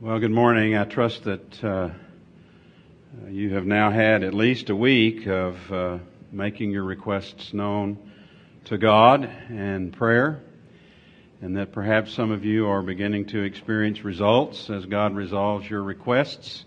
Well, 0.00 0.20
good 0.20 0.30
morning. 0.30 0.76
I 0.76 0.84
trust 0.84 1.24
that 1.24 1.64
uh, 1.64 1.90
you 3.28 3.54
have 3.54 3.66
now 3.66 3.90
had 3.90 4.22
at 4.22 4.32
least 4.32 4.70
a 4.70 4.76
week 4.76 5.26
of 5.26 5.72
uh, 5.72 5.98
making 6.30 6.70
your 6.70 6.84
requests 6.84 7.52
known 7.52 8.12
to 8.66 8.78
God 8.78 9.24
and 9.24 9.92
prayer, 9.92 10.40
and 11.40 11.56
that 11.56 11.72
perhaps 11.72 12.12
some 12.12 12.30
of 12.30 12.44
you 12.44 12.68
are 12.68 12.80
beginning 12.80 13.26
to 13.30 13.42
experience 13.42 14.04
results 14.04 14.70
as 14.70 14.86
God 14.86 15.16
resolves 15.16 15.68
your 15.68 15.82
requests. 15.82 16.64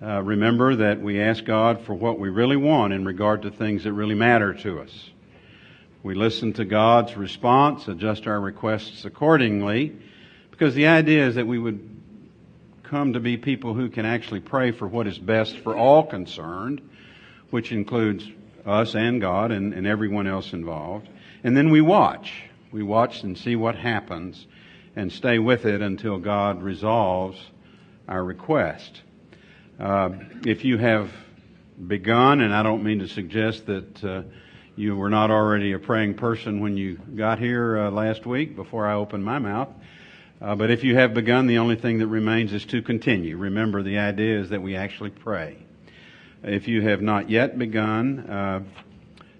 Uh, 0.00 0.22
remember 0.22 0.76
that 0.76 1.02
we 1.02 1.20
ask 1.20 1.44
God 1.44 1.82
for 1.82 1.92
what 1.92 2.18
we 2.18 2.30
really 2.30 2.56
want 2.56 2.94
in 2.94 3.04
regard 3.04 3.42
to 3.42 3.50
things 3.50 3.84
that 3.84 3.92
really 3.92 4.14
matter 4.14 4.54
to 4.54 4.80
us. 4.80 5.10
We 6.02 6.14
listen 6.14 6.54
to 6.54 6.64
God's 6.64 7.18
response, 7.18 7.86
adjust 7.86 8.26
our 8.26 8.40
requests 8.40 9.04
accordingly, 9.04 9.94
because 10.50 10.74
the 10.74 10.86
idea 10.86 11.26
is 11.26 11.34
that 11.34 11.46
we 11.46 11.58
would 11.58 11.96
come 12.86 13.14
to 13.14 13.20
be 13.20 13.36
people 13.36 13.74
who 13.74 13.90
can 13.90 14.06
actually 14.06 14.40
pray 14.40 14.70
for 14.70 14.86
what 14.86 15.06
is 15.06 15.18
best 15.18 15.58
for 15.58 15.76
all 15.76 16.04
concerned, 16.04 16.80
which 17.50 17.72
includes 17.72 18.28
us 18.64 18.94
and 18.94 19.20
God 19.20 19.50
and, 19.50 19.74
and 19.74 19.86
everyone 19.86 20.26
else 20.26 20.52
involved. 20.52 21.08
And 21.42 21.56
then 21.56 21.70
we 21.70 21.80
watch. 21.80 22.44
We 22.72 22.82
watch 22.82 23.22
and 23.22 23.36
see 23.36 23.56
what 23.56 23.76
happens 23.76 24.46
and 24.94 25.12
stay 25.12 25.38
with 25.38 25.66
it 25.66 25.82
until 25.82 26.18
God 26.18 26.62
resolves 26.62 27.38
our 28.08 28.22
request. 28.22 29.02
Uh, 29.78 30.10
if 30.46 30.64
you 30.64 30.78
have 30.78 31.10
begun, 31.86 32.40
and 32.40 32.54
I 32.54 32.62
don't 32.62 32.82
mean 32.82 33.00
to 33.00 33.08
suggest 33.08 33.66
that 33.66 34.04
uh, 34.04 34.22
you 34.76 34.96
were 34.96 35.10
not 35.10 35.30
already 35.30 35.72
a 35.72 35.78
praying 35.78 36.14
person 36.14 36.60
when 36.60 36.76
you 36.76 36.96
got 36.96 37.38
here 37.38 37.78
uh, 37.78 37.90
last 37.90 38.26
week 38.26 38.56
before 38.56 38.86
I 38.86 38.94
opened 38.94 39.24
my 39.24 39.38
mouth, 39.38 39.68
uh, 40.40 40.54
but 40.54 40.70
if 40.70 40.84
you 40.84 40.94
have 40.96 41.14
begun, 41.14 41.46
the 41.46 41.58
only 41.58 41.76
thing 41.76 41.98
that 41.98 42.08
remains 42.08 42.52
is 42.52 42.64
to 42.66 42.82
continue. 42.82 43.36
Remember, 43.36 43.82
the 43.82 43.98
idea 43.98 44.38
is 44.40 44.50
that 44.50 44.62
we 44.62 44.76
actually 44.76 45.10
pray. 45.10 45.56
If 46.42 46.68
you 46.68 46.82
have 46.82 47.00
not 47.00 47.30
yet 47.30 47.58
begun, 47.58 48.20
uh, 48.20 48.62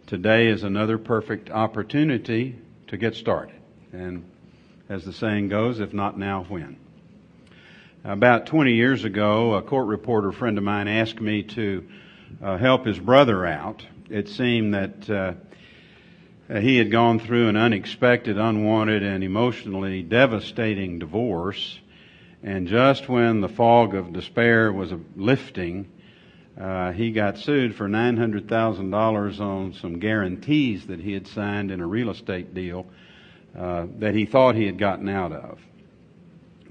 today 0.06 0.47
is 0.47 0.62
another 0.62 0.98
perfect 0.98 1.50
opportunity 1.50 2.56
to 2.89 2.97
get 2.97 3.14
started. 3.14 3.55
And 3.92 4.24
as 4.89 5.05
the 5.05 5.12
saying 5.12 5.48
goes, 5.48 5.80
if 5.80 5.92
not 5.92 6.19
now, 6.19 6.44
when? 6.48 6.78
About 8.05 8.47
20 8.47 8.72
years 8.72 9.05
ago, 9.05 9.55
a 9.55 9.62
court 9.62 9.89
reporter 9.89 10.33
friend 10.33 10.56
of 10.58 10.64
mine 10.64 10.89
asked 10.89 11.20
me 11.20 11.42
to 11.42 11.86
uh, 12.42 12.56
help 12.56 12.86
his 12.86 12.98
brother 12.98 13.44
out. 13.44 13.84
It 14.08 14.28
seemed 14.28 14.74
that 14.74 15.11
uh, 15.11 15.33
he 16.48 16.77
had 16.77 16.91
gone 16.91 17.19
through 17.19 17.48
an 17.48 17.56
unexpected, 17.56 18.39
unwanted, 18.39 19.02
and 19.02 19.25
emotionally 19.25 20.02
devastating 20.02 20.98
divorce. 20.98 21.78
And 22.42 22.69
just 22.69 23.08
when 23.08 23.41
the 23.41 23.48
fog 23.48 23.94
of 23.94 24.12
despair 24.12 24.72
was 24.72 24.92
lifting, 25.17 25.91
uh, 26.61 26.92
he 26.92 27.11
got 27.11 27.39
sued 27.39 27.74
for 27.74 27.89
$900,000 27.89 29.41
on 29.41 29.74
some 29.74 29.98
guarantees 29.98 30.86
that 30.86 31.00
he 31.00 31.12
had 31.12 31.27
signed 31.27 31.70
in 31.70 31.80
a 31.80 31.86
real 31.86 32.11
estate 32.11 32.55
deal 32.55 32.86
uh, 33.58 33.86
that 33.98 34.14
he 34.14 34.27
thought 34.27 34.55
he 34.55 34.67
had 34.67 34.78
gotten 34.78 35.08
out 35.08 35.33
of. 35.33 35.58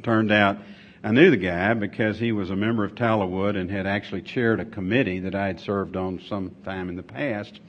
Turned 0.04 0.32
out 0.32 0.60
I 1.06 1.12
knew 1.12 1.30
the 1.30 1.38
guy 1.38 1.72
because 1.76 2.18
he 2.18 2.32
was 2.32 2.50
a 2.50 2.56
member 2.56 2.84
of 2.84 2.96
Tallowood 2.96 3.56
and 3.56 3.70
had 3.70 3.86
actually 3.86 4.24
chaired 4.24 4.60
a 4.60 4.66
committee 4.66 5.20
that 5.20 5.36
I 5.36 5.46
had 5.46 5.60
served 5.60 5.96
on 5.96 6.20
some 6.28 6.56
time 6.66 6.90
in 6.90 6.96
the 6.96 7.04
past. 7.04 7.60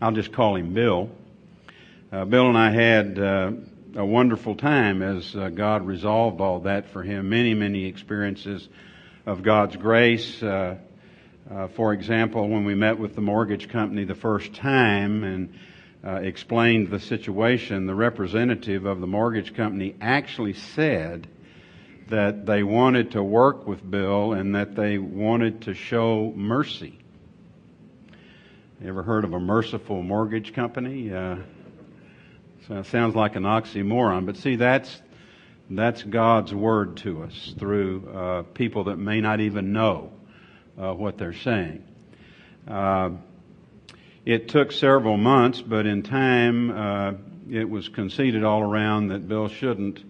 I'll 0.00 0.12
just 0.12 0.32
call 0.32 0.56
him 0.56 0.72
Bill. 0.72 1.10
Uh, 2.10 2.24
Bill 2.24 2.48
and 2.48 2.56
I 2.56 2.70
had 2.70 3.18
uh, 3.18 3.50
a 3.94 4.04
wonderful 4.04 4.54
time 4.54 5.02
as 5.02 5.36
uh, 5.36 5.50
God 5.50 5.86
resolved 5.86 6.40
all 6.40 6.60
that 6.60 6.88
for 6.88 7.02
him. 7.02 7.28
Many, 7.28 7.52
many 7.52 7.84
experiences 7.84 8.66
of 9.26 9.42
God's 9.42 9.76
grace. 9.76 10.42
Uh, 10.42 10.78
uh, 11.50 11.68
for 11.68 11.92
example, 11.92 12.48
when 12.48 12.64
we 12.64 12.74
met 12.74 12.98
with 12.98 13.14
the 13.14 13.20
mortgage 13.20 13.68
company 13.68 14.04
the 14.04 14.14
first 14.14 14.54
time 14.54 15.22
and 15.22 15.52
uh, 16.02 16.14
explained 16.22 16.88
the 16.88 16.98
situation, 16.98 17.84
the 17.84 17.94
representative 17.94 18.86
of 18.86 19.02
the 19.02 19.06
mortgage 19.06 19.54
company 19.54 19.94
actually 20.00 20.54
said 20.54 21.28
that 22.08 22.46
they 22.46 22.62
wanted 22.62 23.10
to 23.10 23.22
work 23.22 23.66
with 23.66 23.88
Bill 23.88 24.32
and 24.32 24.54
that 24.54 24.74
they 24.74 24.96
wanted 24.96 25.60
to 25.62 25.74
show 25.74 26.32
mercy. 26.34 26.98
You 28.80 28.88
ever 28.88 29.02
heard 29.02 29.24
of 29.24 29.34
a 29.34 29.40
merciful 29.40 30.02
mortgage 30.02 30.54
company? 30.54 31.12
So 32.68 32.76
it 32.76 32.86
sounds 32.86 33.14
like 33.14 33.34
an 33.34 33.44
oxymoron, 33.44 34.26
but 34.26 34.36
see, 34.36 34.56
that's 34.56 35.00
that's 35.70 36.02
God's 36.02 36.52
word 36.52 36.98
to 36.98 37.22
us 37.22 37.54
through 37.58 38.06
uh, 38.06 38.42
people 38.42 38.84
that 38.84 38.96
may 38.96 39.22
not 39.22 39.40
even 39.40 39.72
know 39.72 40.12
uh, 40.78 40.92
what 40.92 41.16
they're 41.16 41.32
saying. 41.32 41.82
Uh, 42.66 43.12
it 44.26 44.48
took 44.48 44.72
several 44.72 45.16
months, 45.16 45.62
but 45.62 45.86
in 45.86 46.02
time, 46.02 46.70
uh, 46.70 47.12
it 47.50 47.70
was 47.70 47.88
conceded 47.88 48.44
all 48.44 48.60
around 48.60 49.08
that 49.08 49.26
Bill 49.26 49.48
shouldn't 49.48 50.04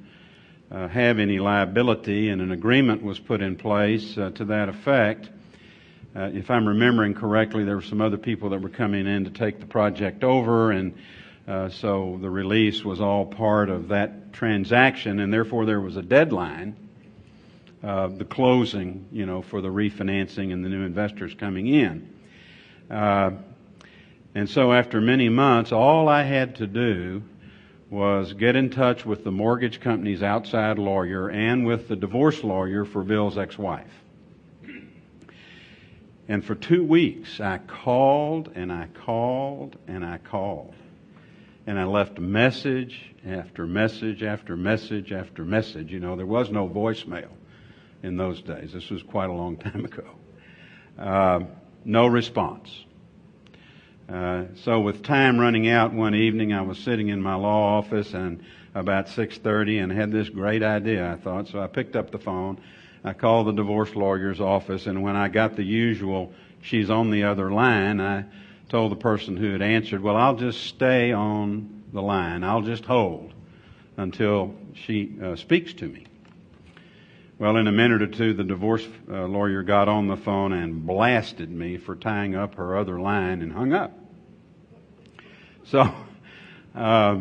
uh, 0.73 0.89
have 0.89 1.21
any 1.21 1.39
liability, 1.39 2.29
and 2.29 2.43
an 2.43 2.51
agreement 2.51 3.05
was 3.05 3.21
put 3.21 3.41
in 3.41 3.55
place 3.55 4.19
uh, 4.19 4.31
to 4.31 4.47
that 4.47 4.69
effect. 4.69 5.31
if 6.17 6.51
I'm 6.51 6.67
remembering 6.67 7.15
correctly, 7.15 7.63
there 7.63 7.77
were 7.77 7.83
some 7.83 8.01
other 8.01 8.19
people 8.19 8.51
that 8.51 8.61
were 8.61 8.69
coming 8.69 9.07
in 9.07 9.27
to 9.27 9.31
take 9.31 9.61
the 9.61 9.67
project 9.67 10.25
over, 10.25 10.73
and 10.73 10.95
uh, 11.49 11.71
so 11.71 12.19
the 12.21 12.29
release 12.29 12.85
was 12.85 13.01
all 13.01 13.25
part 13.25 13.71
of 13.71 13.89
that 13.89 14.35
transaction, 14.35 15.19
and 15.19 15.33
therefore 15.33 15.65
there 15.65 15.81
was 15.81 15.97
a 15.97 16.03
deadline, 16.03 16.77
uh, 17.83 18.09
the 18.09 18.27
closing, 18.27 19.07
you 19.11 19.25
know, 19.25 19.41
for 19.41 19.63
the 19.63 19.69
refinancing 19.69 20.53
and 20.53 20.63
the 20.63 20.69
new 20.69 20.85
investors 20.85 21.33
coming 21.33 21.67
in. 21.67 22.13
Uh, 22.91 23.31
and 24.35 24.51
so 24.51 24.75
after 24.75 25.01
many 25.01 25.31
months, 25.31 25.73
all 25.73 26.07
I 26.07 26.23
had 26.23 26.57
to 26.57 26.67
do 26.67 27.23
was 27.89 28.35
get 28.35 28.55
in 28.55 28.69
touch 28.69 29.07
with 29.07 29.25
the 29.25 29.33
mortgage 29.33 29.81
company's 29.81 30.23
outside 30.23 30.79
lawyer 30.79 31.31
and 31.31 31.65
with 31.65 31.89
the 31.89 31.97
divorce 31.97 32.45
lawyer 32.45 32.85
for 32.85 33.03
Bill's 33.03 33.39
ex-wife. 33.39 33.87
And 36.29 36.45
for 36.45 36.55
two 36.55 36.85
weeks, 36.85 37.41
I 37.41 37.57
called 37.57 38.53
and 38.55 38.71
I 38.71 38.89
called 38.93 39.79
and 39.87 40.05
I 40.05 40.19
called 40.19 40.75
and 41.69 41.79
I 41.79 41.85
left 41.85 42.19
message 42.19 42.99
after 43.27 43.67
message 43.67 44.23
after 44.23 44.57
message 44.57 45.13
after 45.13 45.45
message. 45.45 45.93
You 45.93 46.01
know, 46.01 46.17
there 46.17 46.25
was 46.25 46.49
no 46.49 46.67
voicemail 46.67 47.29
in 48.03 48.17
those 48.17 48.41
days. 48.41 48.73
This 48.73 48.89
was 48.89 49.03
quite 49.03 49.29
a 49.29 49.35
long 49.35 49.57
time 49.59 49.85
ago. 49.85 50.07
Uh, 50.99 51.41
no 51.85 52.07
response. 52.07 52.71
Uh, 54.09 54.45
so 54.65 54.81
with 54.81 55.03
time 55.03 55.39
running 55.39 55.69
out 55.69 55.93
one 55.93 56.15
evening, 56.15 56.55
I 56.55 56.63
was 56.63 56.79
sitting 56.79 57.09
in 57.09 57.21
my 57.21 57.35
law 57.35 57.77
office 57.77 58.15
and 58.15 58.43
about 58.75 59.09
6.30 59.09 59.83
and 59.83 59.93
had 59.93 60.11
this 60.11 60.31
great 60.31 60.63
idea, 60.63 61.13
I 61.13 61.17
thought. 61.17 61.49
So 61.49 61.61
I 61.61 61.67
picked 61.67 61.97
up 61.97 62.11
the 62.11 62.19
phone. 62.19 62.63
I 63.05 63.13
called 63.13 63.47
the 63.47 63.53
divorce 63.53 63.95
lawyer's 63.95 64.41
office 64.41 64.87
and 64.87 65.03
when 65.03 65.17
I 65.17 65.29
got 65.29 65.55
the 65.57 65.65
usual, 65.65 66.33
she's 66.63 66.89
on 66.89 67.11
the 67.11 67.25
other 67.25 67.51
line, 67.51 68.01
I 68.01 68.25
told 68.69 68.93
the 68.93 68.97
person 68.97 69.37
who 69.37 69.53
had 69.53 69.63
answered, 69.63 70.03
well, 70.03 70.17
I'll 70.17 70.37
just 70.37 70.67
stay 70.67 71.13
on 71.13 71.85
the 71.93 72.03
line. 72.03 72.45
I'll 72.45 72.63
just 72.63 72.85
hold 72.85 73.33
until 73.97 74.55
she 74.75 75.17
uh, 75.23 75.37
speaks 75.37 75.73
to 75.75 75.89
me. 75.89 76.07
Well, 77.39 77.57
in 77.57 77.67
a 77.67 77.73
minute 77.73 78.03
or 78.03 78.09
two, 78.09 78.35
the 78.35 78.45
divorce 78.45 78.87
uh, 79.09 79.27
lawyer 79.27 79.63
got 79.63 79.89
on 79.89 80.09
the 80.09 80.17
phone 80.17 80.53
and 80.53 80.85
blasted 80.85 81.51
me 81.51 81.77
for 81.77 81.95
tying 81.95 82.35
up 82.35 82.57
her 82.57 82.77
other 82.77 83.01
line 83.01 83.43
and 83.43 83.53
hung 83.53 83.73
up. 83.73 83.97
So, 85.65 85.89
uh, 86.75 87.21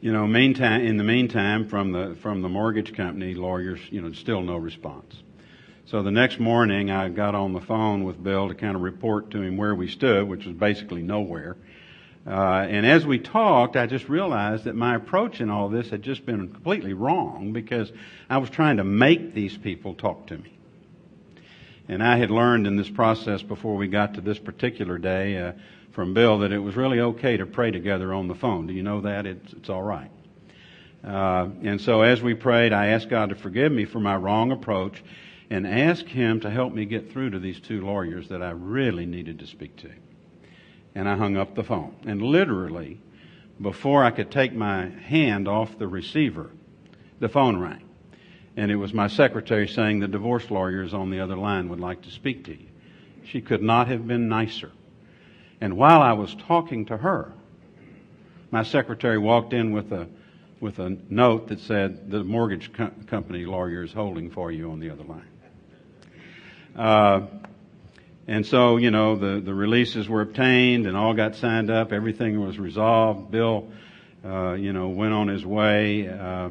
you 0.00 0.12
know, 0.12 0.26
meantime, 0.26 0.80
in 0.80 0.96
the 0.96 1.04
meantime, 1.04 1.68
from 1.68 1.92
the 1.92 2.16
from 2.22 2.40
the 2.40 2.48
mortgage 2.48 2.94
company 2.94 3.34
lawyers, 3.34 3.80
you 3.90 4.00
know, 4.00 4.12
still 4.12 4.40
no 4.40 4.56
response. 4.56 5.22
So 5.90 6.02
the 6.02 6.10
next 6.10 6.38
morning, 6.38 6.90
I 6.90 7.08
got 7.08 7.34
on 7.34 7.54
the 7.54 7.62
phone 7.62 8.04
with 8.04 8.22
Bill 8.22 8.48
to 8.48 8.54
kind 8.54 8.76
of 8.76 8.82
report 8.82 9.30
to 9.30 9.40
him 9.40 9.56
where 9.56 9.74
we 9.74 9.88
stood, 9.88 10.28
which 10.28 10.44
was 10.44 10.54
basically 10.54 11.00
nowhere. 11.00 11.56
Uh, 12.26 12.66
and 12.68 12.84
as 12.84 13.06
we 13.06 13.18
talked, 13.18 13.74
I 13.74 13.86
just 13.86 14.06
realized 14.06 14.64
that 14.64 14.74
my 14.74 14.96
approach 14.96 15.40
in 15.40 15.48
all 15.48 15.70
this 15.70 15.88
had 15.88 16.02
just 16.02 16.26
been 16.26 16.52
completely 16.52 16.92
wrong 16.92 17.54
because 17.54 17.90
I 18.28 18.36
was 18.36 18.50
trying 18.50 18.76
to 18.76 18.84
make 18.84 19.32
these 19.32 19.56
people 19.56 19.94
talk 19.94 20.26
to 20.26 20.36
me. 20.36 20.52
And 21.88 22.02
I 22.02 22.18
had 22.18 22.30
learned 22.30 22.66
in 22.66 22.76
this 22.76 22.90
process 22.90 23.40
before 23.40 23.76
we 23.76 23.88
got 23.88 24.12
to 24.16 24.20
this 24.20 24.38
particular 24.38 24.98
day 24.98 25.38
uh, 25.38 25.52
from 25.92 26.12
Bill 26.12 26.40
that 26.40 26.52
it 26.52 26.58
was 26.58 26.76
really 26.76 27.00
okay 27.00 27.38
to 27.38 27.46
pray 27.46 27.70
together 27.70 28.12
on 28.12 28.28
the 28.28 28.34
phone. 28.34 28.66
Do 28.66 28.74
you 28.74 28.82
know 28.82 29.00
that? 29.00 29.24
It's, 29.24 29.54
it's 29.54 29.70
all 29.70 29.82
right. 29.82 30.10
Uh, 31.02 31.48
and 31.62 31.80
so 31.80 32.02
as 32.02 32.20
we 32.20 32.34
prayed, 32.34 32.74
I 32.74 32.88
asked 32.88 33.08
God 33.08 33.30
to 33.30 33.36
forgive 33.36 33.72
me 33.72 33.86
for 33.86 34.00
my 34.00 34.16
wrong 34.16 34.52
approach 34.52 35.02
and 35.50 35.66
ask 35.66 36.04
him 36.06 36.40
to 36.40 36.50
help 36.50 36.72
me 36.74 36.84
get 36.84 37.10
through 37.10 37.30
to 37.30 37.38
these 37.38 37.60
two 37.60 37.80
lawyers 37.84 38.28
that 38.28 38.42
I 38.42 38.50
really 38.50 39.06
needed 39.06 39.38
to 39.38 39.46
speak 39.46 39.76
to. 39.76 39.90
And 40.94 41.08
I 41.08 41.16
hung 41.16 41.36
up 41.36 41.54
the 41.54 41.64
phone. 41.64 41.94
And 42.06 42.20
literally, 42.20 43.00
before 43.60 44.04
I 44.04 44.10
could 44.10 44.30
take 44.30 44.52
my 44.52 44.86
hand 44.88 45.48
off 45.48 45.78
the 45.78 45.88
receiver, 45.88 46.50
the 47.18 47.28
phone 47.28 47.58
rang. 47.58 47.84
and 48.56 48.70
it 48.70 48.76
was 48.76 48.92
my 48.92 49.06
secretary 49.06 49.68
saying 49.68 50.00
the 50.00 50.08
divorce 50.08 50.50
lawyers 50.50 50.92
on 50.92 51.10
the 51.10 51.20
other 51.20 51.36
line 51.36 51.68
would 51.68 51.80
like 51.80 52.02
to 52.02 52.10
speak 52.10 52.44
to 52.44 52.52
you. 52.52 52.66
She 53.24 53.40
could 53.40 53.62
not 53.62 53.86
have 53.88 54.06
been 54.06 54.28
nicer. 54.28 54.72
And 55.60 55.76
while 55.76 56.02
I 56.02 56.12
was 56.12 56.34
talking 56.34 56.86
to 56.86 56.96
her, 56.96 57.32
my 58.50 58.62
secretary 58.62 59.18
walked 59.18 59.52
in 59.52 59.72
with 59.72 59.92
a 59.92 60.08
with 60.60 60.80
a 60.80 60.96
note 61.08 61.46
that 61.48 61.60
said 61.60 62.10
the 62.10 62.24
mortgage 62.24 62.72
co- 62.72 62.90
company 63.06 63.44
lawyer 63.44 63.84
is 63.84 63.92
holding 63.92 64.28
for 64.28 64.50
you 64.50 64.72
on 64.72 64.80
the 64.80 64.90
other 64.90 65.04
line. 65.04 65.28
Uh, 66.78 67.26
and 68.28 68.46
so, 68.46 68.76
you 68.76 68.92
know, 68.92 69.16
the, 69.16 69.40
the 69.40 69.52
releases 69.52 70.08
were 70.08 70.20
obtained 70.20 70.86
and 70.86 70.96
all 70.96 71.12
got 71.12 71.34
signed 71.34 71.70
up. 71.70 71.92
Everything 71.92 72.40
was 72.40 72.56
resolved. 72.56 73.32
Bill, 73.32 73.68
uh, 74.24 74.52
you 74.52 74.72
know, 74.72 74.88
went 74.90 75.12
on 75.12 75.26
his 75.26 75.44
way. 75.44 76.08
Uh, 76.08 76.50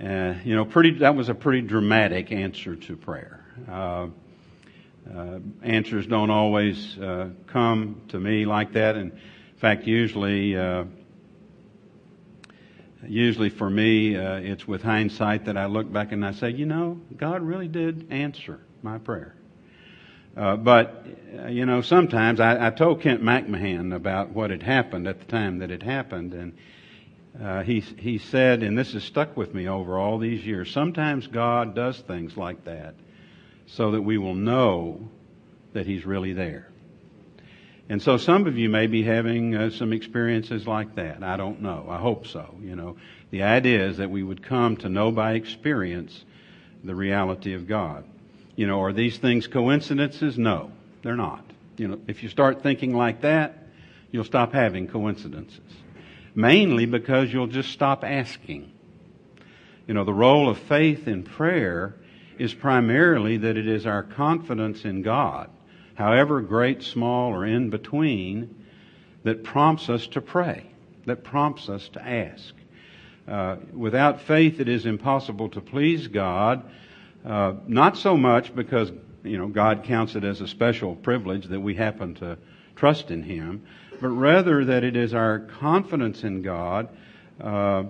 uh, 0.00 0.34
you 0.42 0.56
know, 0.56 0.64
pretty, 0.64 0.92
that 0.98 1.14
was 1.14 1.28
a 1.28 1.34
pretty 1.34 1.60
dramatic 1.60 2.32
answer 2.32 2.76
to 2.76 2.96
prayer. 2.96 3.44
Uh, 3.68 4.06
uh, 5.14 5.38
answers 5.62 6.06
don't 6.06 6.30
always 6.30 6.98
uh, 6.98 7.28
come 7.48 8.00
to 8.08 8.18
me 8.18 8.46
like 8.46 8.72
that. 8.72 8.96
And 8.96 9.12
in 9.12 9.58
fact, 9.58 9.86
usually, 9.86 10.56
usually 13.06 13.50
for 13.50 13.68
me, 13.68 14.14
it's 14.14 14.66
with 14.66 14.82
hindsight 14.82 15.44
that 15.44 15.58
I 15.58 15.66
look 15.66 15.92
back 15.92 16.12
and 16.12 16.24
I 16.24 16.32
say, 16.32 16.52
you 16.52 16.64
know, 16.64 17.02
God 17.14 17.42
really 17.42 17.68
did 17.68 18.10
answer 18.10 18.60
my 18.84 18.98
prayer. 18.98 19.34
Uh, 20.36 20.56
but, 20.56 21.06
uh, 21.38 21.46
you 21.46 21.64
know, 21.64 21.80
sometimes 21.80 22.38
I, 22.38 22.66
I, 22.66 22.70
told 22.70 23.00
Kent 23.00 23.22
McMahon 23.22 23.94
about 23.94 24.30
what 24.30 24.50
had 24.50 24.62
happened 24.62 25.08
at 25.08 25.20
the 25.20 25.24
time 25.24 25.60
that 25.60 25.70
it 25.70 25.82
happened, 25.82 26.34
and 26.34 26.52
uh, 27.40 27.62
he, 27.62 27.80
he 27.80 28.18
said, 28.18 28.62
and 28.62 28.76
this 28.76 28.92
has 28.92 29.04
stuck 29.04 29.36
with 29.36 29.54
me 29.54 29.68
over 29.68 29.98
all 29.98 30.18
these 30.18 30.44
years, 30.44 30.70
sometimes 30.70 31.26
God 31.26 31.74
does 31.74 31.98
things 32.00 32.36
like 32.36 32.64
that 32.64 32.94
so 33.66 33.92
that 33.92 34.02
we 34.02 34.18
will 34.18 34.34
know 34.34 35.08
that 35.72 35.86
He's 35.86 36.04
really 36.04 36.32
there. 36.32 36.68
And 37.88 38.02
so 38.02 38.16
some 38.16 38.46
of 38.46 38.58
you 38.58 38.68
may 38.68 38.86
be 38.86 39.02
having 39.02 39.54
uh, 39.54 39.70
some 39.70 39.92
experiences 39.92 40.66
like 40.66 40.94
that. 40.96 41.22
I 41.22 41.36
don't 41.36 41.60
know. 41.62 41.86
I 41.88 41.98
hope 41.98 42.26
so. 42.26 42.54
You 42.62 42.76
know, 42.76 42.96
the 43.30 43.42
idea 43.42 43.86
is 43.86 43.98
that 43.98 44.10
we 44.10 44.22
would 44.22 44.42
come 44.42 44.76
to 44.78 44.88
know 44.88 45.10
by 45.10 45.32
experience 45.34 46.24
the 46.82 46.94
reality 46.94 47.54
of 47.54 47.66
God. 47.66 48.04
You 48.56 48.66
know, 48.66 48.82
are 48.82 48.92
these 48.92 49.18
things 49.18 49.46
coincidences? 49.46 50.38
No, 50.38 50.70
they're 51.02 51.16
not. 51.16 51.44
You 51.76 51.88
know, 51.88 52.00
if 52.06 52.22
you 52.22 52.28
start 52.28 52.62
thinking 52.62 52.94
like 52.94 53.22
that, 53.22 53.66
you'll 54.12 54.24
stop 54.24 54.52
having 54.52 54.86
coincidences. 54.86 55.60
Mainly 56.34 56.86
because 56.86 57.32
you'll 57.32 57.48
just 57.48 57.70
stop 57.70 58.04
asking. 58.04 58.70
You 59.86 59.94
know, 59.94 60.04
the 60.04 60.14
role 60.14 60.48
of 60.48 60.58
faith 60.58 61.08
in 61.08 61.24
prayer 61.24 61.96
is 62.38 62.54
primarily 62.54 63.38
that 63.38 63.56
it 63.56 63.66
is 63.66 63.86
our 63.86 64.02
confidence 64.02 64.84
in 64.84 65.02
God, 65.02 65.50
however 65.94 66.40
great, 66.40 66.82
small, 66.82 67.32
or 67.32 67.44
in 67.44 67.70
between, 67.70 68.64
that 69.24 69.44
prompts 69.44 69.88
us 69.88 70.06
to 70.08 70.20
pray, 70.20 70.66
that 71.06 71.24
prompts 71.24 71.68
us 71.68 71.88
to 71.90 72.06
ask. 72.06 72.54
Uh, 73.26 73.56
without 73.72 74.20
faith, 74.20 74.60
it 74.60 74.68
is 74.68 74.86
impossible 74.86 75.48
to 75.50 75.60
please 75.60 76.08
God 76.08 76.64
uh, 77.24 77.54
not 77.66 77.96
so 77.96 78.16
much 78.16 78.54
because, 78.54 78.92
you 79.22 79.38
know, 79.38 79.48
God 79.48 79.84
counts 79.84 80.14
it 80.14 80.24
as 80.24 80.40
a 80.40 80.48
special 80.48 80.94
privilege 80.94 81.46
that 81.46 81.60
we 81.60 81.74
happen 81.74 82.14
to 82.16 82.36
trust 82.76 83.10
in 83.10 83.22
Him, 83.22 83.62
but 84.00 84.08
rather 84.08 84.64
that 84.66 84.84
it 84.84 84.96
is 84.96 85.14
our 85.14 85.38
confidence 85.38 86.22
in 86.22 86.42
God 86.42 86.88
uh, 87.40 87.84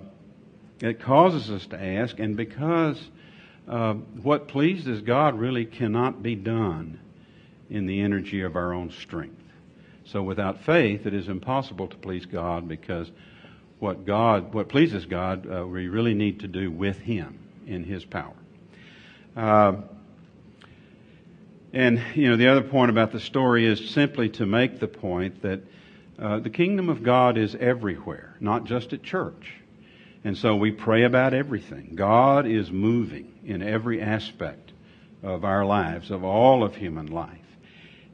that 0.79 1.01
causes 1.01 1.49
us 1.49 1.65
to 1.67 1.81
ask, 1.81 2.19
and 2.19 2.37
because 2.37 3.01
uh, 3.67 3.93
what 3.93 4.47
pleases 4.47 5.01
God 5.01 5.37
really 5.37 5.65
cannot 5.65 6.21
be 6.21 6.35
done 6.35 6.99
in 7.69 7.87
the 7.87 8.01
energy 8.01 8.41
of 8.41 8.55
our 8.55 8.73
own 8.73 8.91
strength. 8.91 9.41
So 10.05 10.21
without 10.21 10.63
faith, 10.63 11.05
it 11.05 11.13
is 11.13 11.27
impossible 11.27 11.87
to 11.87 11.97
please 11.97 12.25
God 12.25 12.67
because 12.67 13.09
what 13.79 14.05
God, 14.05 14.53
what 14.53 14.69
pleases 14.69 15.05
God, 15.05 15.51
uh, 15.51 15.65
we 15.65 15.87
really 15.87 16.13
need 16.13 16.41
to 16.41 16.47
do 16.47 16.71
with 16.71 16.99
Him 16.99 17.39
in 17.65 17.83
His 17.83 18.05
power. 18.05 18.35
Uh, 19.35 19.81
and, 21.73 22.01
you 22.15 22.29
know, 22.29 22.37
the 22.37 22.47
other 22.47 22.61
point 22.63 22.89
about 22.89 23.11
the 23.11 23.19
story 23.19 23.65
is 23.65 23.89
simply 23.89 24.29
to 24.29 24.45
make 24.45 24.79
the 24.79 24.87
point 24.87 25.41
that 25.41 25.61
uh, 26.17 26.39
the 26.39 26.49
kingdom 26.49 26.87
of 26.87 27.03
God 27.03 27.37
is 27.37 27.53
everywhere, 27.55 28.35
not 28.39 28.63
just 28.63 28.93
at 28.93 29.03
church. 29.03 29.53
And 30.23 30.37
so 30.37 30.55
we 30.55 30.71
pray 30.71 31.03
about 31.03 31.33
everything. 31.33 31.91
God 31.95 32.47
is 32.47 32.71
moving 32.71 33.33
in 33.45 33.61
every 33.61 34.01
aspect 34.01 34.71
of 35.21 35.43
our 35.43 35.65
lives, 35.65 36.11
of 36.11 36.23
all 36.23 36.63
of 36.63 36.75
human 36.75 37.07
life. 37.07 37.37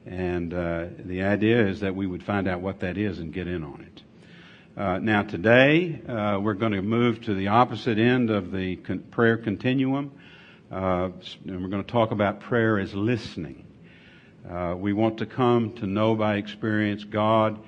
And 0.04 0.52
uh, 0.52 0.86
the 0.98 1.22
idea 1.22 1.68
is 1.68 1.80
that 1.80 1.94
we 1.94 2.06
would 2.06 2.24
find 2.24 2.48
out 2.48 2.60
what 2.60 2.80
that 2.80 2.98
is 2.98 3.20
and 3.20 3.32
get 3.32 3.46
in 3.46 3.62
on 3.62 3.82
it. 3.82 4.02
Uh, 4.76 4.98
now, 4.98 5.22
today, 5.22 6.00
uh, 6.08 6.40
we're 6.40 6.54
going 6.54 6.72
to 6.72 6.82
move 6.82 7.20
to 7.22 7.34
the 7.34 7.48
opposite 7.48 7.98
end 7.98 8.30
of 8.30 8.50
the 8.50 8.76
con- 8.76 9.04
prayer 9.10 9.36
continuum. 9.36 10.10
Uh, 10.72 11.10
and 11.46 11.62
we're 11.62 11.68
going 11.68 11.84
to 11.84 11.92
talk 11.92 12.12
about 12.12 12.40
prayer 12.40 12.78
as 12.78 12.94
listening. 12.94 13.66
Uh, 14.48 14.74
we 14.74 14.94
want 14.94 15.18
to 15.18 15.26
come 15.26 15.70
to 15.74 15.86
know 15.86 16.14
by 16.14 16.36
experience 16.36 17.04
God 17.04 17.58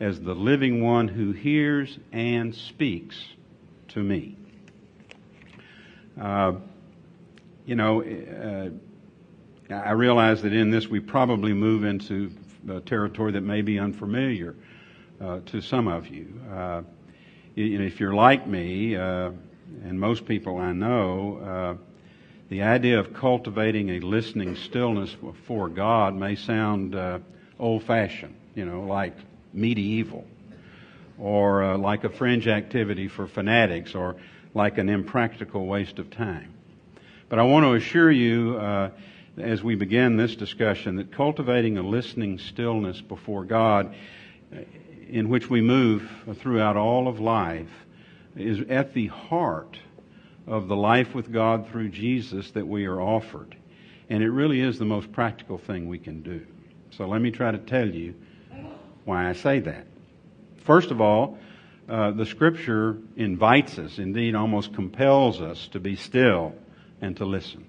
as 0.00 0.18
the 0.18 0.34
living 0.34 0.82
one 0.82 1.06
who 1.06 1.32
hears 1.32 1.98
and 2.10 2.54
speaks 2.54 3.22
to 3.88 4.02
me. 4.02 4.38
Uh, 6.18 6.54
you 7.66 7.74
know, 7.74 8.02
uh, 8.02 8.70
I 9.70 9.90
realize 9.90 10.40
that 10.40 10.54
in 10.54 10.70
this 10.70 10.88
we 10.88 11.00
probably 11.00 11.52
move 11.52 11.84
into 11.84 12.30
territory 12.86 13.32
that 13.32 13.42
may 13.42 13.60
be 13.60 13.78
unfamiliar 13.78 14.56
uh, 15.20 15.40
to 15.46 15.60
some 15.60 15.86
of 15.86 16.08
you. 16.08 16.40
Uh, 16.50 16.80
you 17.56 17.78
know, 17.78 17.84
if 17.84 18.00
you're 18.00 18.14
like 18.14 18.46
me, 18.46 18.94
and 18.94 20.00
most 20.00 20.24
people 20.24 20.56
I 20.56 20.72
know, 20.72 21.78
the 22.48 22.62
idea 22.62 22.98
of 22.98 23.14
cultivating 23.14 23.90
a 23.90 24.00
listening 24.00 24.56
stillness 24.56 25.14
before 25.14 25.68
God 25.68 26.14
may 26.14 26.36
sound 26.36 26.94
uh, 26.94 27.18
old 27.58 27.84
fashioned, 27.84 28.34
you 28.54 28.66
know, 28.66 28.82
like 28.82 29.16
medieval, 29.52 30.26
or 31.18 31.62
uh, 31.62 31.78
like 31.78 32.04
a 32.04 32.10
fringe 32.10 32.46
activity 32.46 33.08
for 33.08 33.26
fanatics, 33.26 33.94
or 33.94 34.16
like 34.52 34.78
an 34.78 34.88
impractical 34.88 35.66
waste 35.66 35.98
of 35.98 36.10
time. 36.10 36.52
But 37.28 37.38
I 37.38 37.42
want 37.44 37.64
to 37.64 37.72
assure 37.72 38.10
you, 38.10 38.58
uh, 38.58 38.90
as 39.38 39.62
we 39.62 39.74
begin 39.74 40.16
this 40.16 40.36
discussion, 40.36 40.96
that 40.96 41.12
cultivating 41.12 41.78
a 41.78 41.82
listening 41.82 42.38
stillness 42.38 43.00
before 43.00 43.44
God, 43.44 43.94
uh, 44.54 44.58
in 45.08 45.28
which 45.30 45.48
we 45.48 45.62
move 45.62 46.10
throughout 46.40 46.76
all 46.76 47.08
of 47.08 47.20
life, 47.20 47.70
is 48.36 48.60
at 48.68 48.92
the 48.92 49.06
heart 49.06 49.78
of 50.46 50.68
the 50.68 50.76
life 50.76 51.14
with 51.14 51.32
God 51.32 51.68
through 51.68 51.88
Jesus 51.88 52.50
that 52.52 52.66
we 52.66 52.86
are 52.86 53.00
offered. 53.00 53.56
And 54.10 54.22
it 54.22 54.30
really 54.30 54.60
is 54.60 54.78
the 54.78 54.84
most 54.84 55.10
practical 55.12 55.58
thing 55.58 55.88
we 55.88 55.98
can 55.98 56.22
do. 56.22 56.46
So 56.90 57.06
let 57.06 57.20
me 57.20 57.30
try 57.30 57.50
to 57.50 57.58
tell 57.58 57.88
you 57.88 58.14
why 59.04 59.28
I 59.28 59.32
say 59.32 59.60
that. 59.60 59.86
First 60.64 60.90
of 60.90 61.00
all, 61.00 61.38
uh, 61.88 62.12
the 62.12 62.24
scripture 62.24 62.98
invites 63.16 63.78
us, 63.78 63.98
indeed 63.98 64.34
almost 64.34 64.74
compels 64.74 65.40
us 65.40 65.68
to 65.68 65.80
be 65.80 65.96
still 65.96 66.54
and 67.00 67.16
to 67.18 67.24
listen. 67.24 67.66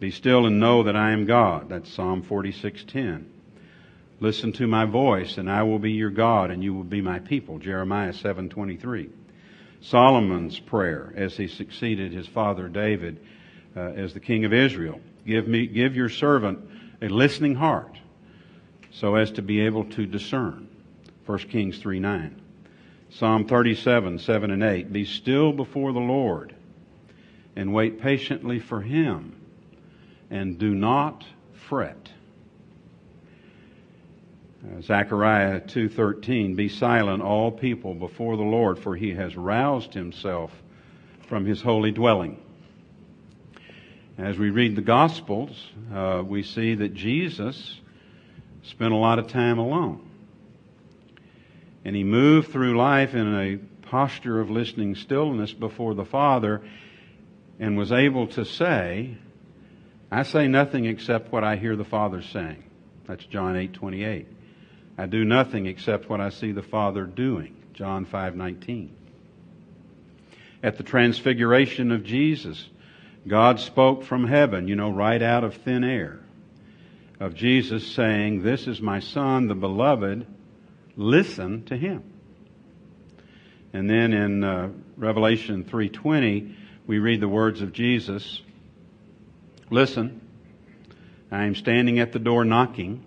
Be 0.00 0.10
still 0.10 0.46
and 0.46 0.58
know 0.58 0.84
that 0.84 0.96
I 0.96 1.12
am 1.12 1.26
God. 1.26 1.68
That's 1.68 1.92
Psalm 1.92 2.22
46:10. 2.22 3.26
Listen 4.18 4.52
to 4.52 4.66
my 4.66 4.84
voice 4.84 5.38
and 5.38 5.50
I 5.50 5.62
will 5.62 5.78
be 5.78 5.92
your 5.92 6.10
God 6.10 6.50
and 6.50 6.64
you 6.64 6.74
will 6.74 6.84
be 6.84 7.00
my 7.00 7.18
people. 7.18 7.58
Jeremiah 7.58 8.12
7:23. 8.12 9.10
Solomon's 9.80 10.58
prayer 10.58 11.12
as 11.16 11.36
he 11.36 11.48
succeeded 11.48 12.12
his 12.12 12.26
father 12.26 12.68
David 12.68 13.20
uh, 13.76 13.80
as 13.80 14.12
the 14.14 14.20
king 14.20 14.44
of 14.44 14.52
Israel. 14.52 15.00
Give 15.26 15.46
me, 15.46 15.66
give 15.66 15.96
your 15.96 16.08
servant 16.08 16.58
a 17.02 17.08
listening 17.08 17.54
heart 17.54 17.98
so 18.92 19.14
as 19.14 19.30
to 19.32 19.42
be 19.42 19.60
able 19.60 19.84
to 19.84 20.06
discern. 20.06 20.68
1 21.26 21.38
Kings 21.38 21.78
3 21.78 22.00
9. 22.00 22.42
Psalm 23.10 23.46
37, 23.46 24.18
7 24.18 24.50
and 24.50 24.62
8. 24.62 24.92
Be 24.92 25.04
still 25.04 25.52
before 25.52 25.92
the 25.92 25.98
Lord 25.98 26.54
and 27.56 27.74
wait 27.74 28.00
patiently 28.00 28.60
for 28.60 28.80
him 28.80 29.40
and 30.30 30.58
do 30.58 30.74
not 30.74 31.24
fret. 31.52 32.10
Uh, 34.62 34.82
Zechariah 34.82 35.60
2:13 35.60 36.54
Be 36.54 36.68
silent 36.68 37.22
all 37.22 37.50
people 37.50 37.94
before 37.94 38.36
the 38.36 38.42
Lord 38.42 38.78
for 38.78 38.94
he 38.94 39.14
has 39.14 39.34
roused 39.34 39.94
himself 39.94 40.52
from 41.28 41.46
his 41.46 41.62
holy 41.62 41.92
dwelling. 41.92 42.36
As 44.18 44.36
we 44.36 44.50
read 44.50 44.76
the 44.76 44.82
gospels, 44.82 45.68
uh, 45.94 46.22
we 46.26 46.42
see 46.42 46.74
that 46.74 46.92
Jesus 46.92 47.80
spent 48.62 48.92
a 48.92 48.96
lot 48.96 49.18
of 49.18 49.28
time 49.28 49.58
alone. 49.58 50.06
And 51.86 51.96
he 51.96 52.04
moved 52.04 52.52
through 52.52 52.76
life 52.76 53.14
in 53.14 53.34
a 53.34 53.56
posture 53.86 54.40
of 54.40 54.50
listening 54.50 54.94
stillness 54.94 55.54
before 55.54 55.94
the 55.94 56.04
Father 56.04 56.60
and 57.58 57.78
was 57.78 57.92
able 57.92 58.26
to 58.26 58.44
say, 58.44 59.16
I 60.10 60.24
say 60.24 60.48
nothing 60.48 60.84
except 60.84 61.32
what 61.32 61.44
I 61.44 61.56
hear 61.56 61.76
the 61.76 61.84
Father 61.84 62.20
saying. 62.20 62.62
That's 63.06 63.24
John 63.24 63.56
8:28. 63.56 64.26
I 65.00 65.06
do 65.06 65.24
nothing 65.24 65.64
except 65.64 66.10
what 66.10 66.20
I 66.20 66.28
see 66.28 66.52
the 66.52 66.62
Father 66.62 67.04
doing. 67.06 67.56
John 67.72 68.04
5:19. 68.04 68.90
At 70.62 70.76
the 70.76 70.82
transfiguration 70.82 71.90
of 71.90 72.04
Jesus, 72.04 72.68
God 73.26 73.60
spoke 73.60 74.02
from 74.02 74.26
heaven, 74.26 74.68
you 74.68 74.76
know, 74.76 74.90
right 74.90 75.22
out 75.22 75.42
of 75.42 75.54
thin 75.54 75.84
air, 75.84 76.20
of 77.18 77.34
Jesus 77.34 77.86
saying, 77.86 78.42
This 78.42 78.66
is 78.66 78.82
my 78.82 79.00
Son, 79.00 79.48
the 79.48 79.54
beloved, 79.54 80.26
listen 80.98 81.64
to 81.64 81.78
him. 81.78 82.02
And 83.72 83.88
then 83.88 84.12
in 84.12 84.44
uh, 84.44 84.68
Revelation 84.98 85.64
3:20, 85.64 86.54
we 86.86 86.98
read 86.98 87.20
the 87.20 87.28
words 87.28 87.62
of 87.62 87.72
Jesus, 87.72 88.42
Listen, 89.70 90.20
I 91.30 91.44
am 91.44 91.54
standing 91.54 92.00
at 92.00 92.12
the 92.12 92.18
door 92.18 92.44
knocking. 92.44 93.06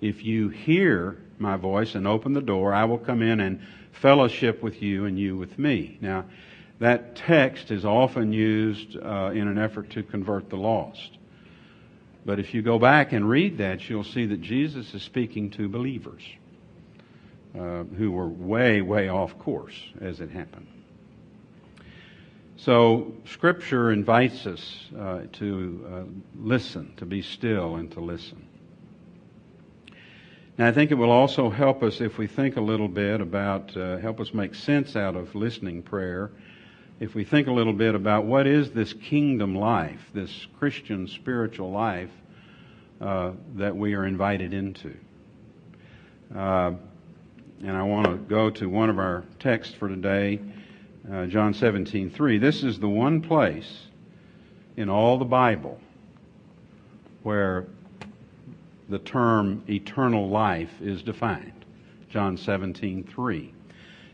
If 0.00 0.24
you 0.24 0.48
hear 0.48 1.18
my 1.38 1.56
voice 1.56 1.94
and 1.94 2.06
open 2.06 2.32
the 2.32 2.40
door, 2.40 2.72
I 2.74 2.84
will 2.84 2.98
come 2.98 3.22
in 3.22 3.40
and 3.40 3.60
fellowship 3.92 4.62
with 4.62 4.82
you 4.82 5.06
and 5.06 5.18
you 5.18 5.36
with 5.36 5.58
me. 5.58 5.98
Now, 6.00 6.24
that 6.78 7.16
text 7.16 7.70
is 7.70 7.84
often 7.84 8.32
used 8.32 8.96
uh, 8.96 9.30
in 9.32 9.48
an 9.48 9.58
effort 9.58 9.90
to 9.90 10.02
convert 10.02 10.50
the 10.50 10.56
lost. 10.56 11.16
But 12.24 12.38
if 12.38 12.52
you 12.52 12.60
go 12.60 12.78
back 12.78 13.12
and 13.12 13.28
read 13.28 13.58
that, 13.58 13.88
you'll 13.88 14.04
see 14.04 14.26
that 14.26 14.42
Jesus 14.42 14.92
is 14.92 15.02
speaking 15.02 15.50
to 15.52 15.68
believers 15.68 16.22
uh, 17.58 17.84
who 17.84 18.10
were 18.10 18.28
way, 18.28 18.82
way 18.82 19.08
off 19.08 19.38
course 19.38 19.80
as 20.00 20.20
it 20.20 20.30
happened. 20.30 20.66
So, 22.58 23.14
Scripture 23.26 23.92
invites 23.92 24.46
us 24.46 24.86
uh, 24.98 25.20
to 25.34 25.86
uh, 25.88 26.02
listen, 26.34 26.94
to 26.96 27.06
be 27.06 27.22
still, 27.22 27.76
and 27.76 27.90
to 27.92 28.00
listen. 28.00 28.46
Now, 30.58 30.68
I 30.68 30.72
think 30.72 30.90
it 30.90 30.94
will 30.94 31.10
also 31.10 31.50
help 31.50 31.82
us 31.82 32.00
if 32.00 32.16
we 32.16 32.26
think 32.26 32.56
a 32.56 32.62
little 32.62 32.88
bit 32.88 33.20
about, 33.20 33.76
uh, 33.76 33.98
help 33.98 34.20
us 34.20 34.32
make 34.32 34.54
sense 34.54 34.96
out 34.96 35.14
of 35.14 35.34
listening 35.34 35.82
prayer, 35.82 36.30
if 36.98 37.14
we 37.14 37.24
think 37.24 37.46
a 37.46 37.52
little 37.52 37.74
bit 37.74 37.94
about 37.94 38.24
what 38.24 38.46
is 38.46 38.70
this 38.70 38.94
kingdom 38.94 39.54
life, 39.54 40.00
this 40.14 40.46
Christian 40.58 41.08
spiritual 41.08 41.70
life 41.70 42.10
uh, 43.02 43.32
that 43.56 43.76
we 43.76 43.92
are 43.92 44.06
invited 44.06 44.54
into. 44.54 44.96
Uh, 46.34 46.72
and 47.62 47.76
I 47.76 47.82
want 47.82 48.06
to 48.06 48.16
go 48.16 48.48
to 48.48 48.66
one 48.66 48.88
of 48.88 48.98
our 48.98 49.24
texts 49.38 49.74
for 49.74 49.88
today 49.90 50.40
uh, 51.12 51.26
John 51.26 51.52
17, 51.52 52.10
3. 52.10 52.38
This 52.38 52.62
is 52.62 52.80
the 52.80 52.88
one 52.88 53.20
place 53.20 53.82
in 54.76 54.88
all 54.88 55.18
the 55.18 55.24
Bible 55.24 55.78
where 57.22 57.66
the 58.88 58.98
term 58.98 59.64
eternal 59.68 60.28
life 60.28 60.80
is 60.80 61.02
defined. 61.02 61.64
John 62.08 62.36
17, 62.36 63.04
3. 63.04 63.52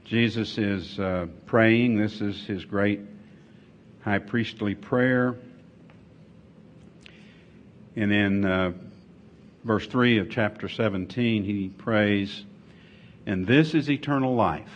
Jesus 0.05 0.59
is 0.59 0.99
uh, 0.99 1.27
praying. 1.47 1.97
This 1.97 2.21
is 2.21 2.45
his 2.47 2.65
great 2.65 3.01
high 4.03 4.19
priestly 4.19 4.75
prayer. 4.75 5.37
And 7.95 8.13
in 8.13 8.45
uh, 8.45 8.73
verse 9.65 9.87
3 9.87 10.19
of 10.19 10.31
chapter 10.31 10.69
17, 10.69 11.45
he 11.45 11.69
prays, 11.69 12.45
And 13.27 13.47
this 13.47 13.75
is 13.75 13.91
eternal 13.91 14.35
life 14.35 14.73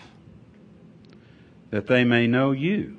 that 1.70 1.86
they 1.86 2.04
may 2.04 2.26
know 2.26 2.52
you, 2.52 2.96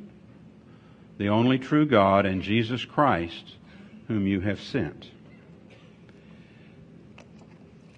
the 1.17 1.29
only 1.29 1.57
true 1.57 1.85
God, 1.85 2.25
and 2.25 2.41
Jesus 2.41 2.83
Christ, 2.83 3.55
whom 4.07 4.27
you 4.27 4.41
have 4.41 4.61
sent. 4.61 5.09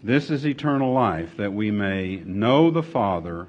This 0.02 0.30
is 0.30 0.46
eternal 0.46 0.94
life, 0.94 1.36
that 1.38 1.52
we 1.52 1.72
may 1.72 2.18
know 2.18 2.72
the 2.72 2.84
Father 2.84 3.48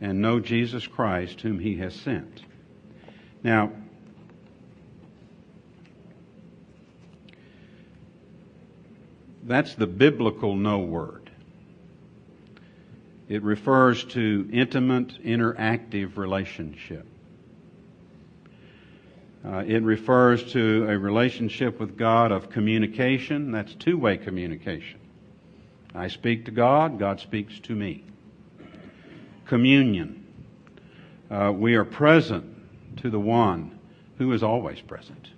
and 0.00 0.20
know 0.20 0.40
Jesus 0.40 0.86
Christ, 0.86 1.40
whom 1.40 1.60
he 1.60 1.76
has 1.76 1.94
sent. 1.94 2.42
Now, 3.42 3.70
that's 9.44 9.74
the 9.74 9.86
biblical 9.86 10.56
know 10.56 10.80
word. 10.80 11.30
It 13.28 13.44
refers 13.44 14.02
to 14.06 14.48
intimate, 14.52 15.22
interactive 15.22 16.16
relationship. 16.16 17.06
Uh, 19.44 19.62
it 19.66 19.82
refers 19.82 20.52
to 20.52 20.86
a 20.88 20.98
relationship 20.98 21.78
with 21.78 21.96
God 21.96 22.32
of 22.32 22.50
communication. 22.50 23.52
That's 23.52 23.72
two 23.74 23.96
way 23.96 24.16
communication. 24.16 24.99
I 25.94 26.08
speak 26.08 26.44
to 26.44 26.50
God, 26.50 26.98
God 26.98 27.20
speaks 27.20 27.58
to 27.60 27.74
me. 27.74 28.04
Communion. 29.46 30.26
Uh, 31.30 31.52
we 31.54 31.74
are 31.74 31.84
present 31.84 32.46
to 32.98 33.10
the 33.10 33.18
one 33.18 33.78
who 34.18 34.32
is 34.32 34.42
always 34.42 34.80
present. 34.80 35.28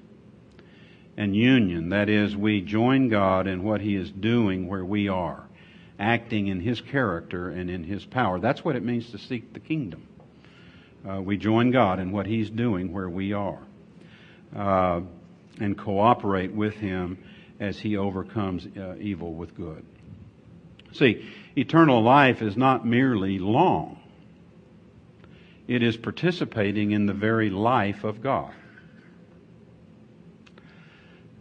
And 1.16 1.36
union, 1.36 1.90
that 1.90 2.08
is, 2.08 2.36
we 2.36 2.60
join 2.60 3.08
God 3.08 3.46
in 3.46 3.62
what 3.62 3.80
He 3.80 3.96
is 3.96 4.10
doing 4.10 4.66
where 4.66 4.84
we 4.84 5.08
are 5.08 5.44
acting 5.98 6.48
in 6.48 6.60
His 6.60 6.80
character 6.80 7.50
and 7.50 7.70
in 7.70 7.84
His 7.84 8.04
power. 8.04 8.40
That's 8.40 8.64
what 8.64 8.76
it 8.76 8.82
means 8.82 9.10
to 9.10 9.18
seek 9.18 9.52
the 9.52 9.60
kingdom. 9.60 10.06
Uh, 11.08 11.20
we 11.20 11.36
join 11.36 11.70
God 11.70 11.98
in 11.98 12.12
what 12.12 12.26
He's 12.26 12.50
doing 12.50 12.92
where 12.92 13.08
we 13.08 13.32
are 13.32 13.58
uh, 14.54 15.00
and 15.60 15.78
cooperate 15.78 16.52
with 16.52 16.74
Him 16.74 17.18
as 17.60 17.78
He 17.78 17.96
overcomes 17.96 18.66
uh, 18.76 18.96
evil 18.98 19.34
with 19.34 19.54
good. 19.56 19.84
See, 20.92 21.28
eternal 21.56 22.02
life 22.02 22.42
is 22.42 22.56
not 22.56 22.86
merely 22.86 23.38
long, 23.38 24.00
it 25.68 25.82
is 25.82 25.96
participating 25.96 26.90
in 26.90 27.06
the 27.06 27.14
very 27.14 27.50
life 27.50 28.04
of 28.04 28.22
God. 28.22 28.52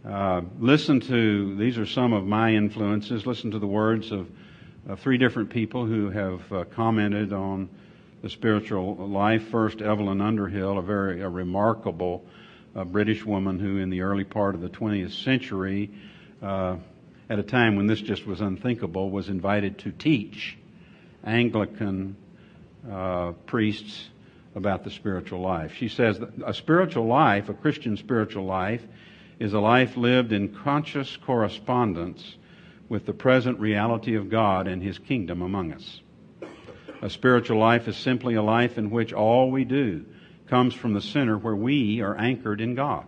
Uh, 0.04 0.40
listen 0.58 0.98
to, 0.98 1.54
these 1.56 1.78
are 1.78 1.86
some 1.86 2.12
of 2.12 2.26
my 2.26 2.54
influences. 2.54 3.24
Listen 3.24 3.52
to 3.52 3.60
the 3.60 3.68
words 3.68 4.10
of 4.10 4.28
three 4.98 5.16
different 5.16 5.50
people 5.50 5.86
who 5.86 6.10
have 6.10 6.52
uh, 6.52 6.64
commented 6.64 7.32
on 7.32 7.68
the 8.20 8.28
spiritual 8.28 8.96
life. 8.96 9.48
First, 9.48 9.80
Evelyn 9.80 10.20
Underhill, 10.20 10.78
a 10.78 10.82
very 10.82 11.20
a 11.20 11.28
remarkable 11.28 12.24
uh, 12.74 12.84
British 12.84 13.24
woman 13.24 13.58
who, 13.58 13.78
in 13.78 13.90
the 13.90 14.00
early 14.00 14.24
part 14.24 14.54
of 14.54 14.60
the 14.60 14.68
20th 14.68 15.12
century, 15.12 15.90
uh, 16.40 16.76
at 17.32 17.38
a 17.38 17.42
time 17.42 17.76
when 17.76 17.86
this 17.86 18.02
just 18.02 18.26
was 18.26 18.42
unthinkable, 18.42 19.10
was 19.10 19.30
invited 19.30 19.78
to 19.78 19.90
teach 19.90 20.58
Anglican 21.24 22.14
uh, 22.86 23.32
priests 23.46 24.10
about 24.54 24.84
the 24.84 24.90
spiritual 24.90 25.40
life. 25.40 25.72
She 25.74 25.88
says 25.88 26.20
a 26.44 26.52
spiritual 26.52 27.06
life, 27.06 27.48
a 27.48 27.54
Christian 27.54 27.96
spiritual 27.96 28.44
life, 28.44 28.82
is 29.38 29.54
a 29.54 29.60
life 29.60 29.96
lived 29.96 30.32
in 30.32 30.54
conscious 30.54 31.16
correspondence 31.16 32.36
with 32.90 33.06
the 33.06 33.14
present 33.14 33.58
reality 33.58 34.14
of 34.16 34.28
God 34.28 34.68
and 34.68 34.82
His 34.82 34.98
kingdom 34.98 35.40
among 35.40 35.72
us. 35.72 36.02
A 37.00 37.08
spiritual 37.08 37.58
life 37.58 37.88
is 37.88 37.96
simply 37.96 38.34
a 38.34 38.42
life 38.42 38.76
in 38.76 38.90
which 38.90 39.14
all 39.14 39.50
we 39.50 39.64
do 39.64 40.04
comes 40.48 40.74
from 40.74 40.92
the 40.92 41.00
center 41.00 41.38
where 41.38 41.56
we 41.56 42.02
are 42.02 42.14
anchored 42.14 42.60
in 42.60 42.74
God. 42.74 43.06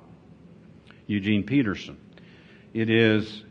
Eugene 1.07 1.43
Peterson. 1.43 1.99
It 2.73 2.89
is 2.89 3.45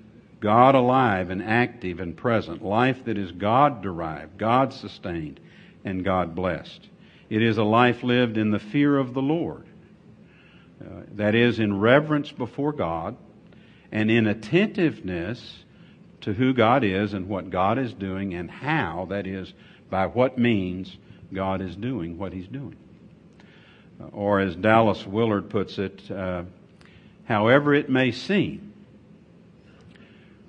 God 0.44 0.76
alive 0.76 1.30
and 1.30 1.42
active 1.42 2.02
and 2.02 2.18
present, 2.18 2.62
life 2.62 3.06
that 3.06 3.18
is 3.18 3.32
God 3.32 3.82
derived, 3.82 4.38
God 4.38 4.74
sustained, 4.74 5.40
and 5.86 6.04
God 6.04 6.36
blessed. 6.36 6.90
It 7.30 7.42
is 7.42 7.58
a 7.58 7.64
life 7.64 8.04
lived 8.04 8.36
in 8.36 8.52
the 8.52 8.60
fear 8.60 8.98
of 8.98 9.14
the 9.14 9.22
Lord. 9.22 9.64
Uh, 10.82 11.04
that 11.14 11.34
is, 11.34 11.60
in 11.60 11.80
reverence 11.80 12.30
before 12.34 12.74
God 12.74 13.16
and 13.90 14.12
in 14.12 14.28
attentiveness 14.28 15.64
to 16.20 16.34
who 16.34 16.54
God 16.54 16.84
is 16.84 17.14
and 17.14 17.30
what 17.30 17.50
God 17.50 17.80
is 17.80 17.94
doing 17.94 18.34
and 18.34 18.52
how, 18.52 19.08
that 19.12 19.26
is, 19.26 19.54
by 19.90 20.08
what 20.08 20.38
means 20.38 20.98
God 21.32 21.62
is 21.62 21.78
doing 21.78 22.18
what 22.18 22.34
He's 22.34 22.48
doing. 22.48 22.76
Uh, 23.98 24.08
or 24.08 24.42
as 24.42 24.58
Dallas 24.58 25.08
Willard 25.08 25.50
puts 25.50 25.78
it, 25.78 26.12
uh, 26.12 26.44
however 27.30 27.74
it 27.74 27.90
may 27.90 28.12
seem, 28.12 28.73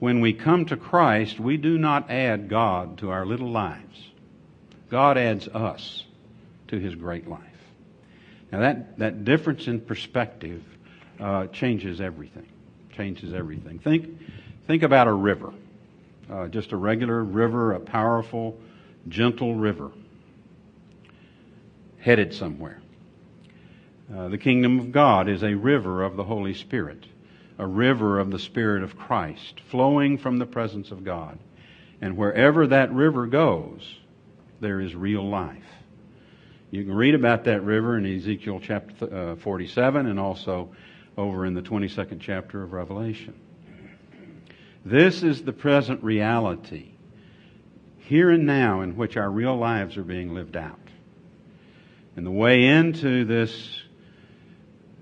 when 0.04 0.20
we 0.20 0.32
come 0.32 0.66
to 0.66 0.76
Christ, 0.76 1.40
we 1.40 1.56
do 1.56 1.78
not 1.78 2.10
add 2.10 2.48
God 2.48 2.98
to 2.98 3.10
our 3.10 3.26
little 3.26 3.50
lives. 3.50 4.08
God 4.90 5.18
adds 5.18 5.48
us 5.48 6.04
to 6.68 6.78
His 6.78 6.94
great 6.94 7.28
life. 7.28 7.40
Now 8.52 8.60
that, 8.60 8.98
that 8.98 9.24
difference 9.24 9.66
in 9.66 9.80
perspective 9.80 10.62
uh, 11.18 11.46
changes 11.48 12.00
everything. 12.00 12.46
Changes 12.94 13.34
everything. 13.34 13.78
Think, 13.80 14.20
think 14.66 14.82
about 14.82 15.08
a 15.08 15.12
river 15.12 15.52
uh, 16.30 16.48
just 16.48 16.72
a 16.72 16.76
regular 16.76 17.22
river, 17.22 17.72
a 17.72 17.80
powerful, 17.80 18.58
gentle 19.08 19.54
river, 19.54 19.90
headed 21.98 22.34
somewhere. 22.34 22.80
Uh, 24.14 24.28
the 24.28 24.38
kingdom 24.38 24.78
of 24.78 24.92
God 24.92 25.28
is 25.28 25.42
a 25.42 25.54
river 25.54 26.02
of 26.02 26.16
the 26.16 26.24
Holy 26.24 26.54
Spirit, 26.54 27.04
a 27.58 27.66
river 27.66 28.18
of 28.18 28.30
the 28.30 28.38
Spirit 28.38 28.82
of 28.82 28.96
Christ, 28.96 29.60
flowing 29.68 30.18
from 30.18 30.38
the 30.38 30.46
presence 30.46 30.90
of 30.90 31.04
God. 31.04 31.38
And 32.00 32.16
wherever 32.16 32.66
that 32.66 32.92
river 32.92 33.26
goes, 33.26 33.98
there 34.60 34.80
is 34.80 34.94
real 34.94 35.28
life. 35.28 35.64
You 36.70 36.82
can 36.82 36.94
read 36.94 37.14
about 37.14 37.44
that 37.44 37.62
river 37.62 37.96
in 37.96 38.04
Ezekiel 38.04 38.60
chapter 38.60 39.32
uh, 39.32 39.36
47 39.36 40.06
and 40.06 40.18
also 40.18 40.74
over 41.16 41.46
in 41.46 41.54
the 41.54 41.62
22nd 41.62 42.18
chapter 42.20 42.62
of 42.62 42.72
Revelation. 42.72 43.34
This 44.84 45.22
is 45.22 45.42
the 45.42 45.52
present 45.52 46.02
reality, 46.02 46.90
here 47.98 48.30
and 48.30 48.44
now, 48.44 48.82
in 48.82 48.96
which 48.96 49.16
our 49.16 49.30
real 49.30 49.56
lives 49.56 49.96
are 49.96 50.02
being 50.02 50.34
lived 50.34 50.56
out. 50.56 50.78
And 52.16 52.26
the 52.26 52.30
way 52.30 52.64
into 52.64 53.24
this 53.24 53.83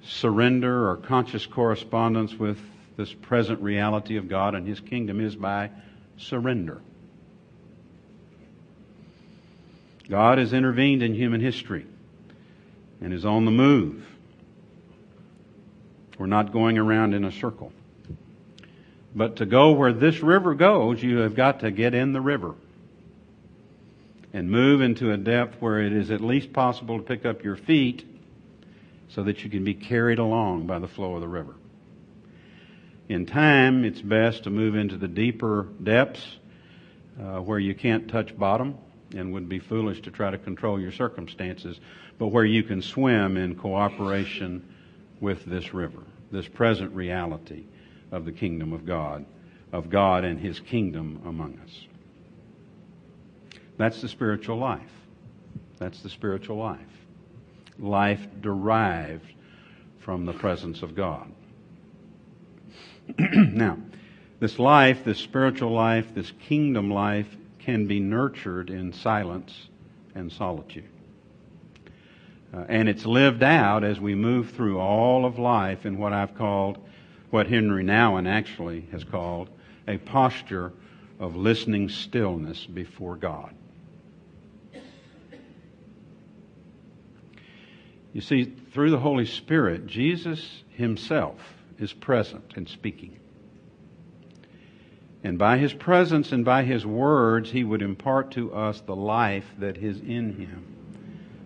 surrender 0.04 0.88
or 0.88 0.96
conscious 0.96 1.46
correspondence 1.46 2.34
with 2.34 2.58
this 2.96 3.12
present 3.12 3.60
reality 3.60 4.16
of 4.16 4.28
God 4.28 4.54
and 4.54 4.66
His 4.66 4.80
kingdom 4.80 5.20
is 5.20 5.34
by 5.34 5.70
surrender. 6.16 6.80
God 10.08 10.38
has 10.38 10.52
intervened 10.52 11.02
in 11.02 11.14
human 11.14 11.40
history 11.40 11.86
and 13.00 13.12
is 13.12 13.24
on 13.24 13.44
the 13.44 13.50
move. 13.50 14.04
We're 16.18 16.26
not 16.26 16.52
going 16.52 16.78
around 16.78 17.14
in 17.14 17.24
a 17.24 17.32
circle. 17.32 17.72
But 19.14 19.36
to 19.36 19.46
go 19.46 19.72
where 19.72 19.92
this 19.92 20.20
river 20.20 20.54
goes, 20.54 21.02
you 21.02 21.18
have 21.18 21.34
got 21.34 21.60
to 21.60 21.70
get 21.70 21.94
in 21.94 22.12
the 22.12 22.20
river 22.20 22.54
and 24.32 24.50
move 24.50 24.80
into 24.80 25.12
a 25.12 25.16
depth 25.16 25.60
where 25.60 25.80
it 25.80 25.92
is 25.92 26.10
at 26.10 26.20
least 26.20 26.52
possible 26.52 26.98
to 26.98 27.02
pick 27.02 27.26
up 27.26 27.44
your 27.44 27.56
feet 27.56 28.11
so 29.14 29.22
that 29.24 29.44
you 29.44 29.50
can 29.50 29.64
be 29.64 29.74
carried 29.74 30.18
along 30.18 30.66
by 30.66 30.78
the 30.78 30.88
flow 30.88 31.14
of 31.14 31.20
the 31.20 31.28
river. 31.28 31.54
In 33.08 33.26
time, 33.26 33.84
it's 33.84 34.00
best 34.00 34.44
to 34.44 34.50
move 34.50 34.74
into 34.74 34.96
the 34.96 35.08
deeper 35.08 35.68
depths 35.82 36.24
uh, 37.20 37.40
where 37.40 37.58
you 37.58 37.74
can't 37.74 38.08
touch 38.08 38.36
bottom 38.36 38.78
and 39.14 39.34
would 39.34 39.48
be 39.48 39.58
foolish 39.58 40.00
to 40.02 40.10
try 40.10 40.30
to 40.30 40.38
control 40.38 40.80
your 40.80 40.92
circumstances, 40.92 41.78
but 42.18 42.28
where 42.28 42.44
you 42.44 42.62
can 42.62 42.80
swim 42.80 43.36
in 43.36 43.54
cooperation 43.54 44.66
with 45.20 45.44
this 45.44 45.74
river, 45.74 46.02
this 46.30 46.48
present 46.48 46.94
reality 46.94 47.64
of 48.10 48.24
the 48.24 48.32
kingdom 48.32 48.72
of 48.72 48.86
God, 48.86 49.26
of 49.72 49.90
God 49.90 50.24
and 50.24 50.40
His 50.40 50.58
kingdom 50.58 51.20
among 51.26 51.58
us. 51.58 51.86
That's 53.76 54.00
the 54.00 54.08
spiritual 54.08 54.56
life. 54.56 54.80
That's 55.78 56.00
the 56.02 56.08
spiritual 56.08 56.56
life. 56.56 56.80
Life 57.78 58.26
derived 58.40 59.32
from 60.00 60.26
the 60.26 60.32
presence 60.32 60.82
of 60.82 60.94
God. 60.94 61.30
now, 63.18 63.78
this 64.40 64.58
life, 64.58 65.04
this 65.04 65.18
spiritual 65.18 65.70
life, 65.70 66.14
this 66.14 66.32
kingdom 66.48 66.90
life 66.90 67.28
can 67.60 67.86
be 67.86 68.00
nurtured 68.00 68.70
in 68.70 68.92
silence 68.92 69.68
and 70.14 70.32
solitude. 70.32 70.88
Uh, 72.52 72.64
and 72.68 72.88
it's 72.88 73.06
lived 73.06 73.42
out 73.42 73.82
as 73.84 73.98
we 73.98 74.14
move 74.14 74.50
through 74.50 74.78
all 74.78 75.24
of 75.24 75.38
life 75.38 75.86
in 75.86 75.96
what 75.96 76.12
I've 76.12 76.34
called, 76.34 76.78
what 77.30 77.46
Henry 77.46 77.82
Nouwen 77.82 78.28
actually 78.28 78.86
has 78.92 79.04
called, 79.04 79.48
a 79.88 79.96
posture 79.98 80.72
of 81.18 81.36
listening 81.36 81.88
stillness 81.88 82.66
before 82.66 83.16
God. 83.16 83.54
You 88.12 88.20
see, 88.20 88.44
through 88.44 88.90
the 88.90 88.98
Holy 88.98 89.26
Spirit, 89.26 89.86
Jesus 89.86 90.62
himself 90.70 91.40
is 91.78 91.92
present 91.92 92.52
and 92.56 92.68
speaking. 92.68 93.18
And 95.24 95.38
by 95.38 95.58
his 95.58 95.72
presence 95.72 96.32
and 96.32 96.44
by 96.44 96.64
his 96.64 96.84
words, 96.84 97.50
he 97.50 97.62
would 97.64 97.80
impart 97.80 98.32
to 98.32 98.52
us 98.52 98.80
the 98.80 98.96
life 98.96 99.46
that 99.58 99.76
is 99.76 100.00
in 100.00 100.36
him, 100.36 100.64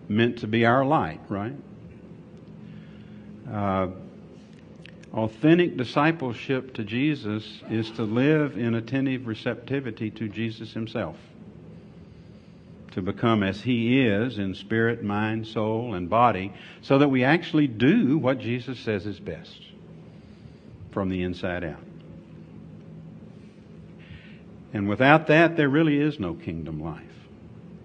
meant 0.07 0.39
to 0.39 0.47
be 0.47 0.65
our 0.65 0.83
light, 0.83 1.21
right? 1.29 1.55
Uh, 3.51 3.89
authentic 5.13 5.77
discipleship 5.77 6.73
to 6.73 6.83
Jesus 6.83 7.61
is 7.69 7.91
to 7.91 8.03
live 8.03 8.57
in 8.57 8.75
attentive 8.75 9.27
receptivity 9.27 10.09
to 10.11 10.27
Jesus 10.27 10.73
himself, 10.73 11.15
to 12.97 13.01
become 13.03 13.43
as 13.43 13.61
he 13.61 14.01
is 14.01 14.39
in 14.39 14.55
spirit, 14.55 15.03
mind, 15.03 15.45
soul, 15.45 15.93
and 15.93 16.09
body, 16.09 16.51
so 16.81 16.97
that 16.97 17.09
we 17.09 17.23
actually 17.23 17.67
do 17.67 18.17
what 18.17 18.39
Jesus 18.39 18.79
says 18.79 19.05
is 19.05 19.19
best 19.19 19.61
from 20.89 21.07
the 21.07 21.21
inside 21.21 21.63
out. 21.63 21.83
And 24.73 24.89
without 24.89 25.27
that, 25.27 25.55
there 25.55 25.69
really 25.69 26.01
is 26.01 26.19
no 26.19 26.33
kingdom 26.33 26.81
life. 26.81 27.03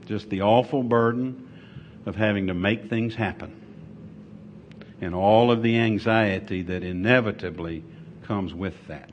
Just 0.06 0.30
the 0.30 0.40
awful 0.40 0.82
burden 0.82 1.46
of 2.06 2.16
having 2.16 2.46
to 2.46 2.54
make 2.54 2.88
things 2.88 3.14
happen. 3.14 3.60
And 5.02 5.14
all 5.14 5.50
of 5.50 5.62
the 5.62 5.76
anxiety 5.76 6.62
that 6.62 6.82
inevitably 6.82 7.84
comes 8.22 8.54
with 8.54 8.86
that. 8.86 9.10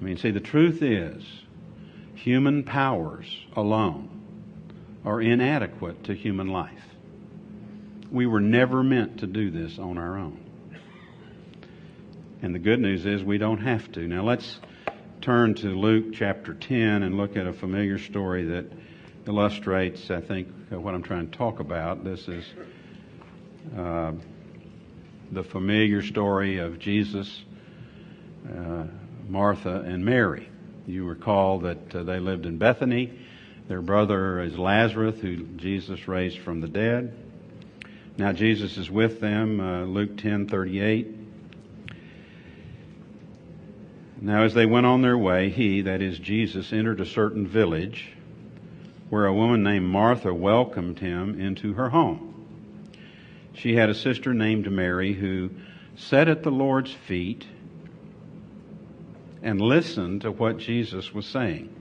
I 0.00 0.04
mean, 0.04 0.16
see, 0.16 0.32
the 0.32 0.40
truth 0.40 0.82
is, 0.82 1.22
human 2.16 2.64
powers 2.64 3.32
alone 3.54 4.16
are 5.04 5.20
inadequate 5.20 6.04
to 6.04 6.14
human 6.14 6.48
life. 6.48 6.82
We 8.10 8.26
were 8.26 8.40
never 8.40 8.82
meant 8.82 9.20
to 9.20 9.26
do 9.26 9.50
this 9.50 9.78
on 9.78 9.98
our 9.98 10.18
own. 10.18 10.44
And 12.42 12.54
the 12.54 12.58
good 12.58 12.80
news 12.80 13.06
is 13.06 13.22
we 13.22 13.38
don't 13.38 13.60
have 13.60 13.90
to. 13.92 14.00
Now 14.00 14.24
let's 14.24 14.58
turn 15.20 15.54
to 15.54 15.68
Luke 15.68 16.14
chapter 16.14 16.54
10 16.54 17.02
and 17.02 17.16
look 17.16 17.36
at 17.36 17.46
a 17.46 17.52
familiar 17.52 17.98
story 17.98 18.44
that 18.46 18.72
illustrates, 19.26 20.10
I 20.10 20.20
think, 20.20 20.48
what 20.70 20.94
I'm 20.94 21.02
trying 21.02 21.30
to 21.30 21.36
talk 21.36 21.60
about. 21.60 22.02
This 22.02 22.26
is 22.28 22.44
uh, 23.76 24.12
the 25.30 25.44
familiar 25.44 26.02
story 26.02 26.58
of 26.58 26.78
Jesus, 26.78 27.42
uh, 28.48 28.84
Martha, 29.28 29.82
and 29.86 30.04
Mary. 30.04 30.48
You 30.86 31.04
recall 31.04 31.60
that 31.60 31.94
uh, 31.94 32.02
they 32.02 32.18
lived 32.18 32.46
in 32.46 32.56
Bethany. 32.58 33.18
Their 33.70 33.80
brother 33.80 34.40
is 34.40 34.58
Lazarus, 34.58 35.20
who 35.20 35.44
Jesus 35.44 36.08
raised 36.08 36.40
from 36.40 36.60
the 36.60 36.66
dead. 36.66 37.14
Now 38.18 38.32
Jesus 38.32 38.76
is 38.76 38.90
with 38.90 39.20
them, 39.20 39.60
uh, 39.60 39.84
Luke 39.84 40.16
10:38. 40.16 41.06
Now, 44.20 44.42
as 44.42 44.54
they 44.54 44.66
went 44.66 44.86
on 44.86 45.02
their 45.02 45.16
way, 45.16 45.50
he, 45.50 45.82
that 45.82 46.02
is 46.02 46.18
Jesus, 46.18 46.72
entered 46.72 47.00
a 47.00 47.06
certain 47.06 47.46
village 47.46 48.08
where 49.08 49.26
a 49.26 49.32
woman 49.32 49.62
named 49.62 49.86
Martha 49.86 50.34
welcomed 50.34 50.98
him 50.98 51.40
into 51.40 51.74
her 51.74 51.90
home. 51.90 52.34
She 53.52 53.76
had 53.76 53.88
a 53.88 53.94
sister 53.94 54.34
named 54.34 54.68
Mary 54.68 55.12
who 55.12 55.48
sat 55.94 56.26
at 56.26 56.42
the 56.42 56.50
Lord's 56.50 56.92
feet 56.92 57.46
and 59.44 59.60
listened 59.60 60.22
to 60.22 60.32
what 60.32 60.58
Jesus 60.58 61.14
was 61.14 61.26
saying. 61.26 61.76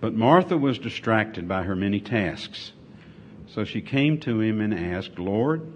But 0.00 0.14
Martha 0.14 0.56
was 0.56 0.78
distracted 0.78 1.46
by 1.46 1.62
her 1.64 1.76
many 1.76 2.00
tasks. 2.00 2.72
So 3.48 3.64
she 3.64 3.80
came 3.80 4.18
to 4.20 4.40
him 4.40 4.60
and 4.60 4.72
asked, 4.72 5.18
Lord, 5.18 5.70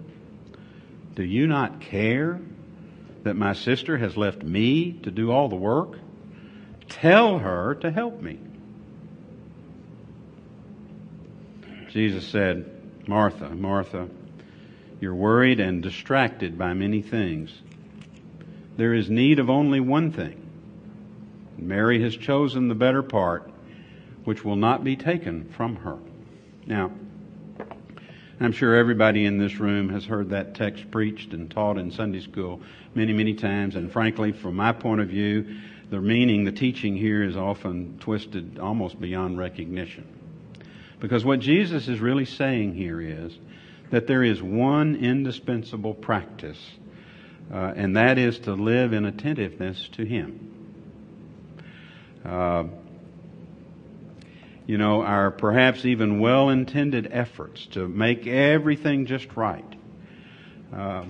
do 1.13 1.23
you 1.23 1.45
not 1.45 1.81
care 1.81 2.39
that 3.23 3.35
my 3.35 3.53
sister 3.53 3.97
has 3.97 4.17
left 4.17 4.43
me 4.43 4.93
to 5.03 5.11
do 5.11 5.31
all 5.31 5.49
the 5.49 5.55
work? 5.55 5.99
Tell 6.89 7.39
her 7.39 7.75
to 7.75 7.91
help 7.91 8.21
me. 8.21 8.39
Jesus 11.89 12.27
said, 12.27 12.69
Martha, 13.07 13.49
Martha, 13.49 14.09
you're 14.99 15.15
worried 15.15 15.59
and 15.59 15.81
distracted 15.81 16.57
by 16.57 16.73
many 16.73 17.01
things. 17.01 17.51
There 18.77 18.93
is 18.93 19.09
need 19.09 19.39
of 19.39 19.49
only 19.49 19.79
one 19.79 20.11
thing. 20.11 20.41
Mary 21.57 22.01
has 22.01 22.15
chosen 22.15 22.67
the 22.67 22.75
better 22.75 23.01
part, 23.01 23.49
which 24.25 24.43
will 24.43 24.55
not 24.55 24.83
be 24.83 24.95
taken 24.95 25.49
from 25.55 25.77
her. 25.77 25.97
Now, 26.65 26.91
I'm 28.39 28.51
sure 28.51 28.75
everybody 28.75 29.25
in 29.25 29.37
this 29.37 29.59
room 29.59 29.87
has 29.89 30.05
heard 30.05 30.31
that 30.31 30.55
text 30.55 30.91
preached 30.91 31.31
and 31.31 31.49
taught 31.49 31.77
in 31.77 31.91
Sunday 31.91 32.19
school 32.19 32.61
many, 32.93 33.13
many 33.13 33.33
times. 33.33 33.75
And 33.75 33.89
frankly, 33.91 34.33
from 34.33 34.55
my 34.55 34.73
point 34.73 34.99
of 34.99 35.07
view, 35.07 35.55
the 35.89 36.01
meaning, 36.01 36.43
the 36.43 36.51
teaching 36.51 36.97
here 36.97 37.23
is 37.23 37.37
often 37.37 37.97
twisted 37.99 38.59
almost 38.59 38.99
beyond 38.99 39.37
recognition. 39.37 40.05
Because 40.99 41.23
what 41.23 41.39
Jesus 41.39 41.87
is 41.87 41.99
really 41.99 42.25
saying 42.25 42.73
here 42.73 42.99
is 42.99 43.37
that 43.91 44.07
there 44.07 44.23
is 44.23 44.41
one 44.41 44.95
indispensable 44.95 45.93
practice, 45.93 46.59
uh, 47.53 47.73
and 47.75 47.95
that 47.95 48.17
is 48.17 48.39
to 48.39 48.53
live 48.53 48.91
in 48.91 49.05
attentiveness 49.05 49.87
to 49.89 50.03
Him. 50.03 50.51
Uh, 52.25 52.63
you 54.67 54.77
know, 54.77 55.03
our 55.03 55.31
perhaps 55.31 55.85
even 55.85 56.19
well 56.19 56.49
intended 56.49 57.07
efforts 57.11 57.65
to 57.67 57.87
make 57.87 58.25
everything 58.25 59.05
just 59.05 59.35
right 59.35 59.75
uh, 60.73 61.03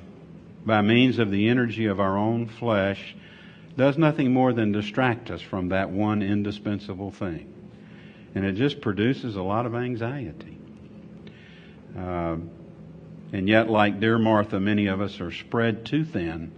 by 0.65 0.81
means 0.81 1.19
of 1.19 1.31
the 1.31 1.47
energy 1.47 1.85
of 1.85 1.99
our 1.99 2.17
own 2.17 2.47
flesh 2.47 3.15
does 3.77 3.97
nothing 3.97 4.33
more 4.33 4.53
than 4.53 4.71
distract 4.71 5.31
us 5.31 5.41
from 5.41 5.69
that 5.69 5.89
one 5.89 6.21
indispensable 6.21 7.11
thing. 7.11 7.51
And 8.33 8.45
it 8.45 8.53
just 8.53 8.81
produces 8.81 9.35
a 9.35 9.41
lot 9.41 9.65
of 9.65 9.75
anxiety. 9.75 10.57
Uh, 11.97 12.37
and 13.31 13.49
yet, 13.49 13.69
like 13.69 13.99
dear 13.99 14.17
Martha, 14.17 14.59
many 14.59 14.87
of 14.87 15.01
us 15.01 15.19
are 15.19 15.31
spread 15.31 15.85
too 15.85 16.03
thin, 16.03 16.51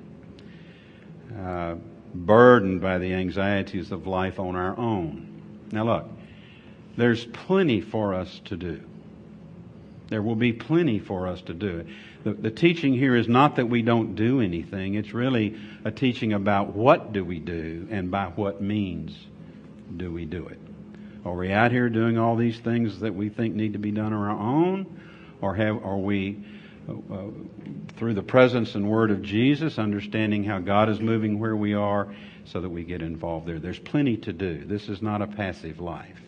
uh, 1.39 1.75
burdened 2.13 2.81
by 2.81 2.97
the 2.97 3.13
anxieties 3.13 3.91
of 3.91 4.07
life 4.07 4.39
on 4.39 4.55
our 4.55 4.77
own. 4.77 5.41
Now, 5.71 5.85
look, 5.85 6.09
there's 6.97 7.23
plenty 7.25 7.81
for 7.81 8.15
us 8.15 8.41
to 8.45 8.57
do. 8.57 8.81
There 10.09 10.21
will 10.21 10.35
be 10.35 10.53
plenty 10.53 10.99
for 10.99 11.27
us 11.27 11.41
to 11.43 11.53
do. 11.53 11.85
The, 12.23 12.33
the 12.33 12.51
teaching 12.51 12.93
here 12.93 13.15
is 13.15 13.27
not 13.27 13.57
that 13.57 13.67
we 13.67 13.81
don't 13.81 14.15
do 14.15 14.41
anything. 14.41 14.95
It's 14.95 15.13
really 15.13 15.57
a 15.85 15.91
teaching 15.91 16.33
about 16.33 16.75
what 16.75 17.13
do 17.13 17.23
we 17.23 17.39
do 17.39 17.87
and 17.91 18.09
by 18.09 18.25
what 18.25 18.61
means 18.61 19.15
do 19.95 20.11
we 20.11 20.25
do 20.25 20.47
it. 20.47 20.59
Are 21.25 21.35
we 21.35 21.51
out 21.51 21.71
here 21.71 21.89
doing 21.89 22.17
all 22.17 22.35
these 22.35 22.57
things 22.59 23.01
that 23.01 23.13
we 23.13 23.29
think 23.29 23.53
need 23.53 23.73
to 23.73 23.79
be 23.79 23.91
done 23.91 24.13
on 24.13 24.27
our 24.27 24.29
own? 24.29 25.01
Or 25.41 25.55
have, 25.55 25.83
are 25.85 25.97
we, 25.97 26.43
uh, 26.89 26.93
uh, 27.13 27.27
through 27.97 28.13
the 28.13 28.23
presence 28.23 28.75
and 28.75 28.89
word 28.89 29.11
of 29.11 29.21
Jesus, 29.21 29.77
understanding 29.77 30.43
how 30.43 30.59
God 30.59 30.89
is 30.89 30.99
moving 30.99 31.37
where 31.37 31.55
we 31.55 31.73
are 31.73 32.13
so 32.45 32.61
that 32.61 32.69
we 32.69 32.83
get 32.85 33.01
involved 33.01 33.45
there? 33.45 33.59
There's 33.59 33.79
plenty 33.79 34.17
to 34.17 34.33
do. 34.33 34.65
This 34.65 34.87
is 34.87 35.01
not 35.01 35.21
a 35.21 35.27
passive 35.27 35.79
life. 35.79 36.19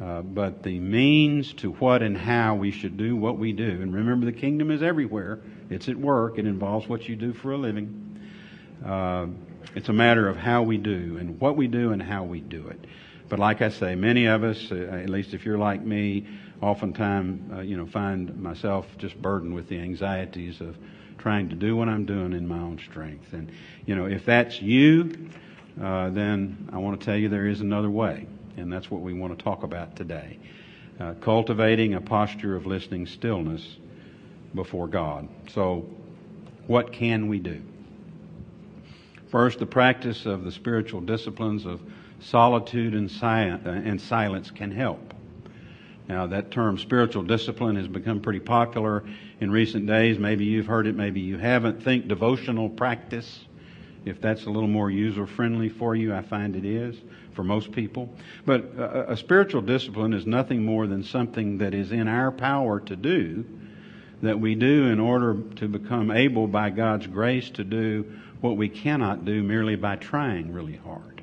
Uh, 0.00 0.22
but 0.22 0.62
the 0.62 0.78
means 0.78 1.52
to 1.54 1.72
what 1.72 2.02
and 2.02 2.16
how 2.16 2.54
we 2.54 2.70
should 2.70 2.96
do 2.96 3.16
what 3.16 3.36
we 3.36 3.52
do. 3.52 3.82
And 3.82 3.92
remember, 3.92 4.26
the 4.26 4.32
kingdom 4.32 4.70
is 4.70 4.80
everywhere. 4.80 5.40
It's 5.70 5.88
at 5.88 5.96
work. 5.96 6.38
It 6.38 6.46
involves 6.46 6.88
what 6.88 7.08
you 7.08 7.16
do 7.16 7.32
for 7.32 7.52
a 7.52 7.56
living. 7.56 8.20
Uh, 8.84 9.26
it's 9.74 9.88
a 9.88 9.92
matter 9.92 10.28
of 10.28 10.36
how 10.36 10.62
we 10.62 10.76
do 10.76 11.16
and 11.18 11.40
what 11.40 11.56
we 11.56 11.66
do 11.66 11.90
and 11.90 12.00
how 12.00 12.22
we 12.22 12.40
do 12.40 12.68
it. 12.68 12.78
But 13.28 13.40
like 13.40 13.60
I 13.60 13.70
say, 13.70 13.96
many 13.96 14.26
of 14.26 14.44
us, 14.44 14.70
uh, 14.70 14.76
at 14.76 15.10
least 15.10 15.34
if 15.34 15.44
you're 15.44 15.58
like 15.58 15.84
me, 15.84 16.28
oftentimes, 16.62 17.52
uh, 17.52 17.60
you 17.60 17.76
know, 17.76 17.86
find 17.86 18.40
myself 18.40 18.86
just 18.98 19.20
burdened 19.20 19.54
with 19.54 19.68
the 19.68 19.80
anxieties 19.80 20.60
of 20.60 20.76
trying 21.18 21.48
to 21.48 21.56
do 21.56 21.74
what 21.76 21.88
I'm 21.88 22.04
doing 22.04 22.34
in 22.34 22.46
my 22.46 22.58
own 22.58 22.78
strength. 22.78 23.32
And, 23.32 23.50
you 23.84 23.96
know, 23.96 24.06
if 24.06 24.24
that's 24.24 24.62
you, 24.62 25.28
then 25.76 26.68
I 26.72 26.78
want 26.78 27.00
to 27.00 27.04
tell 27.04 27.16
you 27.16 27.28
there 27.28 27.48
is 27.48 27.60
another 27.60 27.90
way 27.90 28.28
and 28.58 28.72
that's 28.72 28.90
what 28.90 29.00
we 29.00 29.12
want 29.12 29.36
to 29.36 29.42
talk 29.42 29.62
about 29.62 29.96
today. 29.96 30.38
Uh, 31.00 31.14
cultivating 31.20 31.94
a 31.94 32.00
posture 32.00 32.56
of 32.56 32.66
listening 32.66 33.06
stillness 33.06 33.76
before 34.54 34.88
God. 34.88 35.28
So, 35.50 35.88
what 36.66 36.92
can 36.92 37.28
we 37.28 37.38
do? 37.38 37.62
First, 39.30 39.58
the 39.58 39.66
practice 39.66 40.26
of 40.26 40.44
the 40.44 40.50
spiritual 40.50 41.00
disciplines 41.00 41.66
of 41.66 41.80
solitude 42.20 42.94
and, 42.94 43.10
uh, 43.22 43.70
and 43.70 44.00
silence 44.00 44.50
can 44.50 44.70
help. 44.70 45.14
Now, 46.08 46.26
that 46.28 46.50
term 46.50 46.78
spiritual 46.78 47.22
discipline 47.22 47.76
has 47.76 47.86
become 47.86 48.20
pretty 48.20 48.40
popular 48.40 49.04
in 49.40 49.50
recent 49.50 49.86
days. 49.86 50.18
Maybe 50.18 50.46
you've 50.46 50.66
heard 50.66 50.86
it, 50.86 50.96
maybe 50.96 51.20
you 51.20 51.36
haven't. 51.36 51.84
Think 51.84 52.08
devotional 52.08 52.70
practice. 52.70 53.44
If 54.04 54.20
that's 54.20 54.46
a 54.46 54.50
little 54.50 54.68
more 54.68 54.90
user 54.90 55.26
friendly 55.26 55.68
for 55.68 55.94
you, 55.94 56.14
I 56.14 56.22
find 56.22 56.56
it 56.56 56.64
is 56.64 56.96
for 57.38 57.44
most 57.44 57.70
people. 57.70 58.12
But 58.44 58.72
a, 58.76 59.12
a 59.12 59.16
spiritual 59.16 59.62
discipline 59.62 60.12
is 60.12 60.26
nothing 60.26 60.64
more 60.64 60.88
than 60.88 61.04
something 61.04 61.58
that 61.58 61.72
is 61.72 61.92
in 61.92 62.08
our 62.08 62.32
power 62.32 62.80
to 62.80 62.96
do, 62.96 63.44
that 64.22 64.40
we 64.40 64.56
do 64.56 64.86
in 64.86 64.98
order 64.98 65.36
to 65.54 65.68
become 65.68 66.10
able 66.10 66.48
by 66.48 66.70
God's 66.70 67.06
grace 67.06 67.48
to 67.50 67.62
do 67.62 68.12
what 68.40 68.56
we 68.56 68.68
cannot 68.68 69.24
do 69.24 69.40
merely 69.44 69.76
by 69.76 69.94
trying 69.94 70.52
really 70.52 70.74
hard. 70.78 71.22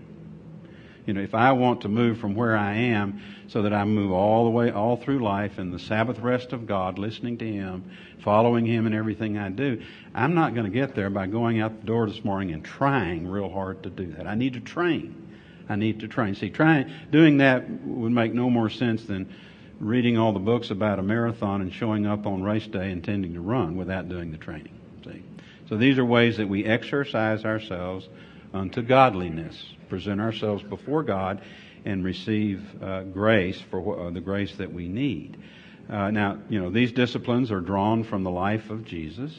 You 1.05 1.13
know, 1.13 1.19
if 1.19 1.35
I 1.35 1.51
want 1.51 1.81
to 1.81 1.89
move 1.89 2.17
from 2.17 2.33
where 2.33 2.55
I 2.55 2.75
am 2.75 3.21
so 3.49 3.63
that 3.63 3.73
I 3.73 3.83
move 3.83 4.13
all 4.13 4.45
the 4.45 4.51
way, 4.51 4.71
all 4.71 4.95
through 4.95 5.19
life 5.19 5.59
in 5.59 5.71
the 5.71 5.79
Sabbath 5.79 6.19
rest 6.19 6.53
of 6.53 6.65
God, 6.65 6.97
listening 6.97 7.39
to 7.39 7.45
Him, 7.45 7.91
following 8.19 8.65
Him 8.65 8.87
in 8.87 8.93
everything 8.93 9.37
I 9.37 9.49
do, 9.49 9.81
I'm 10.13 10.33
not 10.33 10.53
going 10.53 10.65
to 10.65 10.71
get 10.71 10.95
there 10.95 11.09
by 11.09 11.27
going 11.27 11.59
out 11.59 11.81
the 11.81 11.85
door 11.85 12.07
this 12.07 12.23
morning 12.23 12.53
and 12.53 12.63
trying 12.63 13.27
real 13.27 13.49
hard 13.49 13.83
to 13.83 13.89
do 13.89 14.13
that. 14.13 14.27
I 14.27 14.35
need 14.35 14.53
to 14.53 14.61
train. 14.61 15.24
I 15.67 15.75
need 15.75 16.01
to 16.01 16.07
train. 16.07 16.35
See, 16.35 16.49
trying, 16.49 16.91
doing 17.11 17.37
that 17.37 17.69
would 17.69 18.11
make 18.11 18.33
no 18.33 18.49
more 18.49 18.69
sense 18.69 19.03
than 19.05 19.33
reading 19.79 20.17
all 20.17 20.31
the 20.31 20.39
books 20.39 20.69
about 20.69 20.99
a 20.99 21.03
marathon 21.03 21.61
and 21.61 21.73
showing 21.73 22.05
up 22.05 22.25
on 22.25 22.43
race 22.43 22.67
day 22.67 22.91
intending 22.91 23.33
to 23.33 23.41
run 23.41 23.75
without 23.75 24.07
doing 24.07 24.31
the 24.31 24.37
training. 24.37 24.73
See? 25.03 25.23
So 25.67 25.77
these 25.77 25.97
are 25.97 26.05
ways 26.05 26.37
that 26.37 26.47
we 26.47 26.65
exercise 26.65 27.43
ourselves 27.43 28.07
unto 28.53 28.81
godliness, 28.81 29.73
present 29.89 30.21
ourselves 30.21 30.63
before 30.63 31.03
God, 31.03 31.41
and 31.83 32.03
receive 32.03 32.63
uh, 32.81 33.03
grace 33.03 33.59
for 33.69 34.07
uh, 34.07 34.11
the 34.11 34.21
grace 34.21 34.55
that 34.57 34.71
we 34.71 34.87
need. 34.87 35.37
Uh, 35.89 36.09
now, 36.09 36.39
you 36.49 36.59
know, 36.59 36.71
these 36.71 36.91
disciplines 36.91 37.51
are 37.51 37.61
drawn 37.61 38.03
from 38.03 38.23
the 38.23 38.31
life 38.31 38.69
of 38.69 38.85
Jesus. 38.85 39.35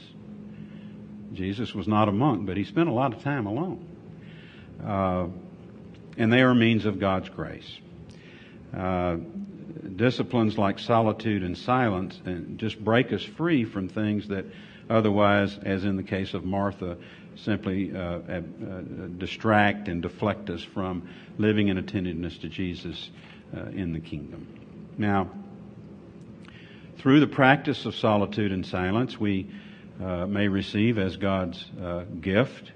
Jesus 1.32 1.74
was 1.74 1.88
not 1.88 2.08
a 2.08 2.12
monk, 2.12 2.46
but 2.46 2.56
he 2.56 2.64
spent 2.64 2.88
a 2.88 2.92
lot 2.92 3.12
of 3.12 3.22
time 3.22 3.46
alone. 3.46 3.84
Uh, 6.16 6.22
and 6.22 6.32
they 6.32 6.42
are 6.42 6.54
means 6.54 6.86
of 6.86 6.98
God's 6.98 7.28
grace. 7.28 7.78
Uh, 8.76 9.16
disciplines 9.96 10.58
like 10.58 10.78
solitude 10.78 11.42
and 11.42 11.56
silence 11.56 12.20
and 12.24 12.58
just 12.58 12.82
break 12.82 13.12
us 13.12 13.22
free 13.22 13.64
from 13.64 13.88
things 13.88 14.28
that 14.28 14.44
otherwise, 14.90 15.58
as 15.64 15.84
in 15.84 15.96
the 15.96 16.02
case 16.02 16.34
of 16.34 16.44
Martha, 16.44 16.96
simply 17.36 17.94
uh, 17.94 17.98
uh, 17.98 18.40
distract 19.18 19.88
and 19.88 20.02
deflect 20.02 20.50
us 20.50 20.62
from 20.62 21.08
living 21.38 21.68
in 21.68 21.78
attentiveness 21.78 22.38
to 22.38 22.48
Jesus 22.48 23.10
uh, 23.56 23.66
in 23.66 23.92
the 23.92 24.00
kingdom. 24.00 24.46
Now, 24.98 25.30
through 26.98 27.20
the 27.20 27.26
practice 27.26 27.84
of 27.84 27.94
solitude 27.94 28.52
and 28.52 28.64
silence, 28.64 29.20
we 29.20 29.50
uh, 30.02 30.26
may 30.26 30.48
receive 30.48 30.98
as 30.98 31.16
God's 31.16 31.64
uh, 31.80 32.04
gift 32.20 32.72